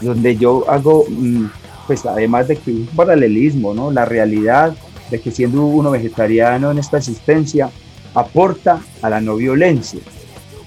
donde 0.00 0.36
yo 0.36 0.70
hago 0.70 1.04
mm, 1.08 1.46
pues 1.88 2.04
además 2.06 2.46
de 2.46 2.56
que 2.56 2.70
un 2.70 2.86
paralelismo, 2.86 3.74
¿no? 3.74 3.90
La 3.90 4.04
realidad 4.04 4.76
de 5.10 5.20
que 5.20 5.30
siendo 5.30 5.64
uno 5.64 5.90
vegetariano 5.90 6.70
en 6.70 6.78
esta 6.78 6.98
existencia 6.98 7.70
aporta 8.14 8.80
a 9.00 9.08
la 9.08 9.20
no 9.20 9.36
violencia, 9.36 10.00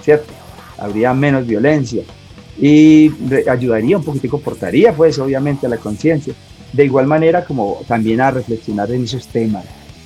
¿cierto? 0.04 0.34
Habría 0.80 1.14
menos 1.14 1.46
violencia 1.46 2.04
y 2.60 3.12
ayudaría 3.48 3.98
un 3.98 4.04
poquitico, 4.04 4.38
aportaría 4.38 4.94
pues 4.94 5.20
obviamente 5.20 5.68
a 5.68 5.70
la 5.70 5.78
conciencia, 5.78 6.34
de 6.74 6.86
igual 6.86 7.06
manera 7.06 7.46
como 7.46 7.82
también 7.88 8.20
a 8.20 8.32
reflexionar 8.32 8.92
en 8.92 9.04
esos 9.04 9.28
temas. 9.28 9.66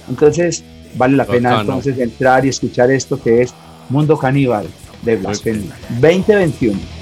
Entonces, 0.10 0.66
vale 0.96 1.16
la 1.16 1.26
pena 1.26 1.62
entonces 1.62 1.98
entrar 1.98 2.46
y 2.46 2.50
escuchar 2.50 2.92
esto 2.92 3.22
que 3.22 3.42
es 3.42 3.54
Mundo 3.90 4.18
Caníbal 4.18 4.68
de 5.02 5.16
Blasfemia 5.16 5.78
2021. 6.02 6.95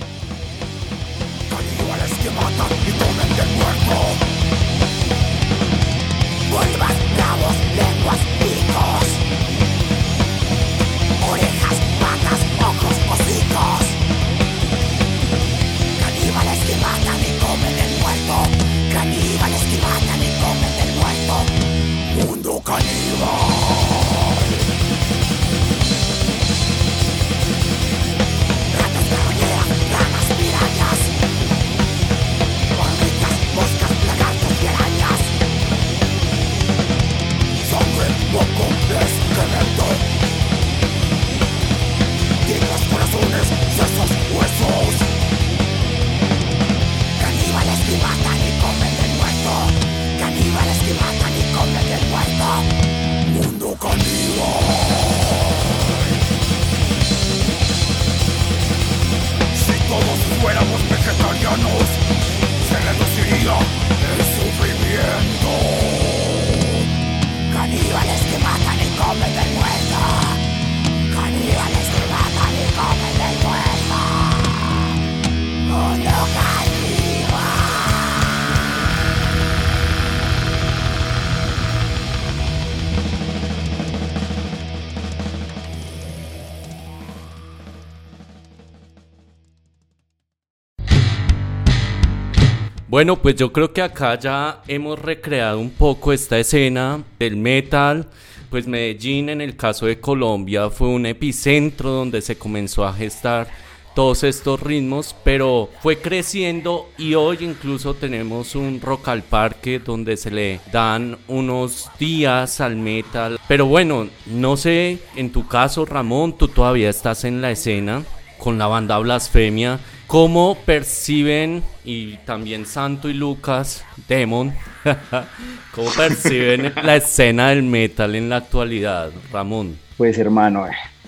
Bueno, 93.03 93.21
pues 93.21 93.35
yo 93.35 93.51
creo 93.51 93.73
que 93.73 93.81
acá 93.81 94.17
ya 94.17 94.61
hemos 94.65 94.97
recreado 94.97 95.59
un 95.59 95.71
poco 95.71 96.13
esta 96.13 96.39
escena 96.39 97.03
del 97.19 97.35
metal. 97.35 98.07
Pues 98.49 98.65
Medellín, 98.65 99.27
en 99.27 99.41
el 99.41 99.57
caso 99.57 99.87
de 99.87 99.99
Colombia, 99.99 100.69
fue 100.69 100.87
un 100.87 101.05
epicentro 101.05 101.89
donde 101.89 102.21
se 102.21 102.37
comenzó 102.37 102.85
a 102.85 102.93
gestar 102.93 103.49
todos 103.93 104.23
estos 104.23 104.61
ritmos, 104.61 105.17
pero 105.21 105.69
fue 105.81 105.97
creciendo 105.97 106.87
y 106.97 107.15
hoy 107.15 107.39
incluso 107.41 107.93
tenemos 107.93 108.55
un 108.55 108.79
rock 108.79 109.09
al 109.09 109.23
parque 109.23 109.79
donde 109.79 110.15
se 110.15 110.31
le 110.31 110.61
dan 110.71 111.17
unos 111.27 111.89
días 111.99 112.61
al 112.61 112.77
metal. 112.77 113.37
Pero 113.49 113.65
bueno, 113.65 114.07
no 114.27 114.55
sé, 114.55 114.99
en 115.17 115.29
tu 115.33 115.45
caso 115.45 115.83
Ramón, 115.83 116.37
tú 116.37 116.47
todavía 116.47 116.89
estás 116.89 117.25
en 117.25 117.41
la 117.41 117.51
escena 117.51 118.05
con 118.37 118.57
la 118.57 118.67
banda 118.67 118.97
Blasfemia. 118.99 119.81
¿Cómo 120.13 120.55
perciben, 120.63 121.63
y 121.83 122.17
también 122.17 122.67
Santo 122.67 123.09
y 123.09 123.15
Lucas, 123.15 123.83
Demon, 124.07 124.53
cómo 125.73 125.89
perciben 125.89 126.71
la 126.83 126.97
escena 126.97 127.49
del 127.49 127.63
metal 127.63 128.13
en 128.13 128.29
la 128.29 128.35
actualidad, 128.35 129.09
Ramón? 129.31 129.75
Pues 129.97 130.19
hermano, 130.19 130.67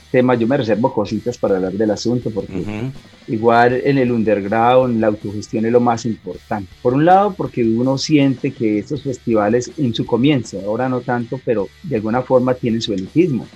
tema, 0.09 0.33
yo 0.33 0.47
me 0.47 0.57
reservo 0.57 0.91
cositas 0.91 1.37
para 1.37 1.57
hablar 1.57 1.73
del 1.73 1.91
asunto 1.91 2.31
porque 2.31 2.65
igual 3.27 3.81
en 3.83 3.97
el 3.97 4.11
underground 4.11 4.99
la 4.99 5.07
autogestión 5.07 5.65
es 5.65 5.71
lo 5.71 5.79
más 5.79 6.05
importante. 6.05 6.69
Por 6.81 6.93
un 6.93 7.05
lado, 7.05 7.33
porque 7.35 7.63
uno 7.63 7.97
siente 7.97 8.51
que 8.51 8.79
estos 8.79 9.03
festivales 9.03 9.71
en 9.77 9.93
su 9.93 10.05
comienzo, 10.05 10.61
ahora 10.65 10.89
no 10.89 11.01
tanto, 11.01 11.39
pero 11.43 11.67
de 11.83 11.95
alguna 11.95 12.21
forma 12.21 12.53
tienen 12.53 12.81
su 12.81 12.93
elitismo, 12.93 13.47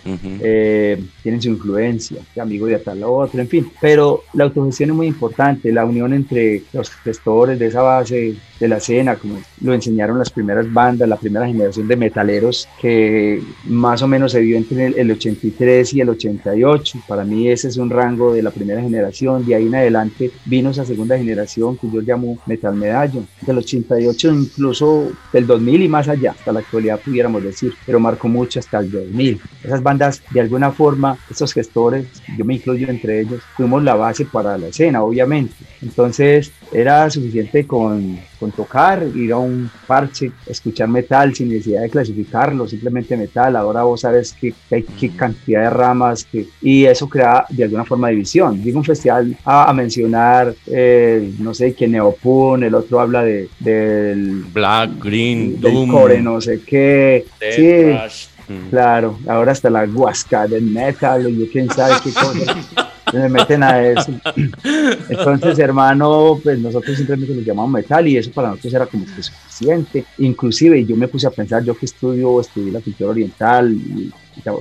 eh, 0.42 1.02
tienen 1.22 1.42
su 1.42 1.50
influencia, 1.50 2.18
amigo 2.40 2.68
de 2.68 2.80
tal 2.80 3.04
otro, 3.04 3.42
en 3.42 3.48
fin. 3.48 3.72
Pero 3.82 4.24
la 4.34 4.46
autogestión 4.46 4.92
es 4.92 4.96
muy 4.96 5.08
importante, 5.08 5.72
la 5.72 5.86
unión 5.86 6.14
entre 6.14 6.64
los 6.74 6.90
gestores 6.90 7.60
de 7.60 7.68
esa 7.68 7.82
base 7.82 8.36
de 8.60 8.68
la 8.68 8.78
escena, 8.78 9.16
como 9.16 9.40
lo 9.62 9.74
enseñaron 9.74 10.20
las 10.20 10.30
primeras 10.30 10.72
bandas, 10.72 11.08
la 11.08 11.16
primera 11.16 11.48
generación 11.48 11.88
de 11.88 11.96
metaleros 11.96 12.68
que 12.82 13.42
más 13.66 14.02
o 14.02 14.08
menos 14.08 14.34
se 14.34 14.42
vio 14.42 14.58
entre 14.58 14.88
el 14.88 15.12
83 15.12 15.94
y 15.94 16.02
el 16.02 16.10
88. 16.10 17.00
Para 17.08 17.24
mí 17.24 17.48
ese 17.48 17.70
es 17.70 17.78
un 17.78 17.90
rango 17.90 18.34
de 18.34 18.42
la 18.42 18.52
primera 18.52 18.82
generación, 18.82 19.46
de 19.46 19.56
ahí 19.60 19.68
en 19.68 19.76
adelante 19.76 20.32
vino 20.46 20.70
esa 20.72 20.86
segunda 20.86 21.18
generación 21.18 21.78
que 21.78 21.90
yo 21.90 22.02
llamo 22.02 22.38
Metal 22.46 22.76
Medallo, 22.76 23.24
del 23.42 23.58
88 23.58 24.34
incluso 24.34 25.12
del 25.32 25.48
2000 25.48 25.84
y 25.84 25.88
más 25.88 26.08
allá, 26.08 26.32
hasta 26.32 26.52
la 26.52 26.60
actualidad 26.60 27.00
pudiéramos 27.00 27.44
decir, 27.44 27.74
pero 27.86 28.00
marcó 28.00 28.28
mucho 28.28 28.60
hasta 28.60 28.80
el 28.80 28.92
2000. 28.92 29.40
Esas 29.64 29.84
bandas, 29.84 30.22
de 30.32 30.42
alguna 30.42 30.72
forma, 30.72 31.18
estos 31.30 31.54
gestores, 31.54 32.08
yo 32.38 32.46
me 32.46 32.56
incluyo 32.56 32.90
entre 32.90 33.22
ellos, 33.22 33.42
fuimos 33.56 33.84
la 33.84 33.96
base 33.96 34.26
para 34.26 34.58
la 34.58 34.68
escena, 34.68 35.04
obviamente. 35.04 35.54
Entonces 35.82 36.52
era 36.72 37.10
suficiente 37.10 37.66
con, 37.66 38.20
con 38.40 38.52
tocar, 38.52 39.06
ir 39.16 39.32
a 39.34 39.38
un 39.38 39.70
parche, 39.88 40.32
escuchar 40.46 40.88
metal 40.88 41.34
sin 41.34 41.50
necesidad 41.50 41.82
de 41.82 41.90
clasificarlo, 41.90 42.68
simplemente 42.68 43.18
metal. 43.18 43.56
Ahora 43.56 43.84
vos 43.84 44.02
sabes 44.02 44.34
que 44.34 44.54
hay 44.72 44.84
qué 44.84 45.10
cantidad 45.12 45.64
de 45.64 45.70
ramas 45.70 46.24
que, 46.24 46.48
y 46.62 46.86
eso 46.86 47.10
crea 47.10 47.46
de 47.50 47.64
alguna 47.64 47.86
forma 47.86 48.10
división. 48.10 48.62
Digo 48.62 48.80
un 48.80 48.86
festival 48.86 49.36
a, 49.44 49.74
mencionar, 49.74 50.54
eh, 50.68 51.34
no 51.40 51.54
sé, 51.54 51.74
que 51.74 51.88
Neopun, 51.88 52.64
el 52.64 52.76
otro 52.76 53.00
habla 53.00 53.24
de, 53.24 53.50
del 53.60 54.44
Black, 54.54 55.04
Green, 55.04 55.60
del 55.60 55.88
core, 55.90 56.22
no 56.22 56.40
sé 56.42 56.62
qué. 56.62 57.26
sí, 57.52 58.26
Claro, 58.72 59.20
ahora 59.28 59.52
hasta 59.52 59.70
la 59.70 59.86
guasca 59.86 60.48
del 60.48 60.64
metal, 60.64 61.28
yo 61.38 61.46
quién 61.52 61.70
sabe 61.70 61.94
qué 62.04 62.12
cosa. 62.12 62.56
me 63.14 63.30
meten 63.30 63.64
a 63.64 63.82
eso. 63.82 64.12
Entonces, 65.10 65.60
hermano, 65.60 66.40
pues 66.44 66.60
nosotros 66.60 66.98
simplemente 66.98 67.34
nos 67.34 67.46
llamamos 67.46 67.72
metal 67.72 68.08
y 68.08 68.18
eso 68.18 68.32
para 68.32 68.50
nosotros 68.50 68.74
era 68.74 68.86
como 68.86 69.06
que 69.06 69.24
suficiente. 69.24 70.06
Inclusive 70.20 70.86
yo 70.86 70.96
me 70.96 71.08
puse 71.08 71.28
a 71.28 71.32
pensar, 71.32 71.64
yo 71.64 71.76
que 71.76 71.86
estudio, 71.86 72.40
estudié 72.42 72.72
la 72.72 72.82
cultura 72.82 73.12
oriental 73.12 73.72
y, 73.74 74.12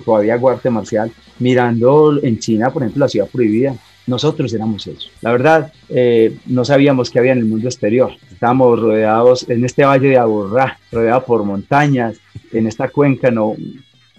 todavía 0.04 0.34
hago 0.34 0.50
arte 0.50 0.70
marcial, 0.70 1.12
mirando 1.38 2.18
en 2.22 2.38
China, 2.38 2.70
por 2.70 2.82
ejemplo, 2.82 3.04
la 3.04 3.08
ciudad 3.08 3.28
prohibida, 3.28 3.76
nosotros 4.08 4.52
éramos 4.52 4.86
eso. 4.86 5.08
La 5.20 5.30
verdad, 5.30 5.72
eh, 5.88 6.36
no 6.46 6.64
sabíamos 6.64 7.10
qué 7.10 7.20
había 7.20 7.32
en 7.32 7.38
el 7.38 7.44
mundo 7.44 7.68
exterior. 7.68 8.10
Estábamos 8.32 8.80
rodeados 8.80 9.48
en 9.48 9.64
este 9.64 9.84
valle 9.84 10.08
de 10.08 10.18
Aburrá, 10.18 10.78
rodeado 10.90 11.24
por 11.24 11.44
montañas, 11.44 12.16
en 12.50 12.66
esta 12.66 12.88
cuenca, 12.88 13.30
no, 13.30 13.54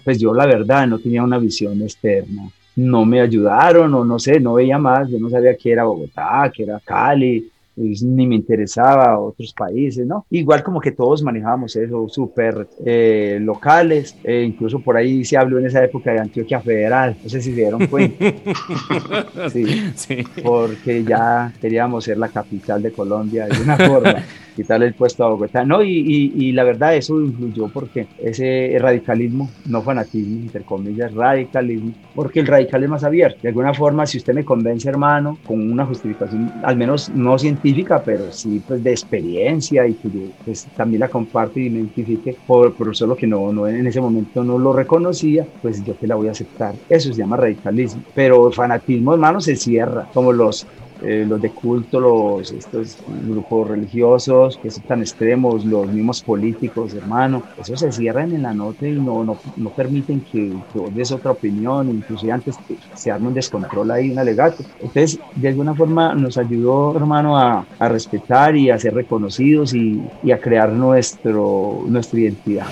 pues 0.04 0.18
yo 0.18 0.32
la 0.32 0.46
verdad 0.46 0.86
no 0.86 0.98
tenía 0.98 1.22
una 1.22 1.38
visión 1.38 1.82
externa 1.82 2.50
no 2.80 3.04
me 3.04 3.20
ayudaron 3.20 3.94
o 3.94 4.04
no 4.04 4.18
sé, 4.18 4.40
no 4.40 4.54
veía 4.54 4.78
más, 4.78 5.08
yo 5.10 5.18
no 5.18 5.28
sabía 5.28 5.56
que 5.56 5.72
era 5.72 5.84
Bogotá, 5.84 6.50
que 6.54 6.62
era 6.62 6.80
Cali, 6.80 7.50
pues, 7.80 8.02
ni 8.02 8.26
me 8.26 8.34
interesaba 8.34 9.18
otros 9.18 9.52
países, 9.54 10.06
¿no? 10.06 10.26
Igual 10.30 10.62
como 10.62 10.80
que 10.80 10.92
todos 10.92 11.22
manejábamos 11.22 11.74
eso, 11.76 12.08
súper 12.08 12.68
eh, 12.84 13.38
locales, 13.40 14.16
eh, 14.24 14.44
incluso 14.46 14.80
por 14.80 14.96
ahí 14.96 15.24
se 15.24 15.36
habló 15.36 15.58
en 15.58 15.66
esa 15.66 15.82
época 15.84 16.12
de 16.12 16.20
Antioquia 16.20 16.60
Federal, 16.60 17.16
no 17.22 17.28
sé 17.28 17.40
si 17.40 17.50
se 17.50 17.56
dieron 17.56 17.86
cuenta. 17.86 18.22
sí, 19.52 19.64
sí. 19.94 20.24
Porque 20.42 21.04
ya 21.04 21.52
queríamos 21.60 22.04
ser 22.04 22.18
la 22.18 22.28
capital 22.28 22.82
de 22.82 22.92
Colombia 22.92 23.46
de 23.46 23.62
una 23.62 23.76
forma 23.76 24.24
quitarle 24.54 24.86
el 24.86 24.94
puesto 24.94 25.24
a 25.24 25.28
Bogotá. 25.28 25.64
No, 25.64 25.82
y, 25.82 26.32
y, 26.34 26.52
la 26.52 26.64
verdad 26.64 26.94
eso 26.94 27.20
influyó 27.20 27.68
porque 27.68 28.06
ese 28.18 28.76
radicalismo, 28.78 29.50
no 29.66 29.82
fanatismo, 29.82 30.40
entre 30.40 30.62
comillas, 30.62 31.14
radicalismo, 31.14 31.92
porque 32.14 32.40
el 32.40 32.46
radicalismo 32.46 32.96
es 32.96 33.02
más 33.02 33.04
abierto. 33.04 33.38
De 33.42 33.48
alguna 33.48 33.74
forma, 33.74 34.06
si 34.06 34.18
usted 34.18 34.34
me 34.34 34.44
convence, 34.44 34.88
hermano, 34.88 35.38
con 35.46 35.70
una 35.70 35.86
justificación, 35.86 36.52
al 36.62 36.76
menos 36.76 37.08
no 37.10 37.38
científica, 37.38 38.02
pero 38.02 38.32
sí 38.32 38.62
pues 38.66 38.82
de 38.82 38.90
experiencia 38.90 39.86
y 39.86 39.94
que 39.94 40.10
yo 40.10 40.20
pues, 40.44 40.66
también 40.76 41.00
la 41.00 41.08
comparte 41.08 41.60
y 41.60 41.70
me 41.70 41.78
identifique, 41.78 42.36
por, 42.46 42.74
por 42.74 42.94
solo 42.96 43.16
que 43.16 43.26
no, 43.26 43.52
no 43.52 43.66
en 43.66 43.86
ese 43.86 44.00
momento 44.00 44.42
no 44.42 44.58
lo 44.58 44.72
reconocía, 44.72 45.46
pues 45.62 45.84
yo 45.84 45.94
te 45.94 46.06
la 46.06 46.14
voy 46.14 46.28
a 46.28 46.32
aceptar. 46.32 46.74
Eso 46.88 47.12
se 47.12 47.18
llama 47.18 47.36
radicalismo. 47.36 48.02
Pero 48.14 48.50
fanatismo, 48.50 49.14
hermano, 49.14 49.40
se 49.40 49.56
cierra, 49.56 50.08
como 50.12 50.32
los 50.32 50.66
eh, 51.02 51.24
los 51.26 51.40
de 51.40 51.50
culto, 51.50 52.00
los, 52.00 52.52
estos 52.52 52.98
grupos 53.26 53.68
religiosos 53.68 54.58
que 54.62 54.70
son 54.70 54.82
tan 54.84 55.00
extremos, 55.00 55.64
los 55.64 55.88
mismos 55.88 56.22
políticos, 56.22 56.94
hermano, 56.94 57.42
eso 57.58 57.76
se 57.76 57.92
cierran 57.92 58.32
en 58.32 58.42
la 58.42 58.54
nota 58.54 58.86
y 58.86 58.92
no, 58.92 59.24
no, 59.24 59.38
no 59.56 59.70
permiten 59.70 60.20
que, 60.20 60.52
que 60.72 60.90
des 60.92 61.12
otra 61.12 61.32
opinión, 61.32 61.88
inclusive 61.88 62.32
antes 62.32 62.56
se 62.94 63.10
arme 63.10 63.28
un 63.28 63.34
descontrol 63.34 63.90
ahí, 63.90 64.10
un 64.10 64.18
alegato. 64.18 64.62
Entonces, 64.80 65.18
de 65.34 65.48
alguna 65.48 65.74
forma 65.74 66.14
nos 66.14 66.38
ayudó, 66.38 66.96
hermano, 66.96 67.36
a, 67.38 67.66
a 67.78 67.88
respetar 67.88 68.56
y 68.56 68.70
a 68.70 68.78
ser 68.78 68.94
reconocidos 68.94 69.74
y, 69.74 70.00
y 70.22 70.30
a 70.32 70.40
crear 70.40 70.72
nuestro, 70.72 71.84
nuestra 71.88 72.20
identidad. 72.20 72.66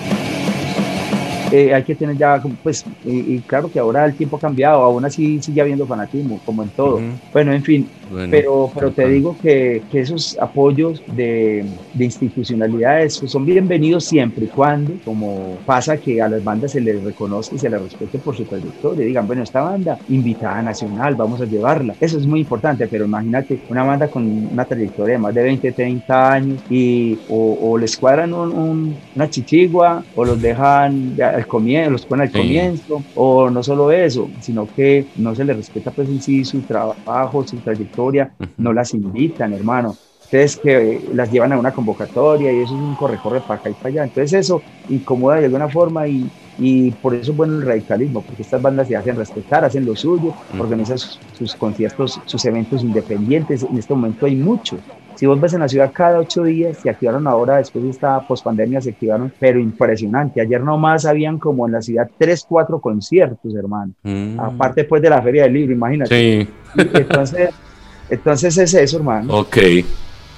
Eh, 1.51 1.73
hay 1.73 1.83
que 1.83 1.95
tener 1.95 2.17
ya, 2.17 2.41
pues, 2.63 2.85
y, 3.05 3.39
claro 3.39 3.71
que 3.71 3.79
ahora 3.79 4.05
el 4.05 4.13
tiempo 4.13 4.37
ha 4.37 4.39
cambiado, 4.39 4.81
aún 4.81 5.05
así 5.05 5.41
sigue 5.41 5.61
habiendo 5.61 5.85
fanatismo, 5.85 6.39
como 6.45 6.63
en 6.63 6.69
todo. 6.69 6.99
Bueno, 7.33 7.53
en 7.53 7.63
fin, 7.63 7.87
pero, 8.29 8.71
pero 8.73 8.91
te 8.91 9.07
digo 9.07 9.35
que, 9.41 9.83
que 9.91 10.01
esos 10.01 10.37
apoyos 10.39 11.01
de, 11.15 11.65
de, 11.93 12.05
institucionalidades 12.05 13.19
pues, 13.19 13.31
son 13.31 13.45
bienvenidos 13.45 14.05
siempre 14.05 14.45
y 14.45 14.47
cuando, 14.47 14.93
como 15.05 15.57
pasa 15.65 15.97
que 15.97 16.21
a 16.21 16.27
las 16.27 16.43
bandas 16.43 16.71
se 16.71 16.81
les 16.81 17.03
reconoce 17.03 17.55
y 17.55 17.59
se 17.59 17.69
les 17.69 17.81
respete 17.81 18.17
por 18.17 18.35
su 18.35 18.45
trayectoria, 18.45 19.05
digan, 19.05 19.27
bueno, 19.27 19.43
esta 19.43 19.61
banda 19.61 19.97
invitada 20.09 20.61
nacional, 20.61 21.15
vamos 21.15 21.41
a 21.41 21.45
llevarla. 21.45 21.95
Eso 21.99 22.17
es 22.17 22.25
muy 22.25 22.41
importante, 22.41 22.87
pero 22.87 23.05
imagínate 23.05 23.59
una 23.69 23.83
banda 23.83 24.07
con 24.07 24.25
una 24.51 24.65
trayectoria 24.65 25.13
de 25.13 25.19
más 25.19 25.33
de 25.33 25.43
20, 25.43 25.71
30 25.71 26.31
años 26.31 26.63
y 26.69 27.17
o, 27.29 27.57
o 27.61 27.77
les 27.77 27.95
cuadran 27.97 28.33
un, 28.33 28.95
una 29.15 29.29
chichigua 29.29 30.03
o 30.15 30.25
los 30.25 30.41
dejan 30.41 31.15
al 31.39 31.47
comienzo, 31.47 31.91
los 31.91 32.05
ponen 32.05 32.27
al 32.27 32.31
comienzo, 32.31 33.03
o 33.15 33.49
no 33.49 33.63
solo 33.63 33.91
eso, 33.91 34.29
sino 34.41 34.67
que 34.67 35.05
no 35.15 35.33
se 35.35 35.45
les 35.45 35.55
respeta 35.57 35.91
pues 35.91 36.09
en 36.09 36.21
sí 36.21 36.43
su 36.45 36.61
trabajo, 36.63 37.45
su 37.45 37.61
trayectoria, 37.61 38.33
no 38.57 38.73
las 38.73 38.93
invitan, 38.93 39.53
hermano. 39.53 39.99
Entonces 40.31 40.57
que 40.57 41.09
las 41.13 41.31
llevan 41.31 41.53
a 41.53 41.59
una 41.59 41.73
convocatoria 41.73 42.51
y 42.53 42.59
eso 42.59 42.75
es 42.75 42.81
un 42.81 42.95
corre-corre 42.95 43.41
para 43.41 43.59
acá 43.59 43.69
y 43.69 43.73
para 43.73 43.89
allá. 43.89 44.03
Entonces 44.03 44.33
eso 44.33 44.61
incomoda 44.87 45.37
de 45.37 45.45
alguna 45.45 45.69
forma 45.69 46.07
y, 46.07 46.31
y 46.55 46.91
por 46.91 47.15
eso 47.15 47.31
es 47.31 47.37
bueno 47.37 47.55
el 47.55 47.65
radicalismo, 47.65 48.23
porque 48.23 48.43
estas 48.43 48.61
bandas 48.61 48.87
se 48.87 48.95
hacen 48.95 49.15
respetar, 49.15 49.65
hacen 49.65 49.85
lo 49.85 49.95
suyo, 49.95 50.37
organizan 50.57 50.99
sus, 50.99 51.19
sus, 51.31 51.55
conciertos, 51.55 52.21
sus 52.25 52.45
eventos 52.45 52.83
independientes. 52.83 53.63
En 53.63 53.77
este 53.77 53.93
momento 53.95 54.25
hay 54.27 54.35
muchos. 54.35 54.81
Si 55.19 55.25
vos 55.25 55.37
ves 55.41 55.51
en 55.51 55.59
la 55.59 55.67
ciudad 55.67 55.91
cada 55.91 56.17
ocho 56.17 56.45
días, 56.45 56.77
se 56.81 56.89
activaron 56.89 57.27
ahora, 57.27 57.57
después 57.57 57.83
de 57.83 57.89
esta 57.89 58.25
pospandemia, 58.25 58.79
se 58.79 58.91
activaron, 58.91 59.33
pero 59.37 59.59
impresionante. 59.59 60.39
Ayer 60.39 60.61
nomás 60.61 61.05
habían 61.05 61.37
como 61.37 61.65
en 61.65 61.73
la 61.73 61.81
ciudad 61.81 62.09
tres, 62.17 62.45
cuatro 62.47 62.79
conciertos, 62.79 63.53
hermano. 63.53 63.91
Mm. 64.03 64.39
Aparte 64.39 64.85
pues 64.85 65.01
de 65.01 65.09
la 65.09 65.21
Feria 65.21 65.43
del 65.43 65.51
Libro, 65.55 65.73
imagínate. 65.73 66.15
Sí. 66.15 66.47
Entonces, 66.93 67.49
entonces 68.09 68.57
es 68.59 68.73
eso, 68.73 68.95
hermano. 68.95 69.39
Ok. 69.39 69.57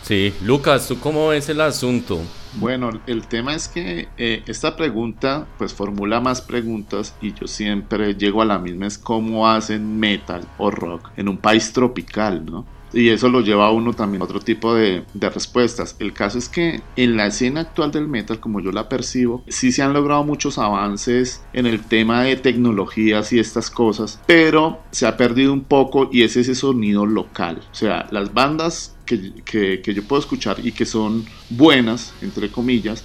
Sí, 0.02 0.34
Lucas, 0.44 0.88
¿tú 0.88 1.00
cómo 1.00 1.28
ves 1.28 1.48
el 1.50 1.62
asunto? 1.62 2.20
Bueno, 2.56 2.90
el 3.06 3.28
tema 3.28 3.54
es 3.54 3.68
que 3.68 4.08
eh, 4.18 4.42
esta 4.48 4.76
pregunta 4.76 5.46
pues 5.60 5.76
formula 5.76 6.20
más 6.22 6.42
preguntas 6.42 7.14
y 7.22 7.36
yo 7.36 7.46
siempre 7.46 8.16
llego 8.16 8.42
a 8.42 8.46
la 8.46 8.58
misma, 8.58 8.88
es 8.88 8.98
cómo 8.98 9.48
hacen 9.48 10.00
metal 10.00 10.42
o 10.58 10.72
rock 10.72 11.12
en 11.18 11.30
un 11.30 11.38
país 11.38 11.72
tropical, 11.72 12.44
¿no? 12.44 12.81
Y 12.94 13.10
eso 13.10 13.30
lo 13.30 13.42
lleva 13.42 13.68
a 13.68 13.72
uno 13.72 13.94
también 13.94 14.22
a 14.22 14.26
otro 14.26 14.39
tipo 14.39 14.74
de, 14.76 15.04
de, 15.14 15.30
respuestas. 15.30 15.96
El 16.00 16.14
caso 16.14 16.38
es 16.38 16.50
que 16.50 16.82
en 16.96 17.18
la 17.18 17.28
escena 17.28 17.62
actual 17.62 17.92
del 17.92 18.08
metal, 18.08 18.39
como 18.39 18.60
yo 18.60 18.72
la 18.72 18.89
percibo, 18.89 19.44
sí 19.48 19.72
se 19.72 19.82
han 19.82 19.94
logrado 19.94 20.24
muchos 20.24 20.58
avances 20.58 21.44
en 21.54 21.66
el 21.66 21.84
tema 21.84 22.24
de 22.24 22.36
tecnologías 22.36 23.32
y 23.34 23.39
estas 23.39 23.70
cosas, 23.70 24.20
pero 24.26 24.80
se 24.92 25.06
ha 25.08 25.18
perdido 25.18 25.54
un 25.54 25.64
poco 25.64 26.10
y 26.12 26.24
es 26.24 26.36
ese 26.36 26.56
sonido 26.56 27.06
local. 27.06 27.62
O 27.72 27.76
sea, 27.76 28.08
las 28.12 28.34
bandas 28.34 28.96
que, 29.06 29.34
que, 29.44 29.82
que 29.82 29.94
yo 29.94 30.04
puedo 30.04 30.22
escuchar 30.22 30.58
y 30.66 30.72
que 30.72 30.86
son 30.86 31.26
buenas, 31.50 32.14
entre 32.22 32.50
comillas, 32.50 33.04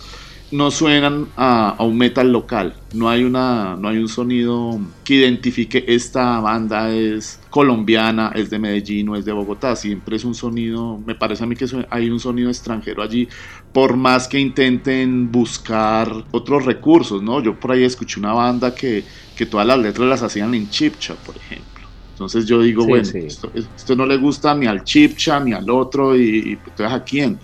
no 0.50 0.70
suenan 0.70 1.28
a, 1.36 1.76
un 1.80 1.98
metal 1.98 2.30
local. 2.30 2.74
No 2.94 3.08
hay, 3.08 3.24
una, 3.24 3.76
no 3.76 3.88
hay 3.88 3.98
un 3.98 4.08
sonido 4.08 4.78
que 5.04 5.14
identifique 5.14 5.84
esta 5.88 6.40
banda 6.40 6.94
es 6.94 7.40
colombiana, 7.50 8.32
es 8.34 8.50
de 8.50 8.58
Medellín 8.58 9.08
o 9.08 9.16
es 9.16 9.24
de 9.24 9.32
Bogotá. 9.32 9.74
Siempre 9.74 10.16
es 10.16 10.24
un 10.24 10.34
sonido, 10.34 10.98
me 11.04 11.14
parece 11.14 11.44
a 11.44 11.46
mí 11.46 11.56
que 11.56 11.66
hay 11.90 12.08
un 12.10 12.20
sonido 12.20 12.48
extranjero 12.48 13.02
allí, 13.02 13.28
por 13.72 13.96
más 13.96 14.28
que 14.28 14.38
intenten 14.38 15.30
buscar 15.30 16.12
otros 16.30 16.64
recursos, 16.64 17.22
¿no? 17.22 17.42
Yo 17.42 17.58
por 17.58 17.72
ahí 17.72 17.84
escuché 17.84 18.20
una 18.20 18.32
banda 18.32 18.74
que, 18.74 19.04
que 19.36 19.46
todas 19.46 19.66
las 19.66 19.78
letras 19.78 20.08
las 20.08 20.22
hacían 20.22 20.54
en 20.54 20.70
chipcha, 20.70 21.14
por 21.14 21.36
ejemplo. 21.36 21.66
Entonces 22.12 22.46
yo 22.46 22.62
digo, 22.62 22.86
bueno, 22.86 23.06
Esto, 23.12 23.96
no 23.96 24.06
le 24.06 24.16
gusta 24.16 24.54
ni 24.54 24.66
al 24.66 24.84
chipcha 24.84 25.38
ni 25.40 25.52
al 25.52 25.68
otro, 25.68 26.16
y, 26.16 26.58
entonces 26.64 26.90
a 26.90 27.04
quién. 27.04 27.38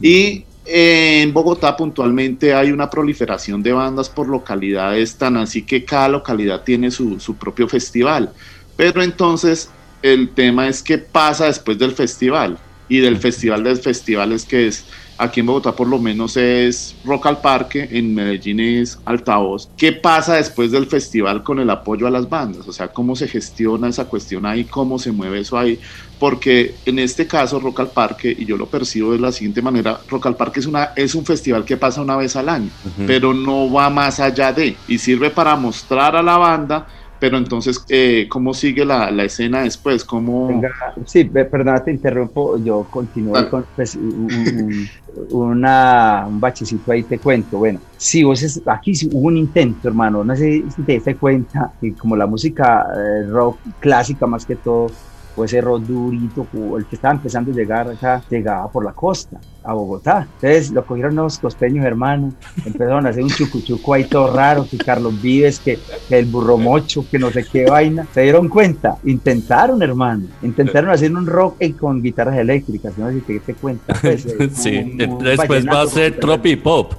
Y 0.00 0.44
en 0.64 1.32
Bogotá 1.32 1.76
puntualmente 1.76 2.54
hay 2.54 2.70
una 2.70 2.88
proliferación 2.88 3.62
de 3.62 3.72
bandas 3.72 4.08
por 4.08 4.28
localidades 4.28 5.16
tan 5.16 5.36
así 5.36 5.62
que 5.62 5.84
cada 5.84 6.08
localidad 6.08 6.62
tiene 6.62 6.90
su, 6.90 7.36
propio 7.38 7.68
festival. 7.68 8.32
Pero 8.76 9.02
entonces 9.02 9.70
el 10.02 10.30
tema 10.30 10.68
es 10.68 10.82
qué 10.82 10.98
pasa 10.98 11.46
después 11.46 11.78
del 11.78 11.92
festival. 11.92 12.58
Y 12.88 12.98
del 12.98 13.16
festival 13.16 13.64
de 13.64 13.76
festivales 13.76 14.44
que 14.44 14.66
es 14.66 14.84
aquí 15.22 15.40
en 15.40 15.46
Bogotá 15.46 15.72
por 15.72 15.88
lo 15.88 15.98
menos 15.98 16.36
es 16.36 16.94
Rock 17.04 17.26
al 17.26 17.40
Parque, 17.40 17.88
en 17.90 18.14
Medellín 18.14 18.60
es 18.60 18.98
Altavoz. 19.04 19.68
¿Qué 19.76 19.92
pasa 19.92 20.34
después 20.34 20.70
del 20.70 20.86
festival 20.86 21.42
con 21.42 21.60
el 21.60 21.70
apoyo 21.70 22.06
a 22.06 22.10
las 22.10 22.28
bandas? 22.28 22.66
O 22.66 22.72
sea, 22.72 22.88
¿cómo 22.88 23.16
se 23.16 23.28
gestiona 23.28 23.88
esa 23.88 24.06
cuestión 24.06 24.46
ahí? 24.46 24.64
¿Cómo 24.64 24.98
se 24.98 25.12
mueve 25.12 25.40
eso 25.40 25.56
ahí? 25.58 25.78
Porque 26.18 26.74
en 26.86 26.98
este 26.98 27.26
caso 27.26 27.60
Rock 27.60 27.80
al 27.80 27.90
Parque, 27.90 28.34
y 28.36 28.44
yo 28.44 28.56
lo 28.56 28.66
percibo 28.66 29.12
de 29.12 29.18
la 29.18 29.32
siguiente 29.32 29.62
manera, 29.62 30.00
Rock 30.08 30.26
al 30.26 30.36
Parque 30.36 30.60
es, 30.60 30.66
una, 30.66 30.90
es 30.96 31.14
un 31.14 31.24
festival 31.24 31.64
que 31.64 31.76
pasa 31.76 32.00
una 32.00 32.16
vez 32.16 32.36
al 32.36 32.48
año, 32.48 32.70
pero 33.06 33.34
no 33.34 33.70
va 33.70 33.90
más 33.90 34.20
allá 34.20 34.52
de, 34.52 34.76
y 34.88 34.98
sirve 34.98 35.30
para 35.30 35.56
mostrar 35.56 36.16
a 36.16 36.22
la 36.22 36.36
banda 36.36 36.86
pero 37.22 37.38
entonces, 37.38 37.84
eh, 37.88 38.26
¿cómo 38.28 38.52
sigue 38.52 38.84
la, 38.84 39.08
la, 39.12 39.22
escena 39.22 39.62
después? 39.62 40.04
¿Cómo... 40.04 40.60
sí, 41.06 41.22
perdona, 41.22 41.78
te 41.78 41.92
interrumpo, 41.92 42.58
yo 42.58 42.82
continúo 42.90 43.48
con 43.48 43.64
pues, 43.76 43.94
un, 43.94 44.88
una, 45.30 46.24
un 46.26 46.40
bachecito 46.40 46.90
ahí, 46.90 47.04
te 47.04 47.20
cuento. 47.20 47.58
Bueno, 47.58 47.78
sí, 47.96 48.24
vos 48.24 48.42
es, 48.42 48.60
aquí 48.66 48.96
sí 48.96 49.08
hubo 49.12 49.28
un 49.28 49.36
intento, 49.36 49.86
hermano, 49.86 50.24
no 50.24 50.34
sé 50.34 50.64
si 50.74 50.82
te 50.82 50.94
diste 50.94 51.14
cuenta, 51.14 51.72
que 51.80 51.94
como 51.94 52.16
la 52.16 52.26
música 52.26 52.88
eh, 52.92 53.24
rock 53.28 53.56
clásica 53.78 54.26
más 54.26 54.44
que 54.44 54.56
todo, 54.56 54.88
o 55.36 55.44
ese 55.44 55.60
rock 55.60 55.82
durito, 55.82 56.46
el 56.76 56.86
que 56.86 56.96
estaba 56.96 57.14
empezando 57.14 57.50
a 57.50 57.54
llegar 57.54 57.88
acá, 57.88 58.22
llegaba 58.28 58.70
por 58.70 58.84
la 58.84 58.92
costa, 58.92 59.40
a 59.64 59.72
Bogotá. 59.72 60.26
Entonces 60.34 60.70
lo 60.70 60.84
cogieron 60.84 61.14
los 61.14 61.38
costeños 61.38 61.84
hermanos, 61.84 62.34
empezaron 62.64 63.06
a 63.06 63.10
hacer 63.10 63.22
un 63.22 63.30
chucuchuco 63.30 63.94
ahí 63.94 64.04
todo 64.04 64.34
raro, 64.34 64.66
que 64.68 64.76
Carlos 64.78 65.20
Vives, 65.20 65.60
que, 65.60 65.78
el 66.10 66.26
burro 66.26 66.58
mocho, 66.58 67.04
que 67.10 67.18
no 67.18 67.30
sé 67.30 67.44
qué 67.44 67.64
vaina. 67.64 68.06
Se 68.12 68.22
dieron 68.22 68.48
cuenta, 68.48 68.96
intentaron, 69.04 69.82
hermano, 69.82 70.26
intentaron 70.42 70.90
hacer 70.90 71.12
un 71.14 71.26
rock 71.26 71.56
con 71.78 72.02
guitarras 72.02 72.36
eléctricas, 72.38 72.98
no 72.98 73.08
sé 73.08 73.14
si 73.14 73.20
te 73.20 73.32
diste 73.34 73.54
cuenta. 73.54 73.94
Pues, 74.00 74.26
eh, 74.38 74.50
sí, 74.52 74.96
después 75.20 75.66
va 75.66 75.82
a 75.82 75.86
ser 75.86 76.18
tropipop. 76.18 76.94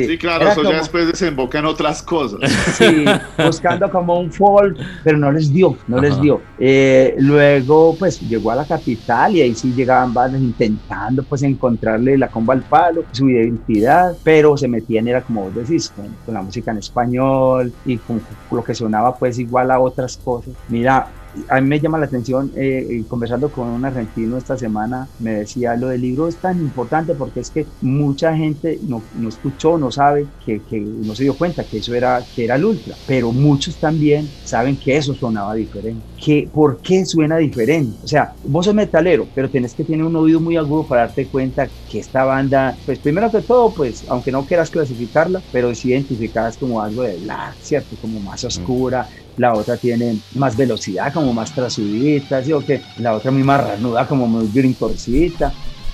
Sí, 0.00 0.18
claro, 0.18 0.48
eso 0.48 0.62
ya 0.62 0.78
después 0.78 1.06
desemboca 1.06 1.58
en 1.58 1.66
otras 1.66 2.02
cosas. 2.02 2.50
Sí, 2.72 3.04
buscando 3.44 3.90
como 3.90 4.18
un 4.18 4.32
folk, 4.32 4.78
pero 5.04 5.18
no 5.18 5.30
les 5.30 5.52
dio, 5.52 5.76
no 5.86 6.00
les 6.00 6.20
dio. 6.20 6.40
Eh, 6.58 7.14
luego, 7.18 7.94
pues 7.98 8.20
llegó 8.20 8.50
a 8.50 8.56
la 8.56 8.64
capital 8.64 9.36
y 9.36 9.42
ahí 9.42 9.54
sí 9.54 9.72
llegaban 9.72 10.14
bandas 10.14 10.40
intentando 10.40 11.22
pues 11.22 11.42
encontrarle 11.42 12.16
la 12.16 12.28
comba 12.28 12.54
al 12.54 12.62
palo, 12.62 13.04
su 13.12 13.28
identidad, 13.28 14.16
pero 14.22 14.56
se 14.56 14.68
metían, 14.68 15.06
era 15.08 15.20
como 15.22 15.44
vos 15.44 15.54
decís, 15.54 15.92
con, 15.94 16.34
la 16.34 16.42
música 16.42 16.70
en 16.70 16.78
español 16.78 17.72
y 17.84 17.98
con 17.98 18.22
lo 18.50 18.64
que 18.64 18.74
sonaba 18.74 19.14
pues 19.16 19.38
igual 19.38 19.70
a 19.70 19.78
otras 19.78 20.16
cosas. 20.16 20.54
Mira, 20.68 21.06
a 21.48 21.60
mí 21.60 21.68
me 21.68 21.80
llama 21.80 21.98
la 21.98 22.06
atención, 22.06 22.52
eh, 22.56 22.86
eh, 22.90 23.04
conversando 23.06 23.50
con 23.50 23.68
un 23.68 23.84
argentino 23.84 24.36
esta 24.36 24.56
semana, 24.56 25.08
me 25.18 25.34
decía, 25.40 25.76
lo 25.76 25.88
del 25.88 26.00
libro 26.02 26.28
es 26.28 26.38
tan 26.40 26.60
importante 26.60 27.14
porque 27.14 27.40
es 27.40 27.50
que 27.50 27.66
mucha 27.80 28.36
gente 28.36 28.78
no, 28.82 29.02
no 29.14 29.28
escuchó, 29.28 29.78
no 29.78 29.90
sabe, 29.90 30.26
que, 30.44 30.62
que, 30.64 30.80
no 30.80 31.14
se 31.14 31.24
dio 31.24 31.36
cuenta 31.36 31.64
que 31.64 31.78
eso 31.78 31.94
era, 31.94 32.26
que 32.32 32.44
era 32.44 32.56
el 32.56 32.64
ultra, 32.64 32.98
pero 33.06 33.32
muchos 33.32 33.78
también 33.78 34.28
saben 34.42 34.78
que 34.78 34.96
eso 34.96 35.14
sonaba 35.14 35.54
diferente. 35.54 36.06
Que, 36.16 36.48
¿Por 36.52 36.80
qué 36.80 37.04
suena 37.04 37.38
diferente? 37.38 37.98
O 38.02 38.06
sea, 38.06 38.32
vos 38.42 38.66
sos 38.66 38.74
metalero, 38.74 39.28
pero 39.34 39.50
tenés 39.50 39.74
que 39.74 39.84
tener 39.84 40.04
un 40.04 40.16
oído 40.16 40.40
muy 40.40 40.56
agudo 40.56 40.86
para 40.86 41.02
darte 41.02 41.28
cuenta 41.28 41.70
que 41.86 41.98
esta 41.98 42.24
banda, 42.24 42.78
pues 42.84 43.00
primero 43.00 43.30
que 43.30 43.42
todo, 43.42 43.74
pues 43.74 44.04
aunque 44.08 44.32
no 44.32 44.46
quieras 44.46 44.70
clasificarla, 44.70 45.42
pero 45.50 45.74
sí 45.74 45.90
identificadas 45.90 46.56
como 46.58 46.80
algo 46.80 47.02
de 47.02 47.18
black, 47.18 47.56
¿cierto? 47.60 47.96
Como 48.00 48.20
más 48.20 48.44
oscura, 48.44 49.08
la 49.36 49.54
otra 49.54 49.76
tiene 49.76 50.18
más 50.34 50.56
velocidad, 50.56 51.12
como 51.12 51.32
más 51.32 51.54
trasudita, 51.54 52.42
¿sí? 52.42 52.52
o 52.52 52.64
que 52.64 52.82
la 52.98 53.14
otra 53.14 53.30
muy 53.30 53.42
marranuda, 53.42 54.06
como 54.06 54.26
muy 54.26 54.48
grincorcita, 54.52 55.52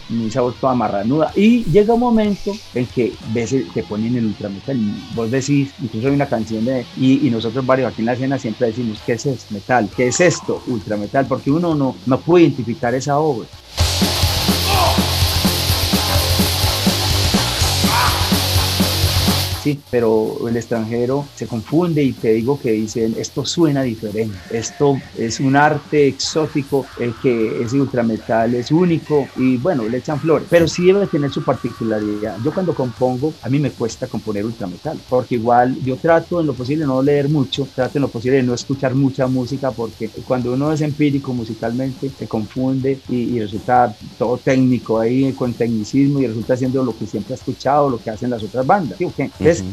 muy 0.09 0.30
sabor 0.30 0.55
toda 0.61 0.74
marranuda. 0.74 1.32
Y 1.34 1.64
llega 1.64 1.95
un 1.95 2.01
momento 2.01 2.53
en 2.74 2.86
que 2.86 3.12
ves, 3.32 3.55
te 3.72 3.82
ponen 3.82 4.16
el 4.16 4.26
ultrametal. 4.26 4.78
Vos 5.14 5.30
decís, 5.30 5.72
incluso 5.82 6.09
hay 6.09 6.14
una 6.14 6.26
canción 6.26 6.64
de, 6.64 6.84
y, 6.97 7.26
y, 7.26 7.30
nosotros 7.30 7.64
varios 7.64 7.93
aquí 7.93 8.03
en 8.03 8.07
la 8.07 8.12
escena 8.14 8.39
siempre 8.39 8.68
decimos, 8.68 8.99
¿qué 9.05 9.12
es 9.12 9.26
esto? 9.26 9.55
Metal, 9.55 9.89
¿qué 9.97 10.09
es 10.09 10.20
esto? 10.20 10.62
Ultrametal, 10.66 11.26
porque 11.26 11.51
uno 11.51 11.74
no, 11.74 11.97
no 12.07 12.20
puede 12.20 12.45
identificar 12.45 12.95
esa 12.95 13.18
obra. 13.18 13.47
Pero 19.90 20.48
el 20.48 20.56
extranjero 20.56 21.26
se 21.34 21.46
confunde 21.46 22.02
y 22.02 22.12
te 22.12 22.32
digo 22.32 22.60
que 22.60 22.72
dicen, 22.72 23.14
esto 23.18 23.44
suena 23.44 23.82
diferente, 23.82 24.38
esto 24.50 24.96
es 25.16 25.40
un 25.40 25.56
arte 25.56 26.08
exótico, 26.08 26.86
el 26.98 27.14
que 27.22 27.62
ese 27.62 27.80
ultrametal 27.80 28.54
es 28.54 28.70
único 28.70 29.28
y 29.36 29.56
bueno, 29.56 29.88
le 29.88 29.98
echan 29.98 30.20
flores, 30.20 30.46
pero 30.50 30.68
sí 30.68 30.86
debe 30.86 31.06
tener 31.06 31.30
su 31.30 31.42
particularidad. 31.42 32.36
Yo 32.44 32.52
cuando 32.52 32.74
compongo, 32.74 33.32
a 33.42 33.48
mí 33.48 33.58
me 33.58 33.70
cuesta 33.70 34.06
componer 34.06 34.44
ultrametal, 34.44 34.98
porque 35.08 35.36
igual 35.36 35.76
yo 35.82 35.96
trato 35.96 36.40
en 36.40 36.46
lo 36.46 36.54
posible 36.54 36.86
no 36.86 37.02
leer 37.02 37.28
mucho, 37.28 37.66
trato 37.74 37.98
en 37.98 38.02
lo 38.02 38.08
posible 38.08 38.42
no 38.42 38.54
escuchar 38.54 38.94
mucha 38.94 39.26
música, 39.26 39.70
porque 39.70 40.08
cuando 40.26 40.52
uno 40.52 40.72
es 40.72 40.80
empírico 40.80 41.32
musicalmente 41.32 42.10
se 42.16 42.26
confunde 42.26 43.00
y, 43.08 43.38
resulta 43.38 43.96
todo 44.18 44.36
técnico 44.36 44.98
ahí 44.98 45.32
con 45.32 45.54
tecnicismo 45.54 46.20
y 46.20 46.26
resulta 46.26 46.56
siendo 46.56 46.82
lo 46.82 46.96
que 46.96 47.06
siempre 47.06 47.34
ha 47.34 47.36
escuchado, 47.36 47.88
lo 47.88 47.98
que 47.98 48.10
hacen 48.10 48.30
las 48.30 48.42
otras 48.42 48.66
bandas. 48.66 48.98
¿sí? 48.98 49.06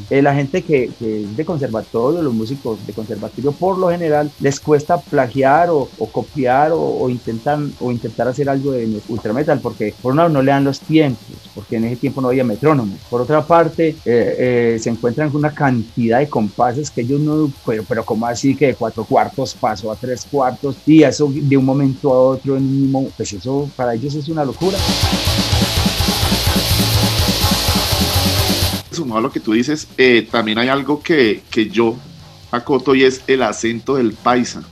Eh, 0.10 0.22
la 0.22 0.34
gente 0.34 0.62
que, 0.62 0.86
es 1.00 1.38
de 1.38 1.46
conservatorio, 1.46 2.22
los 2.22 2.34
músicos 2.34 2.86
de 2.86 2.94
conservatorio, 2.94 3.52
por 3.52 3.78
lo 3.78 3.90
general 3.90 4.32
les 4.40 4.60
cuesta 4.60 5.00
plagiar 5.00 5.70
o, 5.70 5.90
copiar 6.12 6.72
o, 6.74 7.10
intentan, 7.10 7.74
o 7.80 7.92
intentar 7.92 8.28
hacer 8.28 8.50
algo 8.50 8.72
de 8.72 9.02
ultrametal, 9.08 9.60
porque 9.60 9.94
por 10.02 10.12
un 10.12 10.18
lado 10.18 10.30
no 10.30 10.42
le 10.42 10.52
dan 10.52 10.64
los 10.64 10.80
tiempos, 10.80 11.26
porque 11.54 11.78
en 11.78 11.86
ese 11.86 11.98
tiempo 11.98 12.22
no 12.22 12.30
había 12.30 12.44
metrónomo. 12.44 12.96
Por 13.10 13.22
otra 13.22 13.46
parte, 13.46 13.90
eh, 14.06 14.76
eh, 14.76 14.80
se 14.80 14.90
encuentran 14.90 15.30
con 15.30 15.40
una 15.40 15.54
cantidad 15.54 16.20
de 16.20 16.30
compases 16.30 16.90
que 16.90 17.02
ellos 17.02 17.20
no, 17.20 17.52
pero, 17.66 17.84
pero 17.88 18.04
como 18.04 18.26
así 18.26 18.56
que 18.56 18.68
de 18.68 18.76
cuatro 18.76 19.06
cuartos 19.06 19.56
pasó 19.60 19.92
a 19.92 19.96
tres 19.96 20.26
cuartos 20.30 20.78
y 20.86 21.04
eso 21.04 21.30
de 21.32 21.58
un 21.58 21.66
momento 21.66 22.14
a 22.14 22.20
otro, 22.20 22.58
en 22.58 22.82
mismo, 22.82 23.08
pues 23.16 23.34
eso 23.34 23.70
para 23.76 23.94
ellos 23.94 24.16
es 24.16 24.28
una 24.30 24.44
locura. 24.46 24.78
Sumado 28.96 29.20
a 29.20 29.22
lo 29.22 29.32
que 29.32 29.40
tú 29.40 29.54
dices, 29.54 29.88
eh, 29.98 30.28
también 30.30 30.58
hay 30.58 30.70
algo 30.70 31.02
que, 31.02 31.44
que 31.50 31.70
yo 31.70 31.96
acoto 32.52 32.96
y 32.96 33.04
es 33.04 33.22
el 33.28 33.44
acento 33.44 33.96
del 33.96 34.14
paisa. 34.14 34.64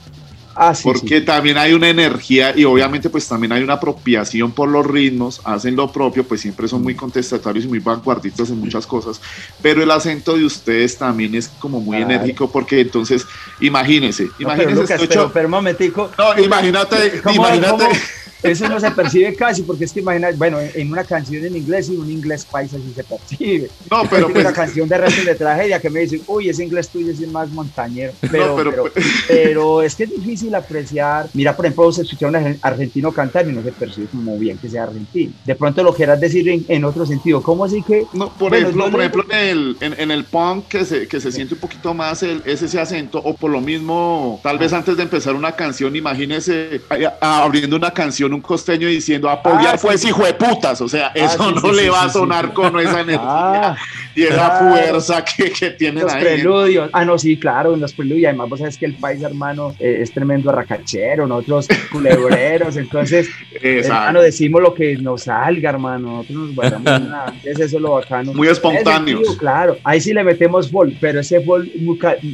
Ah, 0.56 0.72
sí, 0.72 0.84
porque 0.84 1.20
también 1.20 1.58
hay 1.58 1.72
una 1.72 1.88
energía 1.88 2.56
y 2.56 2.64
obviamente 2.64 3.10
pues 3.10 3.26
también 3.26 3.52
hay 3.52 3.62
una 3.62 3.74
apropiación 3.74 4.52
por 4.52 4.68
los 4.68 4.86
ritmos, 4.86 5.40
hacen 5.42 5.74
lo 5.74 5.90
propio, 5.90 6.22
pues 6.22 6.42
siempre 6.42 6.68
son 6.68 6.80
muy 6.80 6.94
contestatarios 6.94 7.64
y 7.64 7.68
muy 7.68 7.80
vanguardistas 7.80 8.50
en 8.50 8.60
muchas 8.60 8.86
cosas, 8.86 9.20
pero 9.60 9.82
el 9.82 9.90
acento 9.90 10.36
de 10.36 10.44
ustedes 10.44 10.96
también 10.96 11.34
es 11.34 11.48
como 11.48 11.80
muy 11.80 11.96
enérgico 11.96 12.48
porque 12.50 12.80
entonces 12.80 13.26
imagínense, 13.60 14.28
imagínense. 14.38 14.96
pero, 15.08 15.32
pero, 15.32 15.46
un 15.46 15.50
momentico. 15.50 16.10
No, 16.16 16.38
imagínate, 16.38 17.20
imagínate. 17.32 17.86
Eso 18.44 18.68
no 18.68 18.78
se 18.78 18.90
percibe 18.90 19.34
casi, 19.34 19.62
porque 19.62 19.84
es 19.84 19.92
que 19.92 20.00
imagina, 20.00 20.28
bueno, 20.36 20.58
en 20.60 20.92
una 20.92 21.02
canción 21.02 21.44
en 21.44 21.56
inglés 21.56 21.88
y 21.88 21.96
un 21.96 22.10
inglés 22.10 22.44
paisa 22.44 22.76
sí 22.76 22.92
se 22.94 23.02
percibe. 23.02 23.70
No, 23.90 24.02
pero 24.08 24.28
pues, 24.28 24.44
una 24.44 24.52
canción 24.52 24.86
de 24.86 24.98
resto 24.98 25.24
de 25.24 25.34
tragedia 25.34 25.80
que 25.80 25.88
me 25.88 26.00
dicen, 26.00 26.20
uy, 26.26 26.50
ese 26.50 26.62
inglés 26.62 26.90
tuyo 26.90 27.10
es 27.10 27.20
más 27.28 27.48
montañero. 27.48 28.12
Pero, 28.20 28.54
pero, 28.54 28.92
pues, 28.92 29.06
pero, 29.28 29.82
es 29.82 29.94
que 29.94 30.04
es 30.04 30.10
difícil 30.10 30.54
apreciar. 30.54 31.28
Mira, 31.32 31.56
por 31.56 31.64
ejemplo, 31.64 31.90
se 31.90 32.02
escucha 32.02 32.26
a 32.26 32.28
un 32.28 32.58
argentino 32.60 33.12
cantar 33.12 33.48
y 33.48 33.52
no 33.52 33.62
se 33.62 33.72
percibe 33.72 34.08
como 34.08 34.38
bien 34.38 34.58
que 34.58 34.68
sea 34.68 34.82
argentino. 34.84 35.32
De 35.46 35.54
pronto 35.54 35.82
lo 35.82 35.94
quieras 35.94 36.20
decir 36.20 36.64
en, 36.68 36.84
otro 36.84 37.06
sentido. 37.06 37.42
¿Cómo 37.42 37.64
así 37.64 37.82
que? 37.82 38.04
No, 38.12 38.28
por 38.28 38.54
ejemplo, 38.54 38.90
por 38.90 39.00
ejemplo 39.00 39.24
en, 39.30 39.38
el, 39.38 39.76
en, 39.80 40.10
el 40.10 40.24
punk 40.24 40.68
que 40.68 40.84
se, 40.84 41.08
que 41.08 41.18
se 41.18 41.32
siente 41.32 41.54
un 41.54 41.60
poquito 41.60 41.94
más 41.94 42.22
el, 42.22 42.42
ese, 42.44 42.66
ese 42.66 42.78
acento, 42.78 43.20
o 43.24 43.34
por 43.34 43.50
lo 43.50 43.62
mismo, 43.62 44.38
tal 44.42 44.58
vez 44.58 44.74
antes 44.74 44.98
de 44.98 45.04
empezar 45.04 45.34
una 45.34 45.52
canción, 45.52 45.96
imagínese 45.96 46.82
abriendo 47.20 47.76
una 47.76 47.90
canción 47.90 48.33
un 48.34 48.40
costeño 48.40 48.88
diciendo 48.88 49.28
apoyar 49.30 49.74
ah, 49.74 49.78
pues 49.80 50.04
hijo 50.04 50.24
de 50.24 50.34
putas, 50.34 50.80
o 50.80 50.88
sea, 50.88 51.08
ah, 51.08 51.12
eso 51.14 51.50
no 51.52 51.72
le 51.72 51.90
va 51.90 52.04
a 52.04 52.08
sonar 52.08 52.52
con 52.52 52.78
esa 52.80 53.00
energía 53.02 53.70
ah, 53.70 53.76
y 54.14 54.22
esa 54.22 54.50
fuerza 54.58 55.24
que, 55.24 55.50
que 55.50 55.70
tienen 55.70 56.04
los 56.04 56.14
preludios, 56.14 56.90
ah 56.92 57.04
no, 57.04 57.18
sí, 57.18 57.36
claro, 57.36 57.74
en 57.74 57.80
los 57.80 57.92
preludios, 57.92 58.28
además 58.28 58.48
vos 58.48 58.58
sabes 58.58 58.78
que 58.78 58.86
el 58.86 58.94
país 58.94 59.22
hermano 59.22 59.74
eh, 59.78 59.98
es 60.00 60.12
tremendo 60.12 60.50
arracachero, 60.50 61.26
nosotros 61.26 61.68
culebreros, 61.92 62.76
entonces 62.76 63.28
hermano 63.60 64.20
decimos 64.20 64.62
lo 64.62 64.74
que 64.74 64.96
nos 64.96 65.22
salga, 65.22 65.70
hermano, 65.70 66.18
nosotros 66.18 66.38
nos 66.38 66.54
guardamos 66.54 66.84
nada, 67.08 67.34
es 67.42 67.58
eso 67.58 67.78
lo 67.78 67.92
bacano. 67.92 68.34
Muy 68.34 68.48
espontáneo. 68.48 69.20
Claro, 69.38 69.78
ahí 69.84 70.00
sí 70.00 70.12
le 70.12 70.24
metemos 70.24 70.70
folk, 70.70 70.96
pero 71.00 71.20
ese 71.20 71.40
folk 71.40 71.68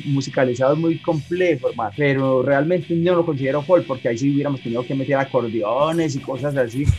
musicalizado 0.06 0.74
es 0.74 0.78
muy 0.78 0.98
complejo, 0.98 1.70
hermano, 1.70 1.92
pero 1.96 2.42
realmente 2.42 3.00
yo 3.00 3.12
no 3.12 3.18
lo 3.18 3.26
considero 3.26 3.62
folk 3.62 3.86
porque 3.86 4.08
ahí 4.08 4.18
sí 4.18 4.30
hubiéramos 4.32 4.60
tenido 4.60 4.84
que 4.84 4.94
meter 4.94 5.16
acordeón 5.16 5.89
y 5.98 6.18
cosas 6.20 6.56
así. 6.56 6.84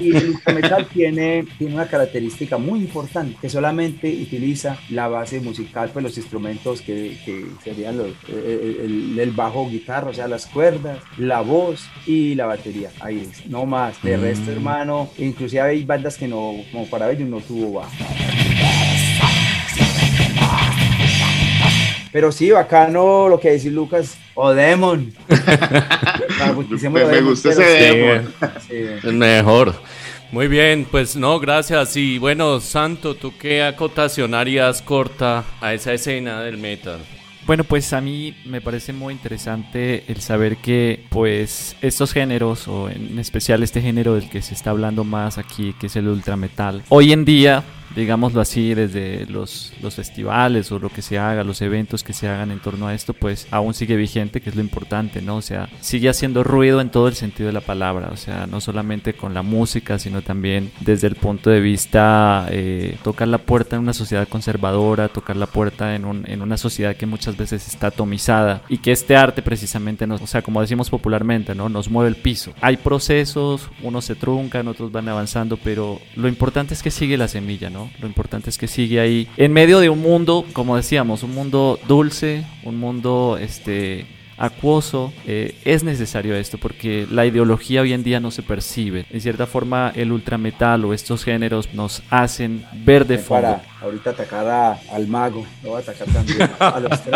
Y, 0.00 0.16
el 0.16 0.30
ultrametal 0.30 0.86
tiene, 0.88 1.46
tiene 1.58 1.74
una 1.74 1.86
característica 1.86 2.58
muy 2.58 2.80
importante, 2.80 3.36
que 3.40 3.48
solamente 3.48 4.08
utiliza 4.22 4.78
la 4.90 5.08
base 5.08 5.40
musical, 5.40 5.90
pues 5.92 6.02
los 6.02 6.16
instrumentos 6.16 6.82
que, 6.82 7.18
que 7.24 7.46
serían 7.62 7.98
los, 7.98 8.08
el, 8.28 9.18
el, 9.18 9.30
bajo 9.30 9.68
guitarra, 9.68 10.10
o 10.10 10.14
sea, 10.14 10.28
las 10.28 10.46
cuerdas, 10.46 10.98
la 11.18 11.40
voz 11.40 11.86
y 12.06 12.34
la 12.34 12.46
batería. 12.46 12.90
Ahí 13.00 13.28
es, 13.30 13.46
no 13.46 13.64
más. 13.64 14.02
De 14.02 14.16
resto, 14.16 14.50
mm. 14.50 14.54
hermano, 14.54 15.08
inclusive 15.18 15.62
hay 15.62 15.84
bandas 15.84 16.16
que 16.16 16.28
no, 16.28 16.54
como 16.72 16.86
para 16.86 17.10
ellos 17.10 17.28
no 17.28 17.40
tuvo 17.40 17.80
bajo. 17.80 17.92
Pero 22.16 22.32
sí, 22.32 22.50
bacano 22.50 23.28
lo 23.28 23.38
que 23.38 23.52
dice 23.52 23.70
Lucas, 23.70 24.16
o 24.34 24.54
Demon. 24.54 25.12
me, 26.90 27.20
gusta 27.20 27.50
ese 27.50 27.62
Demon. 27.62 28.34
Es 28.70 29.12
mejor. 29.12 29.74
Muy 30.32 30.48
bien, 30.48 30.86
pues 30.90 31.16
no, 31.16 31.38
gracias. 31.38 31.96
Y 31.96 32.18
bueno, 32.18 32.60
Santo, 32.60 33.14
¿tú 33.14 33.32
qué 33.38 33.62
acotación 33.62 34.34
harías 34.34 34.82
corta 34.82 35.44
a 35.60 35.72
esa 35.72 35.92
escena 35.92 36.42
del 36.42 36.58
metal? 36.58 36.98
Bueno, 37.46 37.62
pues 37.62 37.92
a 37.92 38.00
mí 38.00 38.34
me 38.44 38.60
parece 38.60 38.92
muy 38.92 39.14
interesante 39.14 40.02
el 40.08 40.20
saber 40.20 40.56
que 40.56 41.04
pues 41.10 41.76
estos 41.80 42.12
géneros, 42.12 42.66
o 42.66 42.90
en 42.90 43.20
especial 43.20 43.62
este 43.62 43.80
género 43.80 44.14
del 44.14 44.28
que 44.28 44.42
se 44.42 44.52
está 44.52 44.70
hablando 44.70 45.04
más 45.04 45.38
aquí, 45.38 45.72
que 45.78 45.86
es 45.86 45.94
el 45.94 46.08
ultrametal, 46.08 46.82
hoy 46.88 47.12
en 47.12 47.24
día 47.24 47.62
digámoslo 47.96 48.40
así, 48.40 48.74
desde 48.74 49.26
los, 49.26 49.72
los 49.82 49.94
festivales 49.94 50.70
o 50.70 50.78
lo 50.78 50.90
que 50.90 51.02
se 51.02 51.18
haga, 51.18 51.42
los 51.42 51.62
eventos 51.62 52.04
que 52.04 52.12
se 52.12 52.28
hagan 52.28 52.50
en 52.50 52.60
torno 52.60 52.86
a 52.86 52.94
esto, 52.94 53.14
pues 53.14 53.48
aún 53.50 53.74
sigue 53.74 53.96
vigente, 53.96 54.40
que 54.40 54.50
es 54.50 54.56
lo 54.56 54.60
importante, 54.60 55.22
¿no? 55.22 55.36
O 55.36 55.42
sea, 55.42 55.68
sigue 55.80 56.08
haciendo 56.08 56.44
ruido 56.44 56.80
en 56.80 56.90
todo 56.90 57.08
el 57.08 57.14
sentido 57.14 57.46
de 57.46 57.54
la 57.54 57.60
palabra, 57.62 58.10
o 58.12 58.16
sea, 58.16 58.46
no 58.46 58.60
solamente 58.60 59.14
con 59.14 59.32
la 59.32 59.42
música, 59.42 59.98
sino 59.98 60.22
también 60.22 60.70
desde 60.80 61.06
el 61.06 61.16
punto 61.16 61.50
de 61.50 61.60
vista 61.60 62.46
eh, 62.50 62.98
tocar 63.02 63.28
la 63.28 63.38
puerta 63.38 63.76
en 63.76 63.82
una 63.82 63.94
sociedad 63.94 64.28
conservadora, 64.28 65.08
tocar 65.08 65.36
la 65.36 65.46
puerta 65.46 65.94
en, 65.94 66.04
un, 66.04 66.24
en 66.28 66.42
una 66.42 66.58
sociedad 66.58 66.96
que 66.96 67.06
muchas 67.06 67.36
veces 67.36 67.66
está 67.66 67.88
atomizada 67.88 68.62
y 68.68 68.78
que 68.78 68.92
este 68.92 69.16
arte 69.16 69.40
precisamente, 69.40 70.06
nos, 70.06 70.20
o 70.20 70.26
sea, 70.26 70.42
como 70.42 70.60
decimos 70.60 70.90
popularmente, 70.90 71.54
¿no? 71.54 71.70
Nos 71.70 71.90
mueve 71.90 72.10
el 72.10 72.16
piso. 72.16 72.52
Hay 72.60 72.76
procesos, 72.76 73.70
unos 73.82 74.04
se 74.04 74.14
truncan, 74.14 74.68
otros 74.68 74.92
van 74.92 75.08
avanzando, 75.08 75.56
pero 75.56 75.98
lo 76.14 76.28
importante 76.28 76.74
es 76.74 76.82
que 76.82 76.90
sigue 76.90 77.16
la 77.16 77.28
semilla, 77.28 77.70
¿no? 77.70 77.85
Lo 78.00 78.06
importante 78.06 78.50
es 78.50 78.58
que 78.58 78.68
sigue 78.68 79.00
ahí. 79.00 79.28
En 79.36 79.52
medio 79.52 79.80
de 79.80 79.88
un 79.88 80.00
mundo, 80.00 80.44
como 80.52 80.76
decíamos, 80.76 81.22
un 81.22 81.34
mundo 81.34 81.78
dulce, 81.86 82.44
un 82.64 82.78
mundo 82.78 83.38
este 83.40 84.06
acuoso, 84.36 85.12
eh, 85.26 85.54
es 85.64 85.82
necesario 85.82 86.34
esto 86.36 86.58
porque 86.58 87.06
la 87.10 87.26
ideología 87.26 87.82
hoy 87.82 87.92
en 87.92 88.02
día 88.02 88.20
no 88.20 88.30
se 88.30 88.42
percibe. 88.42 89.06
En 89.10 89.20
cierta 89.20 89.46
forma, 89.46 89.92
el 89.94 90.12
ultrametal 90.12 90.84
o 90.84 90.92
estos 90.92 91.24
géneros 91.24 91.72
nos 91.74 92.02
hacen 92.10 92.64
ver 92.84 93.06
de 93.06 93.18
fondo. 93.18 93.42
Para 93.42 93.62
ahorita 93.80 94.10
atacar 94.10 94.78
al 94.92 95.06
mago, 95.06 95.46
lo 95.62 95.70
voy 95.70 95.78
a 95.78 95.80
atacar 95.80 96.08
también 96.08 96.50
a 96.58 96.80
los 96.80 97.02
tres. 97.02 97.14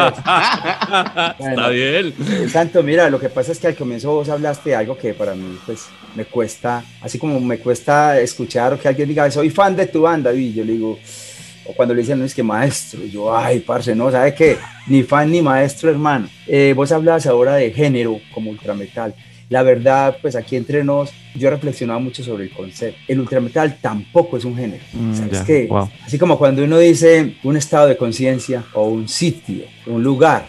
Está 1.50 1.68
bien. 1.68 2.14
Eh, 2.18 2.48
Santo, 2.48 2.82
mira, 2.82 3.10
lo 3.10 3.20
que 3.20 3.28
pasa 3.28 3.52
es 3.52 3.58
que 3.58 3.68
al 3.68 3.76
comienzo 3.76 4.12
vos 4.12 4.28
hablaste 4.28 4.70
de 4.70 4.76
algo 4.76 4.96
que 4.96 5.14
para 5.14 5.34
mí, 5.34 5.58
pues, 5.66 5.88
me 6.14 6.24
cuesta, 6.24 6.82
así 7.00 7.18
como 7.18 7.38
me 7.40 7.58
cuesta 7.58 8.18
escuchar 8.20 8.74
o 8.74 8.78
que 8.78 8.88
alguien 8.88 9.08
diga, 9.08 9.30
soy 9.30 9.50
fan 9.50 9.76
de 9.76 9.86
tu 9.86 10.02
banda, 10.02 10.32
y 10.32 10.52
yo 10.52 10.64
le 10.64 10.72
digo, 10.72 10.98
o 11.70 11.74
cuando 11.74 11.94
le 11.94 12.02
dicen, 12.02 12.18
no 12.18 12.24
es 12.24 12.34
que 12.34 12.42
maestro, 12.42 13.04
yo, 13.04 13.36
ay, 13.36 13.60
parce, 13.60 13.94
no, 13.94 14.10
¿sabe 14.10 14.34
qué? 14.34 14.56
Ni 14.88 15.02
fan 15.02 15.30
ni 15.30 15.40
maestro, 15.40 15.90
hermano. 15.90 16.28
Eh, 16.46 16.72
vos 16.76 16.90
hablabas 16.90 17.26
ahora 17.26 17.54
de 17.54 17.70
género 17.70 18.20
como 18.34 18.50
ultrametal. 18.50 19.14
La 19.48 19.62
verdad, 19.62 20.16
pues 20.22 20.36
aquí 20.36 20.56
entre 20.56 20.84
nos, 20.84 21.10
yo 21.34 21.48
he 21.48 21.50
reflexionado 21.50 21.98
mucho 21.98 22.22
sobre 22.22 22.44
el 22.44 22.50
concepto. 22.50 22.98
El 23.08 23.20
ultrametal 23.20 23.78
tampoco 23.80 24.36
es 24.36 24.44
un 24.44 24.56
género. 24.56 24.82
Mm, 24.92 25.14
¿Sabes 25.14 25.40
qué? 25.40 25.68
Así 26.04 26.18
como 26.18 26.38
cuando 26.38 26.62
uno 26.62 26.78
dice 26.78 27.34
un 27.42 27.56
estado 27.56 27.88
de 27.88 27.96
conciencia 27.96 28.64
o 28.74 28.84
un 28.88 29.08
sitio, 29.08 29.64
un 29.86 30.02
lugar, 30.02 30.48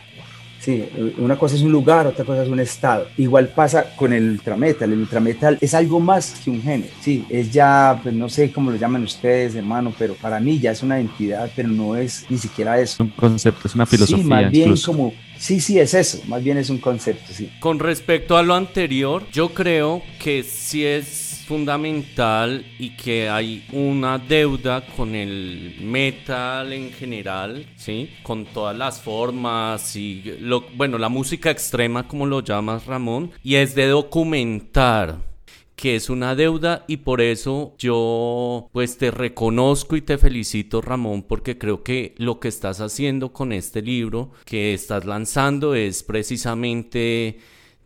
Sí, 0.62 0.86
una 1.18 1.38
cosa 1.38 1.56
es 1.56 1.64
un 1.64 1.72
lugar, 1.72 2.06
otra 2.06 2.24
cosa 2.24 2.44
es 2.44 2.50
un 2.50 2.60
estado. 2.60 3.08
Igual 3.18 3.48
pasa 3.48 3.96
con 3.96 4.14
el 4.14 4.30
ultrametal. 4.30 4.94
El 4.94 5.00
ultrametal 5.00 5.58
es 5.60 5.74
algo 5.74 6.00
más 6.00 6.40
que 6.44 6.52
un 6.52 6.62
género. 6.62 6.94
Sí, 7.02 7.26
es 7.30 7.52
ya, 7.52 8.00
pues 8.04 8.14
no 8.14 8.30
sé 8.30 8.52
cómo 8.52 8.70
lo 8.70 8.78
llaman 8.78 9.04
ustedes, 9.04 9.56
hermano, 9.56 9.92
pero 9.98 10.14
para 10.14 10.40
mí 10.40 10.60
ya 10.60 10.72
es 10.72 10.84
una 10.84 11.00
entidad, 11.00 11.50
pero 11.56 11.68
no 11.68 11.96
es 11.96 12.26
ni 12.30 12.38
siquiera 12.38 12.80
eso. 12.80 12.94
Es 12.94 13.00
un 13.00 13.10
concepto, 13.10 13.68
es 13.68 13.74
una 13.74 13.88
filosofía. 13.88 14.24
Sí, 14.24 14.30
más 14.30 14.52
bien 14.52 14.76
como 14.86 15.14
Sí, 15.42 15.60
sí, 15.60 15.80
es 15.80 15.96
eso, 15.96 16.22
más 16.28 16.44
bien 16.44 16.60
es 16.60 16.70
un 16.70 16.78
concepto, 16.78 17.34
sí. 17.34 17.50
Con 17.60 17.80
respecto 17.80 18.38
a 18.38 18.44
lo 18.44 18.54
anterior, 18.54 19.26
yo 19.32 19.50
creo 19.56 20.04
que 20.20 20.44
sí 20.44 20.86
es 20.86 21.31
fundamental 21.52 22.66
y 22.80 22.92
que 22.96 23.28
hay 23.28 23.66
una 23.74 24.18
deuda 24.18 24.86
con 24.96 25.14
el 25.14 25.76
metal 25.82 26.72
en 26.72 26.94
general, 26.94 27.66
¿sí? 27.76 28.10
Con 28.24 28.46
todas 28.46 28.74
las 28.78 29.02
formas 29.02 29.98
y 29.98 30.38
lo, 30.40 30.62
bueno, 30.78 30.98
la 30.98 31.10
música 31.10 31.52
extrema 31.52 32.08
como 32.08 32.26
lo 32.26 32.40
llamas 32.40 32.86
Ramón, 32.86 33.32
y 33.44 33.56
es 33.56 33.76
de 33.76 33.88
documentar 33.88 35.18
que 35.76 35.98
es 35.98 36.10
una 36.10 36.36
deuda 36.36 36.86
y 36.88 36.98
por 36.98 37.20
eso 37.20 37.76
yo 37.78 38.70
pues 38.72 38.98
te 38.98 39.12
reconozco 39.12 39.98
y 39.98 40.02
te 40.02 40.18
felicito 40.18 40.80
Ramón 40.80 41.24
porque 41.24 41.58
creo 41.58 41.84
que 41.84 42.16
lo 42.18 42.40
que 42.40 42.48
estás 42.48 42.80
haciendo 42.80 43.34
con 43.34 43.52
este 43.52 43.82
libro 43.82 44.32
que 44.46 44.74
estás 44.74 45.04
lanzando 45.04 45.76
es 45.76 46.04
precisamente 46.04 47.40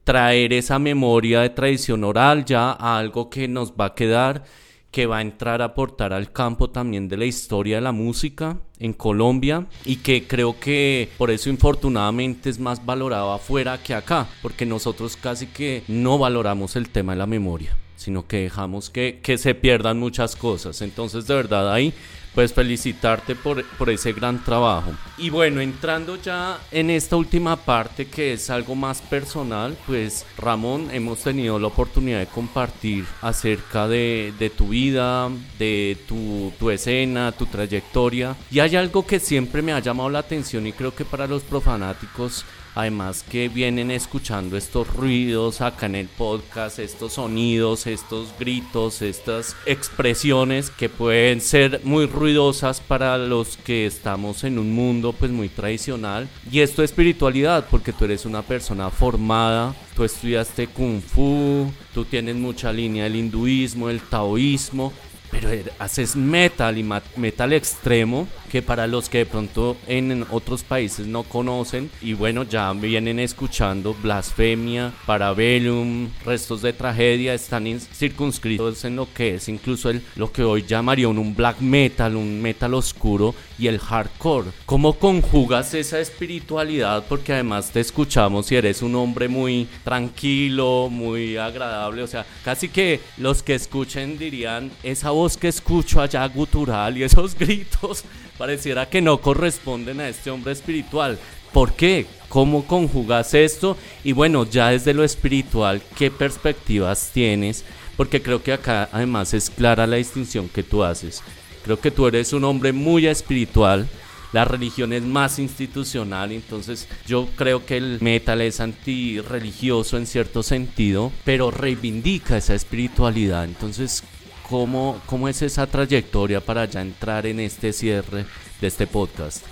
traer 0.05 0.53
esa 0.53 0.79
memoria 0.79 1.41
de 1.41 1.49
tradición 1.49 2.05
oral 2.05 2.45
ya 2.45 2.71
a 2.71 2.97
algo 2.97 3.29
que 3.29 3.49
nos 3.49 3.73
va 3.73 3.87
a 3.87 3.95
quedar, 3.95 4.45
que 4.91 5.07
va 5.07 5.17
a 5.17 5.21
entrar 5.21 5.61
a 5.61 5.65
aportar 5.65 6.13
al 6.13 6.31
campo 6.31 6.69
también 6.69 7.09
de 7.09 7.17
la 7.17 7.25
historia 7.25 7.77
de 7.77 7.81
la 7.81 7.91
música 7.91 8.59
en 8.79 8.93
Colombia 8.93 9.65
y 9.83 9.97
que 9.97 10.25
creo 10.25 10.57
que 10.59 11.09
por 11.17 11.31
eso 11.31 11.49
infortunadamente 11.49 12.49
es 12.49 12.59
más 12.59 12.85
valorado 12.85 13.33
afuera 13.33 13.81
que 13.83 13.93
acá, 13.93 14.29
porque 14.41 14.65
nosotros 14.65 15.17
casi 15.17 15.47
que 15.47 15.83
no 15.89 16.17
valoramos 16.17 16.77
el 16.77 16.89
tema 16.89 17.11
de 17.11 17.19
la 17.19 17.25
memoria 17.25 17.75
sino 17.97 18.27
que 18.27 18.41
dejamos 18.41 18.91
que, 18.91 19.19
que 19.23 19.37
se 19.39 19.55
pierdan 19.55 19.99
muchas 19.99 20.35
cosas. 20.35 20.81
Entonces, 20.83 21.25
de 21.25 21.33
verdad, 21.33 21.73
ahí 21.73 21.91
pues 22.35 22.53
felicitarte 22.53 23.33
por, 23.33 23.65
por, 23.77 23.89
ese 23.89 24.11
gran 24.11 24.43
trabajo. 24.43 24.91
Y 25.17 25.29
bueno, 25.29 25.61
entrando 25.61 26.17
ya 26.17 26.59
en 26.69 26.89
esta 26.89 27.15
última 27.15 27.55
parte 27.55 28.07
que 28.07 28.33
es 28.33 28.49
algo 28.49 28.75
más 28.75 29.01
personal, 29.01 29.77
pues 29.87 30.25
Ramón, 30.37 30.89
hemos 30.91 31.19
tenido 31.19 31.57
la 31.57 31.67
oportunidad 31.67 32.19
de 32.19 32.27
compartir 32.27 33.05
acerca 33.21 33.87
de, 33.87 34.33
de 34.37 34.49
tu 34.49 34.67
vida, 34.67 35.29
de 35.57 35.97
tu, 36.07 36.51
tu, 36.59 36.69
escena, 36.69 37.31
tu 37.31 37.45
trayectoria. 37.45 38.35
Y 38.51 38.59
hay 38.59 38.75
algo 38.75 39.07
que 39.07 39.19
siempre 39.19 39.61
me 39.61 39.71
ha 39.71 39.79
llamado 39.79 40.09
la 40.09 40.19
atención 40.19 40.67
y 40.67 40.73
creo 40.73 40.93
que 40.93 41.05
para 41.05 41.27
los 41.27 41.43
profanáticos 41.43 42.45
Además 42.75 43.23
que 43.23 43.47
vienen 43.47 43.89
escuchando 43.89 44.57
estos 44.57 44.93
ruidos 44.93 45.61
acá 45.61 45.85
en 45.85 45.95
el 45.95 46.07
podcast, 46.07 46.79
estos 46.79 47.13
sonidos, 47.13 47.87
estos 47.87 48.33
gritos, 48.37 49.01
estas 49.01 49.55
expresiones 49.65 50.69
que 50.69 50.89
pueden 50.89 51.39
ser 51.39 51.79
muy 51.85 52.05
ruidosas 52.05 52.81
para 52.81 53.17
los 53.17 53.55
que 53.55 53.85
estamos 53.85 54.43
en 54.43 54.59
un 54.59 54.73
mundo 54.73 55.13
pues 55.13 55.31
muy 55.31 55.47
tradicional. 55.47 56.27
Y 56.51 56.59
esto 56.59 56.83
es 56.83 56.91
espiritualidad 56.91 57.67
porque 57.69 57.91
tú 57.91 58.05
eres 58.05 58.25
una 58.25 58.41
persona 58.41 58.89
formada, 58.89 59.75
tú 59.95 60.03
estudiaste 60.03 60.67
kung 60.67 61.01
fu, 61.01 61.71
tú 61.93 62.05
tienes 62.05 62.35
mucha 62.35 62.71
línea 62.71 63.03
del 63.03 63.17
hinduismo, 63.17 63.89
el 63.89 64.01
taoísmo 64.01 64.93
pero 65.41 65.71
haces 65.79 66.15
metal 66.15 66.77
y 66.77 66.85
metal 67.17 67.53
extremo 67.53 68.27
que 68.51 68.61
para 68.61 68.87
los 68.87 69.09
que 69.09 69.19
de 69.19 69.25
pronto 69.25 69.75
en 69.87 70.25
otros 70.31 70.63
países 70.63 71.07
no 71.07 71.23
conocen 71.23 71.89
y 72.01 72.13
bueno 72.13 72.43
ya 72.43 72.71
vienen 72.73 73.19
escuchando 73.19 73.93
blasfemia, 73.93 74.93
parabellum, 75.05 76.09
restos 76.23 76.61
de 76.61 76.73
tragedia 76.73 77.33
están 77.33 77.65
circunscritos 77.79 78.85
en 78.85 78.95
lo 78.95 79.11
que 79.13 79.35
es 79.35 79.49
incluso 79.49 79.89
el, 79.89 80.01
lo 80.15 80.31
que 80.31 80.43
hoy 80.43 80.63
llamaría 80.63 81.07
un 81.07 81.35
black 81.35 81.59
metal, 81.59 82.15
un 82.15 82.41
metal 82.41 82.73
oscuro 82.73 83.33
y 83.57 83.67
el 83.67 83.79
hardcore. 83.79 84.51
¿Cómo 84.65 84.93
conjugas 84.93 85.73
esa 85.73 85.99
espiritualidad? 85.99 87.05
Porque 87.07 87.33
además 87.33 87.71
te 87.71 87.79
escuchamos 87.79 88.51
y 88.51 88.55
eres 88.55 88.81
un 88.81 88.95
hombre 88.95 89.27
muy 89.27 89.67
tranquilo, 89.83 90.89
muy 90.89 91.37
agradable, 91.37 92.03
o 92.03 92.07
sea, 92.07 92.25
casi 92.43 92.69
que 92.69 92.99
los 93.17 93.43
que 93.43 93.55
escuchen 93.55 94.17
dirían 94.17 94.71
esa 94.83 95.11
voz 95.11 95.24
que 95.33 95.47
escucho 95.47 95.99
allá 95.99 96.25
gutural 96.27 96.97
y 96.97 97.03
esos 97.03 97.35
gritos 97.39 98.03
pareciera 98.37 98.87
que 98.87 99.01
no 99.01 99.17
corresponden 99.19 99.99
a 99.99 100.09
este 100.09 100.29
hombre 100.29 100.53
espiritual. 100.53 101.17
¿Por 101.51 101.73
qué? 101.73 102.05
¿Cómo 102.29 102.65
conjugas 102.65 103.33
esto? 103.33 103.77
Y 104.03 104.11
bueno, 104.11 104.45
ya 104.45 104.69
desde 104.69 104.93
lo 104.93 105.03
espiritual, 105.03 105.81
¿qué 105.97 106.11
perspectivas 106.11 107.09
tienes? 107.13 107.65
Porque 107.97 108.21
creo 108.21 108.43
que 108.43 108.53
acá 108.53 108.89
además 108.91 109.33
es 109.33 109.49
clara 109.49 109.87
la 109.87 109.95
distinción 109.95 110.49
que 110.49 110.63
tú 110.63 110.83
haces. 110.83 111.23
Creo 111.63 111.79
que 111.79 111.91
tú 111.91 112.07
eres 112.07 112.33
un 112.33 112.43
hombre 112.43 112.73
muy 112.73 113.07
espiritual, 113.07 113.87
la 114.35 114.43
religión 114.43 114.91
es 114.91 115.01
más 115.03 115.39
institucional, 115.39 116.33
entonces 116.33 116.89
yo 117.07 117.29
creo 117.37 117.65
que 117.65 117.77
el 117.77 117.99
metal 118.01 118.41
es 118.41 118.59
antirreligioso 118.59 119.97
en 119.97 120.05
cierto 120.05 120.43
sentido, 120.43 121.13
pero 121.23 121.51
reivindica 121.51 122.35
esa 122.35 122.53
espiritualidad. 122.53 123.45
Entonces, 123.45 124.03
¿cómo, 124.49 124.99
cómo 125.05 125.27
es 125.27 125.41
esa 125.41 125.67
trayectoria 125.67 126.39
para 126.39 126.65
ya 126.65 126.81
entrar 126.81 127.25
en 127.25 127.39
este 127.39 127.73
cierre 127.73 128.25
de 128.61 128.67
este 128.67 128.87
podcast? 128.87 129.45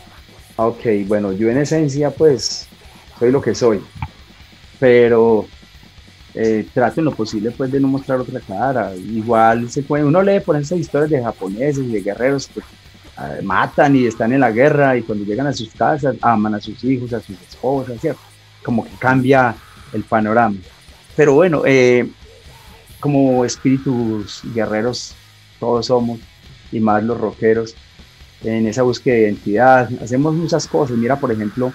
Ok, 0.56 0.86
bueno, 1.08 1.32
yo 1.34 1.50
en 1.50 1.58
esencia 1.58 2.12
pues 2.12 2.68
soy 3.18 3.32
lo 3.32 3.42
que 3.42 3.56
soy, 3.56 3.82
pero 4.80 5.48
eh, 6.36 6.66
trato 6.74 7.02
en 7.02 7.06
lo 7.06 7.12
posible 7.12 7.52
pues 7.52 7.72
de 7.72 7.80
no 7.80 7.88
mostrar 7.88 8.20
otra 8.20 8.40
cara. 8.40 8.96
Igual 8.96 9.70
se 9.70 9.82
puede, 9.82 10.04
uno 10.04 10.22
lee 10.22 10.40
por 10.40 10.56
esas 10.56 10.80
historias 10.80 11.10
de 11.10 11.24
japoneses 11.24 11.84
y 11.84 11.92
de 11.92 12.02
guerreros 12.02 12.48
que 12.48 12.62
ah, 13.18 13.38
matan 13.42 13.96
y 13.96 14.06
están 14.06 14.32
en 14.32 14.42
la 14.42 14.52
guerra 14.52 14.96
y 14.96 15.02
cuando 15.02 15.26
llegan 15.26 15.48
a 15.48 15.54
sus 15.54 15.74
casas 15.74 16.16
aman 16.22 16.54
a 16.54 16.62
sus 16.62 16.84
hijos, 16.84 17.14
a 17.14 17.20
sus 17.20 17.40
esposas, 17.42 18.00
¿cierto? 18.00 18.22
Como 18.64 18.84
que 18.84 18.92
cambia 19.00 19.56
el 19.92 20.04
panorama. 20.04 20.56
Pero 21.16 21.34
bueno, 21.34 21.64
eh, 21.66 22.08
como 23.04 23.44
espíritus 23.44 24.40
guerreros 24.56 25.14
todos 25.60 25.88
somos 25.88 26.22
y 26.72 26.80
más 26.80 27.04
los 27.04 27.20
rockeros 27.20 27.76
en 28.46 28.66
esa 28.66 28.84
búsqueda 28.84 29.16
de 29.16 29.22
identidad. 29.24 29.90
Hacemos 30.02 30.34
muchas 30.34 30.66
cosas. 30.68 30.96
Mira, 30.96 31.20
por 31.20 31.30
ejemplo, 31.30 31.74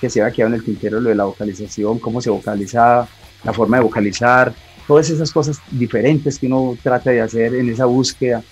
que 0.00 0.10
se 0.10 0.20
había 0.20 0.34
quedado 0.34 0.52
en 0.52 0.58
el 0.58 0.64
tintero 0.64 1.00
lo 1.00 1.10
de 1.10 1.14
la 1.14 1.24
vocalización, 1.24 2.00
cómo 2.00 2.20
se 2.20 2.30
vocalizaba, 2.30 3.06
la 3.44 3.52
forma 3.52 3.76
de 3.76 3.84
vocalizar, 3.84 4.52
todas 4.88 5.08
esas 5.08 5.30
cosas 5.30 5.60
diferentes 5.70 6.36
que 6.36 6.46
uno 6.46 6.76
trata 6.82 7.10
de 7.10 7.20
hacer 7.20 7.54
en 7.54 7.68
esa 7.68 7.84
búsqueda, 7.84 8.42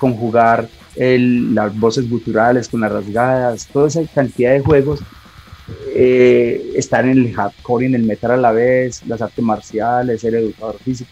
conjugar 0.00 0.68
el, 0.96 1.54
las 1.54 1.78
voces 1.78 2.10
guturales 2.10 2.68
con 2.68 2.80
las 2.80 2.90
rasgadas, 2.90 3.68
toda 3.68 3.86
esa 3.86 4.04
cantidad 4.12 4.50
de 4.50 4.60
juegos, 4.60 4.98
eh, 5.94 6.72
estar 6.74 7.04
en 7.04 7.12
el 7.12 7.32
hardcore 7.32 7.84
y 7.84 7.88
en 7.88 7.94
el 7.94 8.02
metal 8.02 8.32
a 8.32 8.36
la 8.36 8.50
vez, 8.50 9.06
las 9.06 9.22
artes 9.22 9.44
marciales, 9.44 10.20
ser 10.20 10.34
educador 10.34 10.78
físico, 10.84 11.10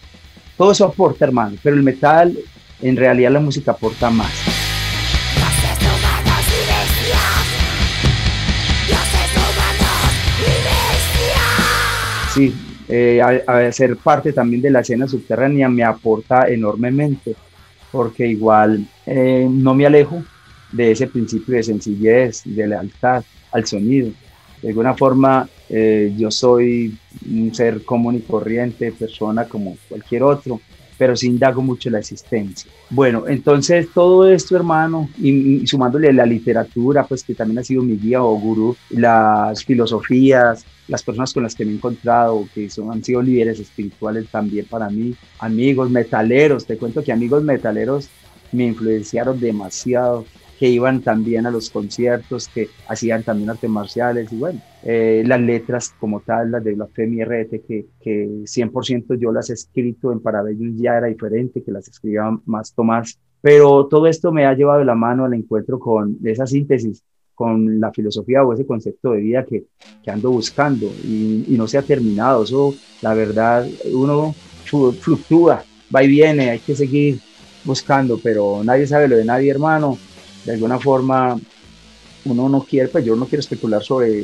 todo 0.57 0.71
eso 0.71 0.85
aporta, 0.85 1.25
hermano, 1.25 1.57
pero 1.61 1.75
el 1.75 1.83
metal, 1.83 2.37
en 2.81 2.95
realidad 2.95 3.31
la 3.31 3.39
música 3.39 3.71
aporta 3.71 4.09
más. 4.09 4.31
Sí, 12.33 12.51
eh, 12.87 13.21
a, 13.21 13.71
ser 13.71 13.95
parte 13.97 14.33
también 14.33 14.61
de 14.61 14.71
la 14.71 14.79
escena 14.79 15.07
subterránea 15.07 15.69
me 15.69 15.83
aporta 15.83 16.47
enormemente, 16.47 17.35
porque 17.91 18.27
igual 18.27 18.87
eh, 19.05 19.47
no 19.49 19.75
me 19.75 19.85
alejo 19.85 20.23
de 20.71 20.91
ese 20.91 21.07
principio 21.07 21.55
de 21.55 21.63
sencillez, 21.63 22.41
de 22.45 22.67
lealtad 22.67 23.23
al 23.51 23.67
sonido. 23.67 24.11
De 24.63 24.69
alguna 24.69 24.95
forma, 24.95 25.47
eh, 25.69 26.13
yo 26.17 26.31
soy 26.31 26.97
un 27.29 27.53
ser 27.53 27.83
común 27.83 28.15
y 28.15 28.21
corriente, 28.21 28.93
persona 28.93 29.43
como 29.43 29.77
cualquier 29.89 30.23
otro, 30.23 30.61
pero 30.97 31.17
sí 31.17 31.27
indago 31.27 31.61
mucho 31.61 31.89
la 31.89 31.99
existencia. 31.99 32.71
Bueno, 32.89 33.25
entonces 33.27 33.89
todo 33.93 34.25
esto, 34.25 34.55
hermano, 34.55 35.09
y, 35.21 35.67
sumándole 35.67 36.13
la 36.13 36.25
literatura, 36.25 37.03
pues 37.05 37.23
que 37.23 37.35
también 37.35 37.59
ha 37.59 37.63
sido 37.63 37.83
mi 37.83 37.97
guía 37.97 38.23
o 38.23 38.39
gurú, 38.39 38.75
las 38.91 39.65
filosofías, 39.65 40.65
las 40.87 41.03
personas 41.03 41.33
con 41.33 41.43
las 41.43 41.55
que 41.55 41.65
me 41.65 41.71
he 41.71 41.75
encontrado, 41.75 42.47
que 42.55 42.69
son, 42.69 42.89
han 42.89 43.03
sido 43.03 43.21
líderes 43.21 43.59
espirituales 43.59 44.29
también 44.29 44.65
para 44.69 44.89
mí, 44.89 45.13
amigos 45.39 45.89
metaleros, 45.89 46.65
te 46.65 46.77
cuento 46.77 47.03
que 47.03 47.11
amigos 47.11 47.43
metaleros 47.43 48.07
me 48.53 48.65
influenciaron 48.65 49.39
demasiado 49.41 50.25
que 50.63 50.69
iban 50.69 51.01
también 51.01 51.45
a 51.45 51.51
los 51.51 51.69
conciertos, 51.69 52.47
que 52.47 52.69
hacían 52.87 53.21
también 53.21 53.49
artes 53.49 53.69
marciales 53.69 54.31
y 54.31 54.37
bueno, 54.37 54.61
eh, 54.83 55.21
las 55.27 55.41
letras 55.41 55.93
como 55.99 56.21
tal, 56.21 56.51
las 56.51 56.63
de 56.63 56.77
la 56.77 56.87
Femi 56.87 57.21
RT, 57.21 57.65
que, 57.67 57.87
que 57.99 58.29
100% 58.45 59.19
yo 59.19 59.33
las 59.33 59.49
he 59.49 59.55
escrito 59.55 60.13
en 60.13 60.21
Parabellum 60.21 60.81
ya 60.81 60.95
era 60.99 61.07
diferente, 61.07 61.61
que 61.61 61.69
las 61.73 61.89
escribía 61.89 62.39
más 62.45 62.73
Tomás, 62.73 63.19
pero 63.41 63.87
todo 63.87 64.07
esto 64.07 64.31
me 64.31 64.45
ha 64.45 64.53
llevado 64.53 64.79
de 64.79 64.85
la 64.85 64.95
mano 64.95 65.25
al 65.25 65.33
encuentro 65.33 65.77
con 65.79 66.17
esa 66.23 66.47
síntesis 66.47 67.03
con 67.35 67.81
la 67.81 67.91
filosofía 67.91 68.41
o 68.41 68.53
ese 68.53 68.65
concepto 68.65 69.11
de 69.11 69.19
vida 69.19 69.43
que, 69.43 69.65
que 70.01 70.11
ando 70.11 70.31
buscando 70.31 70.85
y, 71.03 71.43
y, 71.45 71.57
no 71.57 71.67
se 71.67 71.77
ha 71.77 71.81
terminado. 71.81 72.43
Eso, 72.43 72.73
la 73.01 73.13
verdad, 73.13 73.67
uno 73.91 74.33
fluctúa, 74.63 75.61
va 75.93 76.03
y 76.05 76.07
viene, 76.07 76.51
hay 76.51 76.59
que 76.59 76.73
seguir 76.73 77.19
buscando, 77.65 78.17
pero 78.23 78.63
nadie 78.63 78.87
sabe 78.87 79.09
lo 79.09 79.17
de 79.17 79.25
nadie, 79.25 79.51
hermano 79.51 79.97
de 80.45 80.53
alguna 80.53 80.79
forma 80.79 81.39
uno 82.25 82.49
no 82.49 82.63
quiere, 82.63 82.89
pues 82.89 83.05
yo 83.05 83.15
no 83.15 83.25
quiero 83.25 83.41
especular 83.41 83.83
sobre, 83.83 84.23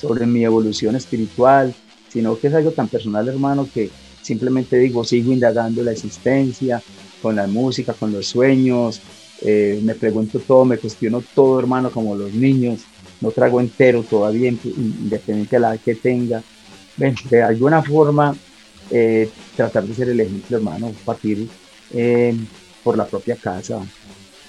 sobre 0.00 0.26
mi 0.26 0.44
evolución 0.44 0.96
espiritual, 0.96 1.74
sino 2.08 2.38
que 2.38 2.48
es 2.48 2.54
algo 2.54 2.70
tan 2.72 2.88
personal, 2.88 3.28
hermano, 3.28 3.68
que 3.72 3.90
simplemente 4.22 4.78
digo, 4.78 5.04
sigo 5.04 5.32
indagando 5.32 5.82
la 5.82 5.92
existencia, 5.92 6.80
con 7.20 7.36
la 7.36 7.46
música, 7.46 7.94
con 7.94 8.12
los 8.12 8.26
sueños, 8.26 9.00
eh, 9.42 9.80
me 9.82 9.94
pregunto 9.94 10.40
todo, 10.40 10.64
me 10.64 10.78
cuestiono 10.78 11.22
todo, 11.34 11.58
hermano, 11.58 11.90
como 11.90 12.14
los 12.14 12.32
niños, 12.32 12.84
no 13.20 13.30
trago 13.30 13.60
entero 13.60 14.02
todavía, 14.02 14.50
independiente 14.50 15.56
de 15.56 15.60
la 15.60 15.74
edad 15.74 15.80
que 15.84 15.94
tenga. 15.94 16.42
de 16.96 17.42
alguna 17.42 17.82
forma, 17.82 18.36
eh, 18.90 19.30
tratar 19.56 19.84
de 19.84 19.94
ser 19.94 20.08
el 20.10 20.20
ejemplo, 20.20 20.56
hermano, 20.56 20.92
partir 21.04 21.48
eh, 21.94 22.36
por 22.82 22.96
la 22.96 23.06
propia 23.06 23.36
casa, 23.36 23.80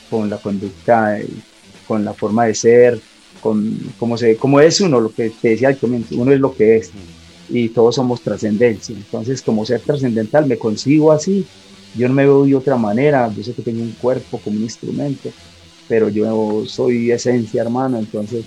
con 0.10 0.30
la 0.30 0.38
conducta, 0.38 1.20
con 1.88 2.06
la 2.06 2.14
forma 2.14 2.46
de 2.46 2.56
ser, 2.56 3.00
con 3.42 3.78
cómo, 4.00 4.18
se, 4.18 4.38
cómo 4.38 4.60
es 4.60 4.80
uno, 4.82 5.00
lo 5.00 5.14
que 5.14 5.30
te 5.30 5.50
decía 5.50 5.78
uno 6.12 6.32
es 6.32 6.40
lo 6.40 6.56
que 6.56 6.78
es 6.78 6.92
y 7.50 7.70
todos 7.70 7.96
somos 7.96 8.22
trascendencia. 8.22 8.96
Entonces, 8.96 9.42
como 9.42 9.66
ser 9.66 9.82
trascendental, 9.82 10.46
me 10.46 10.58
consigo 10.58 11.12
así, 11.12 11.46
yo 11.96 12.08
no 12.08 12.14
me 12.14 12.24
veo 12.24 12.46
de 12.46 12.56
otra 12.56 12.78
manera, 12.78 13.32
yo 13.36 13.44
sé 13.44 13.54
que 13.54 13.62
tengo 13.62 13.82
un 13.82 13.92
cuerpo 13.92 14.40
como 14.40 14.58
un 14.58 14.64
instrumento, 14.64 15.30
pero 15.88 16.10
yo 16.10 16.64
soy 16.66 17.12
esencia, 17.12 17.62
hermano, 17.62 18.00
entonces 18.00 18.46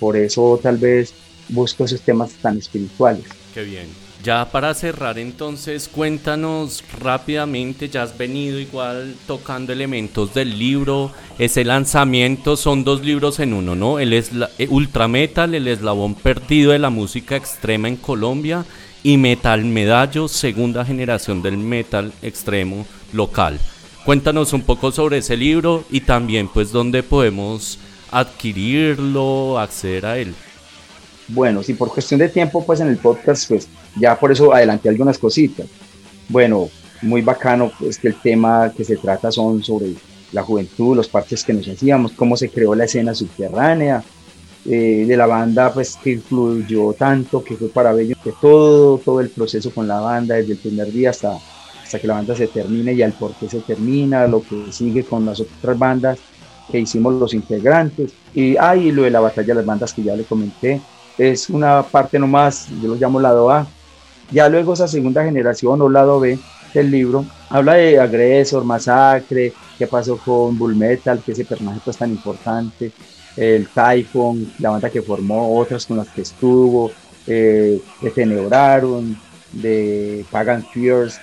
por 0.00 0.16
eso 0.16 0.58
tal 0.62 0.78
vez 0.78 1.12
busco 1.48 1.84
esos 1.84 2.00
temas 2.00 2.32
tan 2.42 2.58
espirituales. 2.58 3.24
Qué 3.54 3.62
bien. 3.62 4.07
Ya 4.24 4.50
para 4.50 4.74
cerrar 4.74 5.16
entonces, 5.18 5.88
cuéntanos 5.88 6.82
rápidamente, 7.00 7.88
ya 7.88 8.02
has 8.02 8.18
venido 8.18 8.58
igual 8.58 9.14
tocando 9.28 9.72
elementos 9.72 10.34
del 10.34 10.58
libro, 10.58 11.12
ese 11.38 11.64
lanzamiento 11.64 12.56
son 12.56 12.82
dos 12.82 13.04
libros 13.04 13.38
en 13.38 13.52
uno, 13.52 13.76
¿no? 13.76 14.00
El 14.00 14.12
es 14.12 14.32
eh, 14.58 14.66
Ultra 14.70 15.06
Metal, 15.06 15.54
el 15.54 15.68
eslabón 15.68 16.16
perdido 16.16 16.72
de 16.72 16.80
la 16.80 16.90
música 16.90 17.36
extrema 17.36 17.86
en 17.86 17.96
Colombia 17.96 18.64
y 19.04 19.16
Metal 19.18 19.64
Medallo, 19.64 20.26
segunda 20.26 20.84
generación 20.84 21.40
del 21.40 21.56
metal 21.56 22.12
extremo 22.20 22.86
local. 23.12 23.60
Cuéntanos 24.04 24.52
un 24.52 24.62
poco 24.62 24.90
sobre 24.90 25.18
ese 25.18 25.36
libro 25.36 25.84
y 25.90 26.00
también 26.00 26.48
pues 26.48 26.72
dónde 26.72 27.04
podemos 27.04 27.78
adquirirlo, 28.10 29.60
acceder 29.60 30.06
a 30.06 30.18
él. 30.18 30.34
Bueno, 31.28 31.62
si 31.62 31.74
por 31.74 31.90
cuestión 31.92 32.18
de 32.20 32.28
tiempo, 32.30 32.64
pues 32.64 32.80
en 32.80 32.88
el 32.88 32.96
podcast, 32.96 33.48
pues 33.48 33.68
ya 33.96 34.18
por 34.18 34.32
eso 34.32 34.52
adelanté 34.52 34.88
algunas 34.88 35.18
cositas. 35.18 35.66
Bueno, 36.28 36.68
muy 37.02 37.22
bacano, 37.22 37.70
pues 37.78 37.98
que 37.98 38.08
el 38.08 38.20
tema 38.20 38.72
que 38.76 38.84
se 38.84 38.96
trata 38.96 39.30
son 39.30 39.62
sobre 39.62 39.94
la 40.32 40.42
juventud, 40.42 40.96
los 40.96 41.08
parches 41.08 41.44
que 41.44 41.52
nos 41.52 41.68
hacíamos, 41.68 42.12
cómo 42.12 42.36
se 42.36 42.50
creó 42.50 42.74
la 42.74 42.84
escena 42.84 43.14
subterránea, 43.14 44.02
eh, 44.66 45.06
de 45.06 45.16
la 45.16 45.26
banda, 45.26 45.72
pues 45.72 45.96
que 45.96 46.10
influyó 46.10 46.92
tanto, 46.92 47.42
que 47.42 47.56
fue 47.56 47.68
para 47.68 47.92
bello, 47.92 48.16
que 48.22 48.32
todo, 48.38 48.98
todo 48.98 49.20
el 49.20 49.30
proceso 49.30 49.70
con 49.70 49.88
la 49.88 50.00
banda, 50.00 50.34
desde 50.34 50.52
el 50.52 50.58
primer 50.58 50.92
día 50.92 51.10
hasta, 51.10 51.38
hasta 51.82 51.98
que 51.98 52.06
la 52.06 52.14
banda 52.14 52.36
se 52.36 52.48
termine 52.48 52.92
y 52.92 53.02
al 53.02 53.12
por 53.12 53.32
qué 53.34 53.48
se 53.48 53.60
termina, 53.60 54.26
lo 54.26 54.42
que 54.42 54.70
sigue 54.70 55.04
con 55.04 55.24
las 55.24 55.40
otras 55.40 55.78
bandas 55.78 56.18
que 56.70 56.80
hicimos 56.80 57.14
los 57.14 57.32
integrantes, 57.32 58.12
y, 58.34 58.56
ah, 58.58 58.76
y 58.76 58.92
lo 58.92 59.04
de 59.04 59.10
la 59.10 59.20
batalla 59.20 59.48
de 59.48 59.54
las 59.54 59.64
bandas 59.64 59.94
que 59.94 60.02
ya 60.02 60.14
le 60.14 60.24
comenté, 60.24 60.82
es 61.16 61.48
una 61.48 61.82
parte 61.82 62.18
nomás, 62.18 62.68
yo 62.82 62.88
lo 62.88 62.94
llamo 62.96 63.20
lado 63.20 63.50
A. 63.50 63.66
Ya 64.30 64.48
luego 64.48 64.74
esa 64.74 64.88
segunda 64.88 65.24
generación 65.24 65.80
o 65.80 65.88
lado 65.88 66.20
B 66.20 66.38
del 66.74 66.90
libro 66.90 67.24
habla 67.48 67.74
de 67.74 67.98
Agresor, 67.98 68.64
Masacre, 68.64 69.52
qué 69.78 69.86
pasó 69.86 70.18
con 70.18 70.58
Bull 70.58 70.76
Metal, 70.76 71.22
que 71.24 71.32
ese 71.32 71.44
personaje 71.44 71.80
pues 71.84 71.96
tan 71.96 72.10
importante, 72.10 72.92
el 73.36 73.68
Typhon, 73.68 74.52
la 74.58 74.70
banda 74.70 74.90
que 74.90 75.02
formó, 75.02 75.58
otras 75.58 75.86
con 75.86 75.96
las 75.96 76.08
que 76.08 76.22
estuvo, 76.22 76.90
eh, 77.26 77.80
de 78.02 78.10
Tenebraron, 78.10 79.16
de 79.52 80.24
Pagan 80.30 80.64
Fears, 80.66 81.20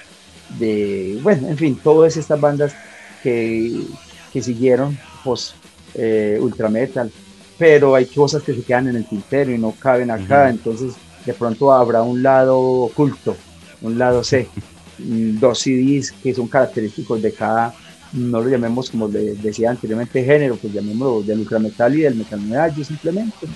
de, 0.57 1.19
bueno, 1.21 1.47
en 1.49 1.57
fin, 1.57 1.79
todas 1.83 2.17
estas 2.17 2.39
bandas 2.39 2.75
que, 3.21 3.83
que 4.31 4.41
siguieron 4.41 4.97
post 5.23 5.55
eh, 5.93 6.37
Ultra 6.41 6.69
Metal. 6.69 7.11
Pero 7.57 7.95
hay 7.95 8.05
cosas 8.05 8.43
que 8.43 8.53
se 8.53 8.63
quedan 8.63 8.89
en 8.89 8.97
el 8.97 9.05
tintero 9.05 9.51
y 9.51 9.57
no 9.57 9.73
caben 9.79 10.11
acá, 10.11 10.49
entonces 10.49 10.93
de 11.25 11.33
pronto 11.33 11.71
habrá 11.71 12.01
un 12.01 12.21
lado 12.21 12.59
oculto, 12.59 13.35
un 13.81 13.97
lado 13.97 14.23
C, 14.23 14.47
dos 14.97 15.59
CDs 15.59 16.11
que 16.11 16.33
son 16.33 16.47
característicos 16.47 17.21
de 17.21 17.31
cada, 17.31 17.73
no 18.13 18.41
lo 18.41 18.49
llamemos 18.49 18.89
como 18.89 19.07
decía 19.07 19.71
anteriormente 19.71 20.23
género, 20.23 20.55
pues 20.55 20.73
llamémoslo 20.73 21.21
del 21.23 21.39
ultrametal 21.39 21.95
y 21.95 22.01
del 22.01 22.15
metal 22.15 22.41
medallo 22.41 22.83
simplemente. 22.83 23.47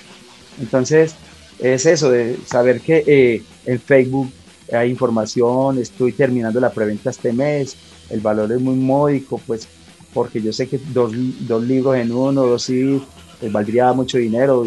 Entonces, 0.60 1.16
es 1.60 1.86
eso, 1.86 2.10
de 2.10 2.38
saber 2.46 2.82
que 2.82 3.04
eh, 3.06 3.44
en 3.66 3.80
Facebook 3.80 4.32
hay 4.72 4.90
información, 4.90 5.78
estoy 5.80 6.12
terminando 6.14 6.60
la 6.60 6.72
preventa 6.72 7.10
este 7.10 7.34
mes, 7.34 7.76
el 8.10 8.20
valor 8.20 8.52
es 8.52 8.60
muy 8.60 8.76
módico, 8.76 9.40
pues 9.46 9.68
porque 10.14 10.42
yo 10.42 10.52
sé 10.52 10.68
que 10.68 10.80
dos, 10.92 11.12
dos 11.42 11.64
libros 11.64 11.96
en 11.96 12.12
uno, 12.12 12.44
dos 12.44 12.64
CDs, 12.64 13.02
pues, 13.40 13.52
valdría 13.52 13.94
mucho 13.94 14.18
dinero, 14.18 14.66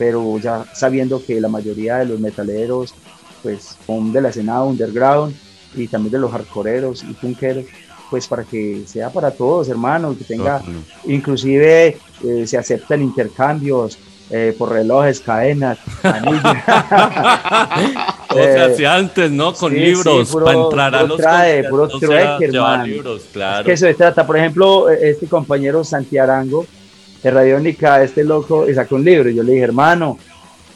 pero 0.00 0.38
ya 0.38 0.64
sabiendo 0.72 1.22
que 1.22 1.38
la 1.42 1.48
mayoría 1.48 1.98
de 1.98 2.06
los 2.06 2.18
metaleros 2.18 2.94
pues 3.42 3.76
son 3.86 4.10
de 4.14 4.22
la 4.22 4.30
escena 4.30 4.62
underground 4.62 5.36
y 5.74 5.88
también 5.88 6.12
de 6.12 6.18
los 6.18 6.32
hardcoreeros 6.32 7.02
y 7.02 7.12
punkeros, 7.12 7.66
pues 8.08 8.26
para 8.26 8.44
que 8.44 8.84
sea 8.86 9.10
para 9.10 9.30
todos, 9.30 9.68
hermanos, 9.68 10.16
que 10.16 10.24
tenga, 10.24 10.62
inclusive 11.04 11.98
eh, 12.24 12.46
se 12.46 12.56
aceptan 12.56 13.02
intercambios 13.02 13.98
eh, 14.30 14.54
por 14.56 14.72
relojes, 14.72 15.20
cadenas, 15.20 15.78
anillos. 16.02 16.42
o 18.30 18.34
sea, 18.34 18.74
si 18.74 18.86
antes, 18.86 19.30
¿no? 19.30 19.52
Con 19.52 19.74
libros, 19.74 20.34
para 20.34 20.52
entrar 20.52 20.94
a 20.94 21.02
los 21.02 21.18
trae, 21.18 21.64
puro 21.64 21.88
tracker, 21.88 22.54
libros, 22.86 23.24
claro. 23.34 23.60
Es 23.60 23.66
que 23.66 23.72
eso 23.72 23.84
se 23.84 23.92
trata, 23.94 24.26
por 24.26 24.38
ejemplo, 24.38 24.88
este 24.88 25.26
compañero 25.26 25.84
Santiago 25.84 26.64
de 27.22 27.30
Radiónica, 27.30 28.02
este 28.02 28.24
loco, 28.24 28.68
y 28.68 28.74
sacó 28.74 28.96
un 28.96 29.04
libro, 29.04 29.28
y 29.28 29.34
yo 29.34 29.42
le 29.42 29.52
dije, 29.52 29.64
hermano, 29.64 30.18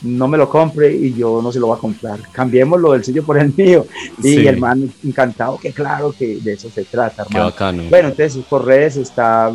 no 0.05 0.29
me 0.29 0.37
lo 0.37 0.49
compre 0.49 0.95
y 0.95 1.15
yo 1.15 1.41
no 1.43 1.51
se 1.51 1.59
lo 1.59 1.69
voy 1.69 1.79
a 1.79 1.81
comprar. 1.81 2.21
Cambiémoslo 2.31 2.93
del 2.93 3.05
suyo 3.05 3.25
por 3.25 3.39
el 3.39 3.53
mío. 3.57 3.87
Y 4.23 4.37
el 4.37 4.47
hermano 4.49 4.87
encantado, 5.03 5.59
que 5.59 5.73
claro 5.73 6.15
que 6.17 6.37
de 6.37 6.53
eso 6.53 6.69
se 6.71 6.85
trata, 6.85 7.23
hermano. 7.23 7.53
Bueno, 7.89 8.09
entonces 8.09 8.45
por 8.49 8.65
redes 8.65 8.97
está 8.97 9.51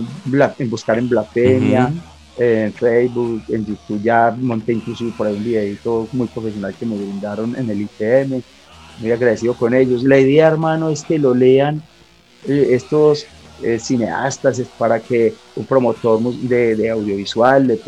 en 0.57 0.69
buscar 0.69 0.97
en 0.97 1.07
Blasfemia, 1.07 1.93
en 2.37 2.73
Facebook, 2.73 3.43
en 3.49 3.65
YouTube 3.65 4.01
ya 4.01 4.35
monté 4.39 4.73
inclusive 4.73 5.13
por 5.17 5.27
ahí 5.27 5.35
un 5.35 5.43
videito 5.43 6.07
muy 6.13 6.27
profesional 6.27 6.73
que 6.73 6.85
me 6.85 6.95
brindaron 6.95 7.55
en 7.55 7.69
el 7.69 7.81
ITM. 7.81 8.41
Muy 8.99 9.11
agradecido 9.11 9.53
con 9.53 9.73
ellos. 9.73 10.03
La 10.03 10.17
idea, 10.17 10.47
hermano, 10.47 10.89
es 10.89 11.03
que 11.03 11.19
lo 11.19 11.33
lean 11.33 11.81
eh, 12.47 12.69
estos 12.71 13.25
eh, 13.63 13.79
cineastas, 13.79 14.59
es 14.59 14.67
para 14.67 14.99
que 14.99 15.33
un 15.55 15.65
promotor 15.65 16.19
de, 16.21 16.89
audiovisual 16.89 17.67
le, 17.67 17.79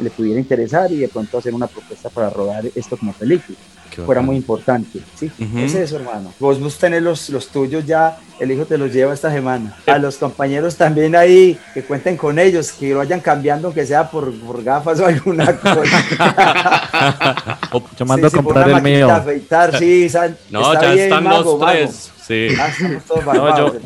le, 0.00 0.10
pudiera 0.10 0.40
interesar 0.40 0.90
y 0.92 0.96
de 0.96 1.08
pronto 1.08 1.38
hacer 1.38 1.54
una 1.54 1.66
propuesta 1.66 2.08
para 2.10 2.30
rodar 2.30 2.64
esto 2.74 2.96
como 2.96 3.12
película. 3.12 3.56
Fuera 4.04 4.20
muy 4.20 4.36
importante. 4.36 5.00
¿sí? 5.14 5.30
Es 5.56 5.74
eso, 5.74 5.96
hermano. 5.96 6.32
Vos, 6.38 6.60
vos 6.60 6.76
tenés 6.76 7.02
los, 7.02 7.30
los 7.30 7.48
tuyos 7.48 7.86
ya, 7.86 8.18
el 8.38 8.50
hijo 8.52 8.66
te 8.66 8.76
los 8.76 8.92
lleva 8.92 9.14
esta 9.14 9.32
semana. 9.32 9.74
A 9.86 9.96
los 9.98 10.16
compañeros 10.16 10.76
también 10.76 11.16
ahí, 11.16 11.58
que 11.72 11.82
cuenten 11.82 12.16
con 12.16 12.38
ellos, 12.38 12.72
que 12.72 12.90
lo 12.90 12.98
vayan 12.98 13.20
cambiando, 13.20 13.72
que 13.72 13.86
sea 13.86 14.10
por, 14.10 14.38
por 14.40 14.62
gafas 14.62 15.00
o 15.00 15.06
alguna 15.06 15.56
cosa. 15.60 17.58
Yo 17.98 18.04
mando 18.04 18.26
a 18.26 18.30
comprar 18.30 18.68
el 18.68 18.82
mío. 18.82 19.10
Afeitar, 19.10 19.78
sí, 19.78 20.08
no, 20.50 20.74
ya 20.74 20.94
están 20.94 21.24
los 21.24 21.58
tres. 21.58 22.10
Sí. 22.26 22.48
Ah, 22.58 22.70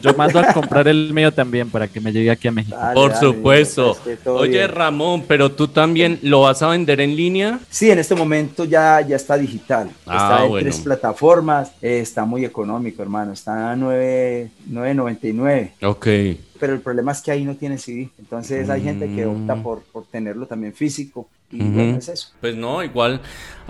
yo, 0.00 0.14
mando 0.14 0.40
a 0.40 0.52
comprar 0.52 0.88
el 0.88 1.12
mío 1.12 1.32
también 1.32 1.68
para 1.68 1.86
que 1.88 2.00
me 2.00 2.10
llegue 2.12 2.30
aquí 2.30 2.48
a 2.48 2.52
México. 2.52 2.76
Por 2.94 3.14
supuesto. 3.14 3.96
Oye, 4.26 4.66
Ramón, 4.66 5.24
pero 5.28 5.52
tú 5.52 5.68
también 5.68 6.18
lo 6.22 6.40
vas 6.42 6.62
a 6.62 6.68
vender 6.68 7.00
en 7.00 7.14
línea? 7.16 7.60
Sí, 7.68 7.90
en 7.90 7.98
este 7.98 8.14
momento 8.14 8.64
ya, 8.64 9.00
ya 9.02 9.16
está 9.16 9.36
digital. 9.36 9.90
Ah, 10.06 10.44
está 10.44 10.46
en 10.46 10.60
tres 10.60 10.80
plataformas. 10.80 11.72
está 11.80 12.24
muy 12.24 12.44
económico, 12.44 13.02
hermano. 13.02 13.32
Está 13.32 13.72
a 13.72 13.76
9.99. 13.76 15.72
Ok 15.82 16.06
pero 16.60 16.74
el 16.74 16.80
problema 16.80 17.12
es 17.12 17.22
que 17.22 17.30
ahí 17.30 17.44
no 17.44 17.56
tiene 17.56 17.78
CD. 17.78 18.10
Entonces 18.18 18.68
hay 18.68 18.82
gente 18.82 19.08
que 19.08 19.26
opta 19.26 19.56
mm. 19.56 19.62
por, 19.62 19.82
por 19.84 20.04
tenerlo 20.04 20.46
también 20.46 20.74
físico. 20.74 21.28
Y 21.50 21.64
bueno, 21.64 21.98
es 21.98 22.08
eso. 22.08 22.28
Pues 22.40 22.54
no, 22.54 22.84
igual 22.84 23.20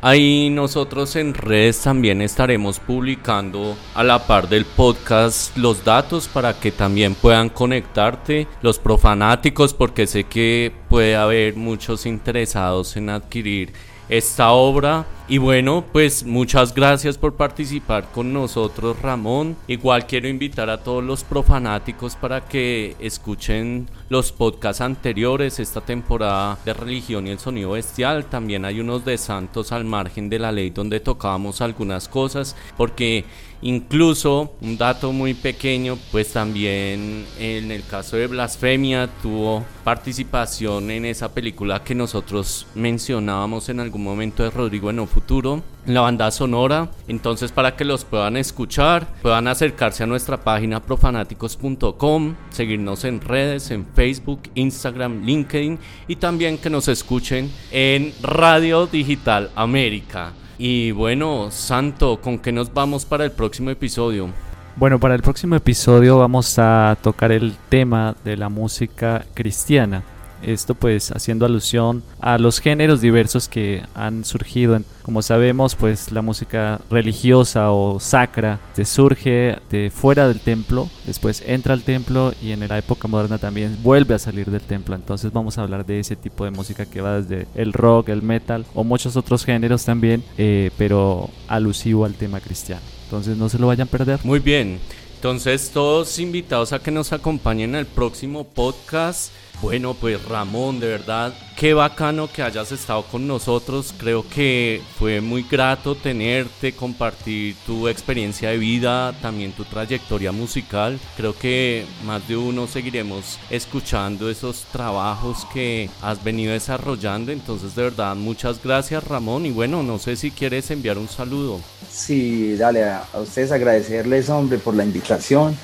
ahí 0.02 0.50
nosotros 0.50 1.16
en 1.16 1.32
redes 1.32 1.80
también 1.80 2.20
estaremos 2.20 2.78
publicando 2.78 3.74
a 3.94 4.04
la 4.04 4.26
par 4.26 4.50
del 4.50 4.66
podcast 4.66 5.56
los 5.56 5.82
datos 5.82 6.28
para 6.28 6.58
que 6.60 6.72
también 6.72 7.14
puedan 7.14 7.48
conectarte 7.48 8.46
los 8.60 8.78
profanáticos 8.78 9.72
porque 9.72 10.06
sé 10.06 10.24
que 10.24 10.72
puede 10.90 11.16
haber 11.16 11.56
muchos 11.56 12.04
interesados 12.04 12.96
en 12.96 13.08
adquirir 13.08 13.72
esta 14.10 14.50
obra. 14.50 15.06
Y 15.28 15.38
bueno, 15.38 15.84
pues 15.92 16.24
muchas 16.24 16.74
gracias 16.74 17.16
por 17.16 17.34
participar 17.34 18.10
con 18.10 18.32
nosotros, 18.32 19.00
Ramón. 19.00 19.56
Igual 19.68 20.06
quiero 20.08 20.26
invitar 20.26 20.68
a 20.68 20.82
todos 20.82 21.04
los 21.04 21.22
profanáticos 21.22 22.16
para 22.16 22.40
que 22.40 22.96
escuchen 22.98 23.88
los 24.08 24.32
podcasts 24.32 24.80
anteriores, 24.80 25.60
esta 25.60 25.80
temporada 25.80 26.58
de 26.64 26.74
religión 26.74 27.28
y 27.28 27.30
el 27.30 27.38
sonido 27.38 27.70
bestial. 27.70 28.24
También 28.24 28.64
hay 28.64 28.80
unos 28.80 29.04
de 29.04 29.16
santos 29.18 29.70
al 29.70 29.84
margen 29.84 30.28
de 30.28 30.40
la 30.40 30.50
ley 30.50 30.70
donde 30.70 30.98
tocábamos 30.98 31.60
algunas 31.60 32.08
cosas, 32.08 32.56
porque 32.76 33.24
incluso 33.62 34.54
un 34.60 34.78
dato 34.78 35.12
muy 35.12 35.34
pequeño, 35.34 35.98
pues 36.10 36.32
también 36.32 37.26
en 37.38 37.70
el 37.70 37.84
caso 37.84 38.16
de 38.16 38.26
blasfemia 38.26 39.08
tuvo 39.22 39.64
participación 39.84 40.90
en 40.90 41.04
esa 41.04 41.32
película 41.32 41.82
que 41.82 41.94
nosotros 41.94 42.66
mencionábamos 42.74 43.68
en 43.68 43.80
algún 43.80 44.02
momento 44.02 44.42
de 44.42 44.50
Rodrigo 44.50 44.90
en 44.90 45.00
un 45.00 45.08
futuro 45.08 45.62
la 45.86 46.02
banda 46.02 46.30
sonora. 46.30 46.90
Entonces, 47.08 47.52
para 47.52 47.76
que 47.76 47.84
los 47.84 48.04
puedan 48.04 48.36
escuchar, 48.36 49.08
puedan 49.22 49.48
acercarse 49.48 50.02
a 50.02 50.06
nuestra 50.06 50.38
página 50.38 50.80
profanáticos.com, 50.80 52.34
seguirnos 52.50 53.04
en 53.04 53.20
redes, 53.20 53.70
en 53.70 53.86
Facebook, 53.94 54.42
Instagram, 54.54 55.24
LinkedIn 55.24 55.78
y 56.08 56.16
también 56.16 56.58
que 56.58 56.70
nos 56.70 56.88
escuchen 56.88 57.50
en 57.70 58.12
Radio 58.22 58.86
Digital 58.86 59.50
América. 59.54 60.32
Y 60.62 60.90
bueno, 60.90 61.50
Santo, 61.50 62.20
¿con 62.20 62.38
qué 62.38 62.52
nos 62.52 62.74
vamos 62.74 63.06
para 63.06 63.24
el 63.24 63.32
próximo 63.32 63.70
episodio? 63.70 64.28
Bueno, 64.76 65.00
para 65.00 65.14
el 65.14 65.22
próximo 65.22 65.56
episodio 65.56 66.18
vamos 66.18 66.58
a 66.58 66.98
tocar 67.02 67.32
el 67.32 67.56
tema 67.70 68.14
de 68.24 68.36
la 68.36 68.50
música 68.50 69.24
cristiana. 69.32 70.02
Esto 70.42 70.74
pues 70.74 71.10
haciendo 71.12 71.46
alusión 71.46 72.02
a 72.20 72.38
los 72.38 72.60
géneros 72.60 73.00
diversos 73.00 73.48
que 73.48 73.82
han 73.94 74.24
surgido. 74.24 74.80
Como 75.02 75.22
sabemos 75.22 75.74
pues 75.74 76.12
la 76.12 76.22
música 76.22 76.80
religiosa 76.90 77.72
o 77.72 77.98
sacra 77.98 78.60
se 78.74 78.84
surge 78.84 79.58
de 79.70 79.90
fuera 79.90 80.28
del 80.28 80.40
templo, 80.40 80.88
después 81.06 81.42
entra 81.46 81.74
al 81.74 81.82
templo 81.82 82.32
y 82.42 82.52
en 82.52 82.66
la 82.68 82.78
época 82.78 83.08
moderna 83.08 83.38
también 83.38 83.76
vuelve 83.82 84.14
a 84.14 84.18
salir 84.18 84.50
del 84.50 84.60
templo. 84.60 84.94
Entonces 84.94 85.32
vamos 85.32 85.58
a 85.58 85.62
hablar 85.62 85.84
de 85.84 86.00
ese 86.00 86.16
tipo 86.16 86.44
de 86.44 86.50
música 86.50 86.86
que 86.86 87.00
va 87.00 87.20
desde 87.20 87.46
el 87.54 87.72
rock, 87.72 88.10
el 88.10 88.22
metal 88.22 88.64
o 88.74 88.84
muchos 88.84 89.16
otros 89.16 89.44
géneros 89.44 89.84
también, 89.84 90.22
eh, 90.38 90.70
pero 90.78 91.30
alusivo 91.48 92.04
al 92.04 92.14
tema 92.14 92.40
cristiano. 92.40 92.82
Entonces 93.04 93.36
no 93.36 93.48
se 93.48 93.58
lo 93.58 93.66
vayan 93.66 93.88
a 93.88 93.90
perder. 93.90 94.20
Muy 94.22 94.38
bien. 94.38 94.78
Entonces 95.16 95.70
todos 95.74 96.18
invitados 96.18 96.72
a 96.72 96.78
que 96.78 96.90
nos 96.90 97.12
acompañen 97.12 97.74
al 97.74 97.86
próximo 97.86 98.44
podcast. 98.44 99.32
Bueno, 99.62 99.92
pues 99.92 100.24
Ramón, 100.24 100.80
de 100.80 100.86
verdad, 100.86 101.34
qué 101.54 101.74
bacano 101.74 102.32
que 102.32 102.42
hayas 102.42 102.72
estado 102.72 103.02
con 103.02 103.26
nosotros. 103.26 103.94
Creo 103.98 104.26
que 104.26 104.80
fue 104.98 105.20
muy 105.20 105.42
grato 105.42 105.94
tenerte, 105.94 106.72
compartir 106.72 107.56
tu 107.66 107.86
experiencia 107.86 108.48
de 108.48 108.56
vida, 108.56 109.12
también 109.20 109.52
tu 109.52 109.64
trayectoria 109.66 110.32
musical. 110.32 110.98
Creo 111.14 111.36
que 111.36 111.84
más 112.06 112.26
de 112.26 112.38
uno 112.38 112.66
seguiremos 112.66 113.38
escuchando 113.50 114.30
esos 114.30 114.64
trabajos 114.72 115.46
que 115.52 115.90
has 116.00 116.24
venido 116.24 116.54
desarrollando. 116.54 117.30
Entonces, 117.30 117.74
de 117.74 117.82
verdad, 117.82 118.16
muchas 118.16 118.62
gracias 118.64 119.04
Ramón. 119.04 119.44
Y 119.44 119.50
bueno, 119.50 119.82
no 119.82 119.98
sé 119.98 120.16
si 120.16 120.30
quieres 120.30 120.70
enviar 120.70 120.96
un 120.96 121.08
saludo. 121.08 121.60
Sí, 121.92 122.56
dale, 122.56 122.84
a, 122.84 123.04
ustedes 123.20 123.52
agradecerles, 123.52 124.30
hombre, 124.30 124.56
por 124.56 124.74
la 124.74 124.84
invitación. 124.84 125.54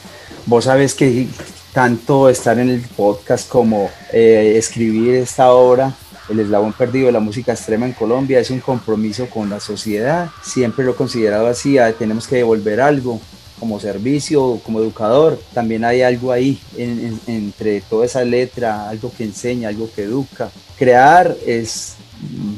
Vos 0.44 0.64
sabes 0.64 0.94
que 0.94 1.26
tanto 1.76 2.30
estar 2.30 2.58
en 2.58 2.70
el 2.70 2.80
podcast 2.80 3.46
como 3.46 3.90
eh, 4.10 4.54
escribir 4.56 5.16
esta 5.16 5.52
obra, 5.52 5.94
El 6.30 6.40
eslabón 6.40 6.72
perdido 6.72 7.08
de 7.08 7.12
la 7.12 7.20
música 7.20 7.52
extrema 7.52 7.84
en 7.84 7.92
Colombia, 7.92 8.40
es 8.40 8.48
un 8.48 8.60
compromiso 8.60 9.28
con 9.28 9.50
la 9.50 9.60
sociedad. 9.60 10.30
Siempre 10.42 10.86
lo 10.86 10.92
he 10.92 10.94
considerado 10.94 11.46
así, 11.48 11.76
ah, 11.76 11.92
tenemos 11.92 12.26
que 12.26 12.36
devolver 12.36 12.80
algo 12.80 13.20
como 13.60 13.78
servicio, 13.78 14.58
como 14.64 14.80
educador. 14.80 15.38
También 15.52 15.84
hay 15.84 16.00
algo 16.00 16.32
ahí 16.32 16.58
entre 16.78 17.82
toda 17.82 18.06
esa 18.06 18.24
letra, 18.24 18.88
algo 18.88 19.12
que 19.14 19.24
enseña, 19.24 19.68
algo 19.68 19.90
que 19.94 20.04
educa. 20.04 20.48
Crear 20.78 21.36
es 21.46 21.96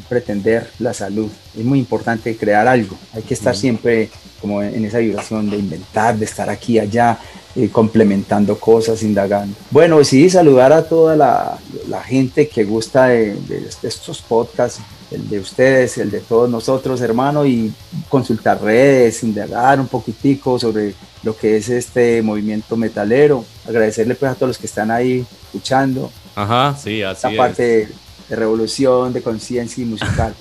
pretender 0.09 0.71
la 0.79 0.95
salud. 0.95 1.29
Es 1.59 1.65
muy 1.65 1.81
importante 1.81 2.37
crear 2.37 2.69
algo. 2.69 2.97
Hay 3.13 3.23
que 3.23 3.35
estar 3.35 3.57
siempre 3.57 4.11
como 4.41 4.63
en 4.63 4.85
esa 4.85 4.99
vibración 4.99 5.51
de 5.51 5.57
inventar, 5.57 6.17
de 6.17 6.25
estar 6.25 6.49
aquí, 6.49 6.79
allá, 6.79 7.19
complementando 7.67 8.59
cosas, 8.59 9.03
indagando. 9.03 9.57
Bueno, 9.71 10.05
sí, 10.05 10.31
saludar 10.31 10.73
a 10.73 10.85
toda 10.85 11.17
la, 11.17 11.59
gente 12.05 12.49
que 12.49 12.65
gusta 12.65 13.07
de, 13.07 13.37
estos 13.83 14.23
podcasts, 14.23 14.81
el 15.11 15.29
de 15.29 15.41
ustedes, 15.41 15.99
el 15.99 16.11
de 16.11 16.21
todos 16.21 16.49
nosotros, 16.49 17.01
hermano, 17.01 17.45
y 17.45 17.73
consultar 18.09 18.63
redes, 18.63 19.25
indagar 19.25 19.81
un 19.81 19.89
poquitico 19.89 20.59
sobre 20.59 20.95
lo 21.25 21.37
que 21.37 21.57
es 21.57 21.69
este 21.69 22.23
movimiento 22.23 22.77
metalero. 22.77 23.45
agradecerle 23.67 24.15
pues 24.15 24.31
a 24.31 24.35
todos 24.35 24.51
los 24.51 24.59
que 24.59 24.67
están 24.67 24.91
ahí 24.91 25.27
escuchando. 25.47 26.13
Ajá, 26.37 26.77
sí, 26.81 27.03
así 27.03 27.27
esta 27.27 27.37
parte 27.37 27.89
de 28.29 28.37
revolución, 28.37 29.13
de 29.13 29.23
conciencia 29.23 29.83
y 29.83 29.87
musical. 29.87 30.35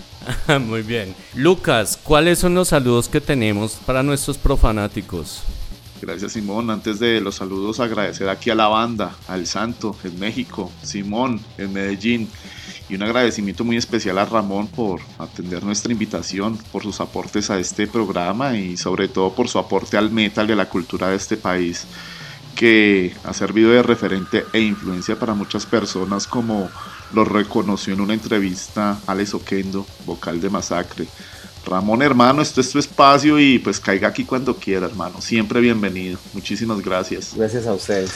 Muy 0.61 0.81
bien. 0.81 1.15
Lucas, 1.33 1.97
¿cuáles 2.01 2.39
son 2.39 2.53
los 2.53 2.67
saludos 2.67 3.09
que 3.09 3.21
tenemos 3.21 3.79
para 3.85 4.03
nuestros 4.03 4.37
profanáticos? 4.37 5.43
Gracias 6.01 6.33
Simón. 6.33 6.69
Antes 6.69 6.99
de 6.99 7.19
los 7.21 7.35
saludos 7.35 7.79
agradecer 7.79 8.29
aquí 8.29 8.49
a 8.49 8.55
la 8.55 8.67
banda, 8.67 9.15
al 9.27 9.47
Santo 9.47 9.95
en 10.03 10.19
México, 10.19 10.71
Simón 10.83 11.41
en 11.57 11.73
Medellín 11.73 12.29
y 12.89 12.95
un 12.95 13.03
agradecimiento 13.03 13.63
muy 13.63 13.77
especial 13.77 14.17
a 14.17 14.25
Ramón 14.25 14.67
por 14.67 15.01
atender 15.17 15.63
nuestra 15.63 15.91
invitación, 15.91 16.57
por 16.71 16.83
sus 16.83 17.01
aportes 17.01 17.49
a 17.49 17.59
este 17.59 17.87
programa 17.87 18.55
y 18.55 18.77
sobre 18.77 19.07
todo 19.07 19.33
por 19.33 19.49
su 19.49 19.59
aporte 19.59 19.97
al 19.97 20.11
metal 20.11 20.49
y 20.49 20.53
a 20.53 20.55
la 20.55 20.69
cultura 20.69 21.09
de 21.09 21.15
este 21.15 21.35
país 21.35 21.85
que 22.55 23.13
ha 23.23 23.33
servido 23.33 23.71
de 23.71 23.83
referente 23.83 24.45
e 24.53 24.59
influencia 24.59 25.17
para 25.17 25.33
muchas 25.33 25.65
personas 25.65 26.25
como 26.25 26.69
lo 27.13 27.23
reconoció 27.23 27.93
en 27.93 28.01
una 28.01 28.13
entrevista 28.13 28.99
Alex 29.05 29.35
Oquendo, 29.35 29.85
vocal 30.05 30.41
de 30.41 30.49
Masacre. 30.49 31.07
Ramón, 31.67 32.01
hermano, 32.01 32.41
esto 32.41 32.61
es 32.61 32.71
tu 32.71 32.79
espacio 32.79 33.39
y 33.39 33.59
pues 33.59 33.79
caiga 33.79 34.07
aquí 34.07 34.23
cuando 34.23 34.55
quiera, 34.55 34.85
hermano. 34.85 35.21
Siempre 35.21 35.59
bienvenido. 35.59 36.17
Muchísimas 36.33 36.81
gracias. 36.81 37.33
Gracias 37.35 37.67
a 37.67 37.73
ustedes. 37.73 38.11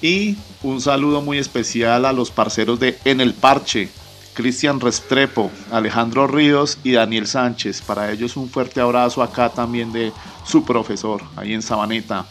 Y 0.00 0.38
un 0.62 0.80
saludo 0.80 1.20
muy 1.20 1.38
especial 1.38 2.06
a 2.06 2.12
los 2.12 2.30
parceros 2.30 2.80
de 2.80 2.98
En 3.04 3.20
el 3.20 3.34
Parche, 3.34 3.90
Cristian 4.32 4.80
Restrepo, 4.80 5.50
Alejandro 5.70 6.26
Ríos 6.26 6.78
y 6.82 6.92
Daniel 6.92 7.26
Sánchez. 7.26 7.82
Para 7.82 8.10
ellos 8.10 8.36
un 8.36 8.48
fuerte 8.48 8.80
abrazo 8.80 9.22
acá 9.22 9.50
también 9.50 9.92
de 9.92 10.12
su 10.46 10.64
profesor, 10.64 11.22
ahí 11.36 11.52
en 11.52 11.62
Sabaneta. 11.62 12.26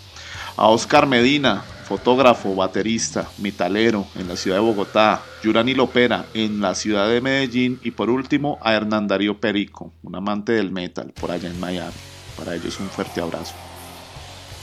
A 0.57 0.67
Oscar 0.67 1.05
Medina, 1.05 1.63
fotógrafo, 1.89 2.53
baterista, 2.53 3.27
metalero 3.39 4.05
en 4.15 4.27
la 4.27 4.35
ciudad 4.35 4.57
de 4.57 4.63
Bogotá, 4.63 5.23
Yurani 5.43 5.73
Lopera 5.73 6.27
en 6.35 6.61
la 6.61 6.75
ciudad 6.75 7.09
de 7.09 7.19
Medellín 7.19 7.79
y 7.83 7.89
por 7.89 8.11
último 8.11 8.59
a 8.61 8.75
Hernán 8.75 9.07
Darío 9.07 9.39
Perico, 9.39 9.91
un 10.03 10.15
amante 10.15 10.51
del 10.51 10.71
metal 10.71 11.11
por 11.19 11.31
allá 11.31 11.49
en 11.49 11.59
Miami. 11.59 11.91
Para 12.37 12.55
ellos 12.55 12.79
un 12.79 12.89
fuerte 12.89 13.21
abrazo. 13.21 13.55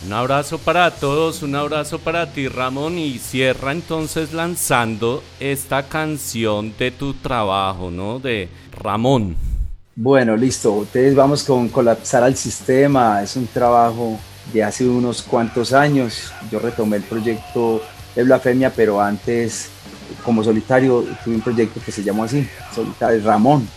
Un 0.07 0.13
abrazo 0.13 0.59
para 0.59 0.89
todos, 0.93 1.43
un 1.43 1.57
abrazo 1.57 1.99
para 1.99 2.31
ti 2.31 2.47
Ramón 2.47 2.97
y 2.97 3.19
cierra 3.19 3.73
entonces 3.73 4.33
lanzando 4.33 5.25
esta 5.41 5.89
canción 5.89 6.75
de 6.79 6.93
tu 6.93 7.15
trabajo, 7.15 7.91
¿no? 7.91 8.21
De 8.21 8.49
Ramón. 8.71 9.35
Bueno, 9.97 10.37
listo, 10.37 10.71
ustedes 10.73 11.17
vamos 11.17 11.43
con 11.43 11.71
colapsar 11.71 12.23
al 12.23 12.37
sistema, 12.37 13.21
es 13.21 13.35
un 13.35 13.49
trabajo 13.49 14.17
de 14.53 14.63
hace 14.65 14.87
unos 14.87 15.23
cuantos 15.23 15.73
años. 15.73 16.33
Yo 16.51 16.59
retomé 16.59 16.99
el 16.99 17.03
proyecto 17.03 17.83
de 18.15 18.23
Blasfemia, 18.23 18.73
pero 18.75 19.01
antes 19.01 19.69
como 20.25 20.43
solitario 20.43 21.05
tuve 21.25 21.35
un 21.35 21.41
proyecto 21.41 21.81
que 21.85 21.93
se 21.93 22.03
llamó 22.03 22.25
así, 22.25 22.49
Solitario 22.75 23.23
Ramón. 23.25 23.69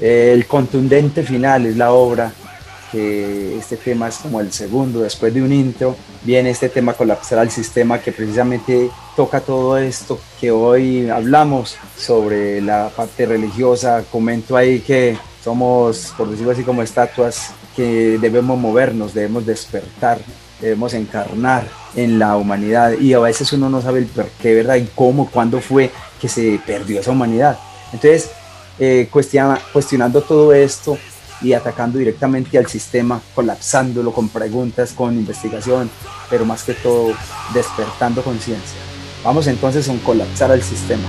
El 0.00 0.46
contundente 0.46 1.22
final 1.22 1.66
es 1.66 1.76
la 1.76 1.92
obra, 1.92 2.32
que 2.90 3.56
este 3.58 3.76
tema 3.76 4.08
es 4.08 4.16
como 4.16 4.40
el 4.40 4.52
segundo, 4.52 5.00
después 5.00 5.34
de 5.34 5.42
un 5.42 5.52
intro, 5.52 5.96
viene 6.22 6.50
este 6.50 6.68
tema 6.68 6.92
colapsar 6.94 7.40
al 7.40 7.50
sistema 7.50 7.98
que 7.98 8.12
precisamente 8.12 8.88
toca 9.16 9.40
todo 9.40 9.76
esto 9.78 10.20
que 10.40 10.50
hoy 10.50 11.08
hablamos 11.10 11.76
sobre 11.96 12.60
la 12.60 12.90
parte 12.94 13.26
religiosa. 13.26 14.04
Comento 14.10 14.56
ahí 14.56 14.80
que 14.80 15.16
somos, 15.42 16.14
por 16.16 16.30
decirlo 16.30 16.52
así, 16.52 16.62
como 16.62 16.82
estatuas 16.82 17.50
que 17.76 18.18
debemos 18.18 18.58
movernos, 18.58 19.14
debemos 19.14 19.46
despertar, 19.46 20.18
debemos 20.60 20.94
encarnar 20.94 21.66
en 21.96 22.18
la 22.18 22.36
humanidad 22.36 22.92
y 22.98 23.12
a 23.12 23.18
veces 23.18 23.52
uno 23.52 23.68
no 23.68 23.82
sabe 23.82 24.00
el 24.00 24.06
por 24.06 24.26
qué, 24.40 24.54
¿verdad? 24.54 24.76
Y 24.76 24.88
cómo, 24.94 25.30
cuándo 25.30 25.60
fue 25.60 25.90
que 26.20 26.28
se 26.28 26.60
perdió 26.66 27.00
esa 27.00 27.10
humanidad. 27.10 27.58
Entonces, 27.92 28.30
eh, 28.78 29.08
cuestionando 29.10 30.22
todo 30.22 30.52
esto 30.52 30.98
y 31.40 31.52
atacando 31.52 31.98
directamente 31.98 32.58
al 32.58 32.66
sistema, 32.66 33.20
colapsándolo 33.34 34.12
con 34.12 34.28
preguntas, 34.28 34.92
con 34.92 35.14
investigación, 35.14 35.90
pero 36.30 36.44
más 36.44 36.62
que 36.62 36.74
todo 36.74 37.12
despertando 37.52 38.22
conciencia. 38.22 38.78
Vamos 39.22 39.46
entonces 39.46 39.88
a 39.88 39.94
colapsar 40.04 40.50
al 40.50 40.62
sistema. 40.62 41.08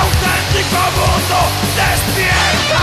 auténtico 0.00 0.80
mundo 0.96 1.38
despierta. 1.76 2.82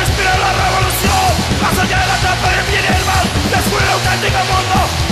Aspira 0.00 0.36
la 0.38 0.52
revolución, 0.52 1.30
más 1.60 1.78
allá 1.78 1.98
de 2.00 2.06
la 2.06 2.16
trampa 2.18 2.48
viene 2.70 2.88
el 2.88 3.04
mal 3.04 3.27
descuero 3.58 4.00
que 4.02 4.26
tenga 4.28 4.44
mundo 4.44 5.07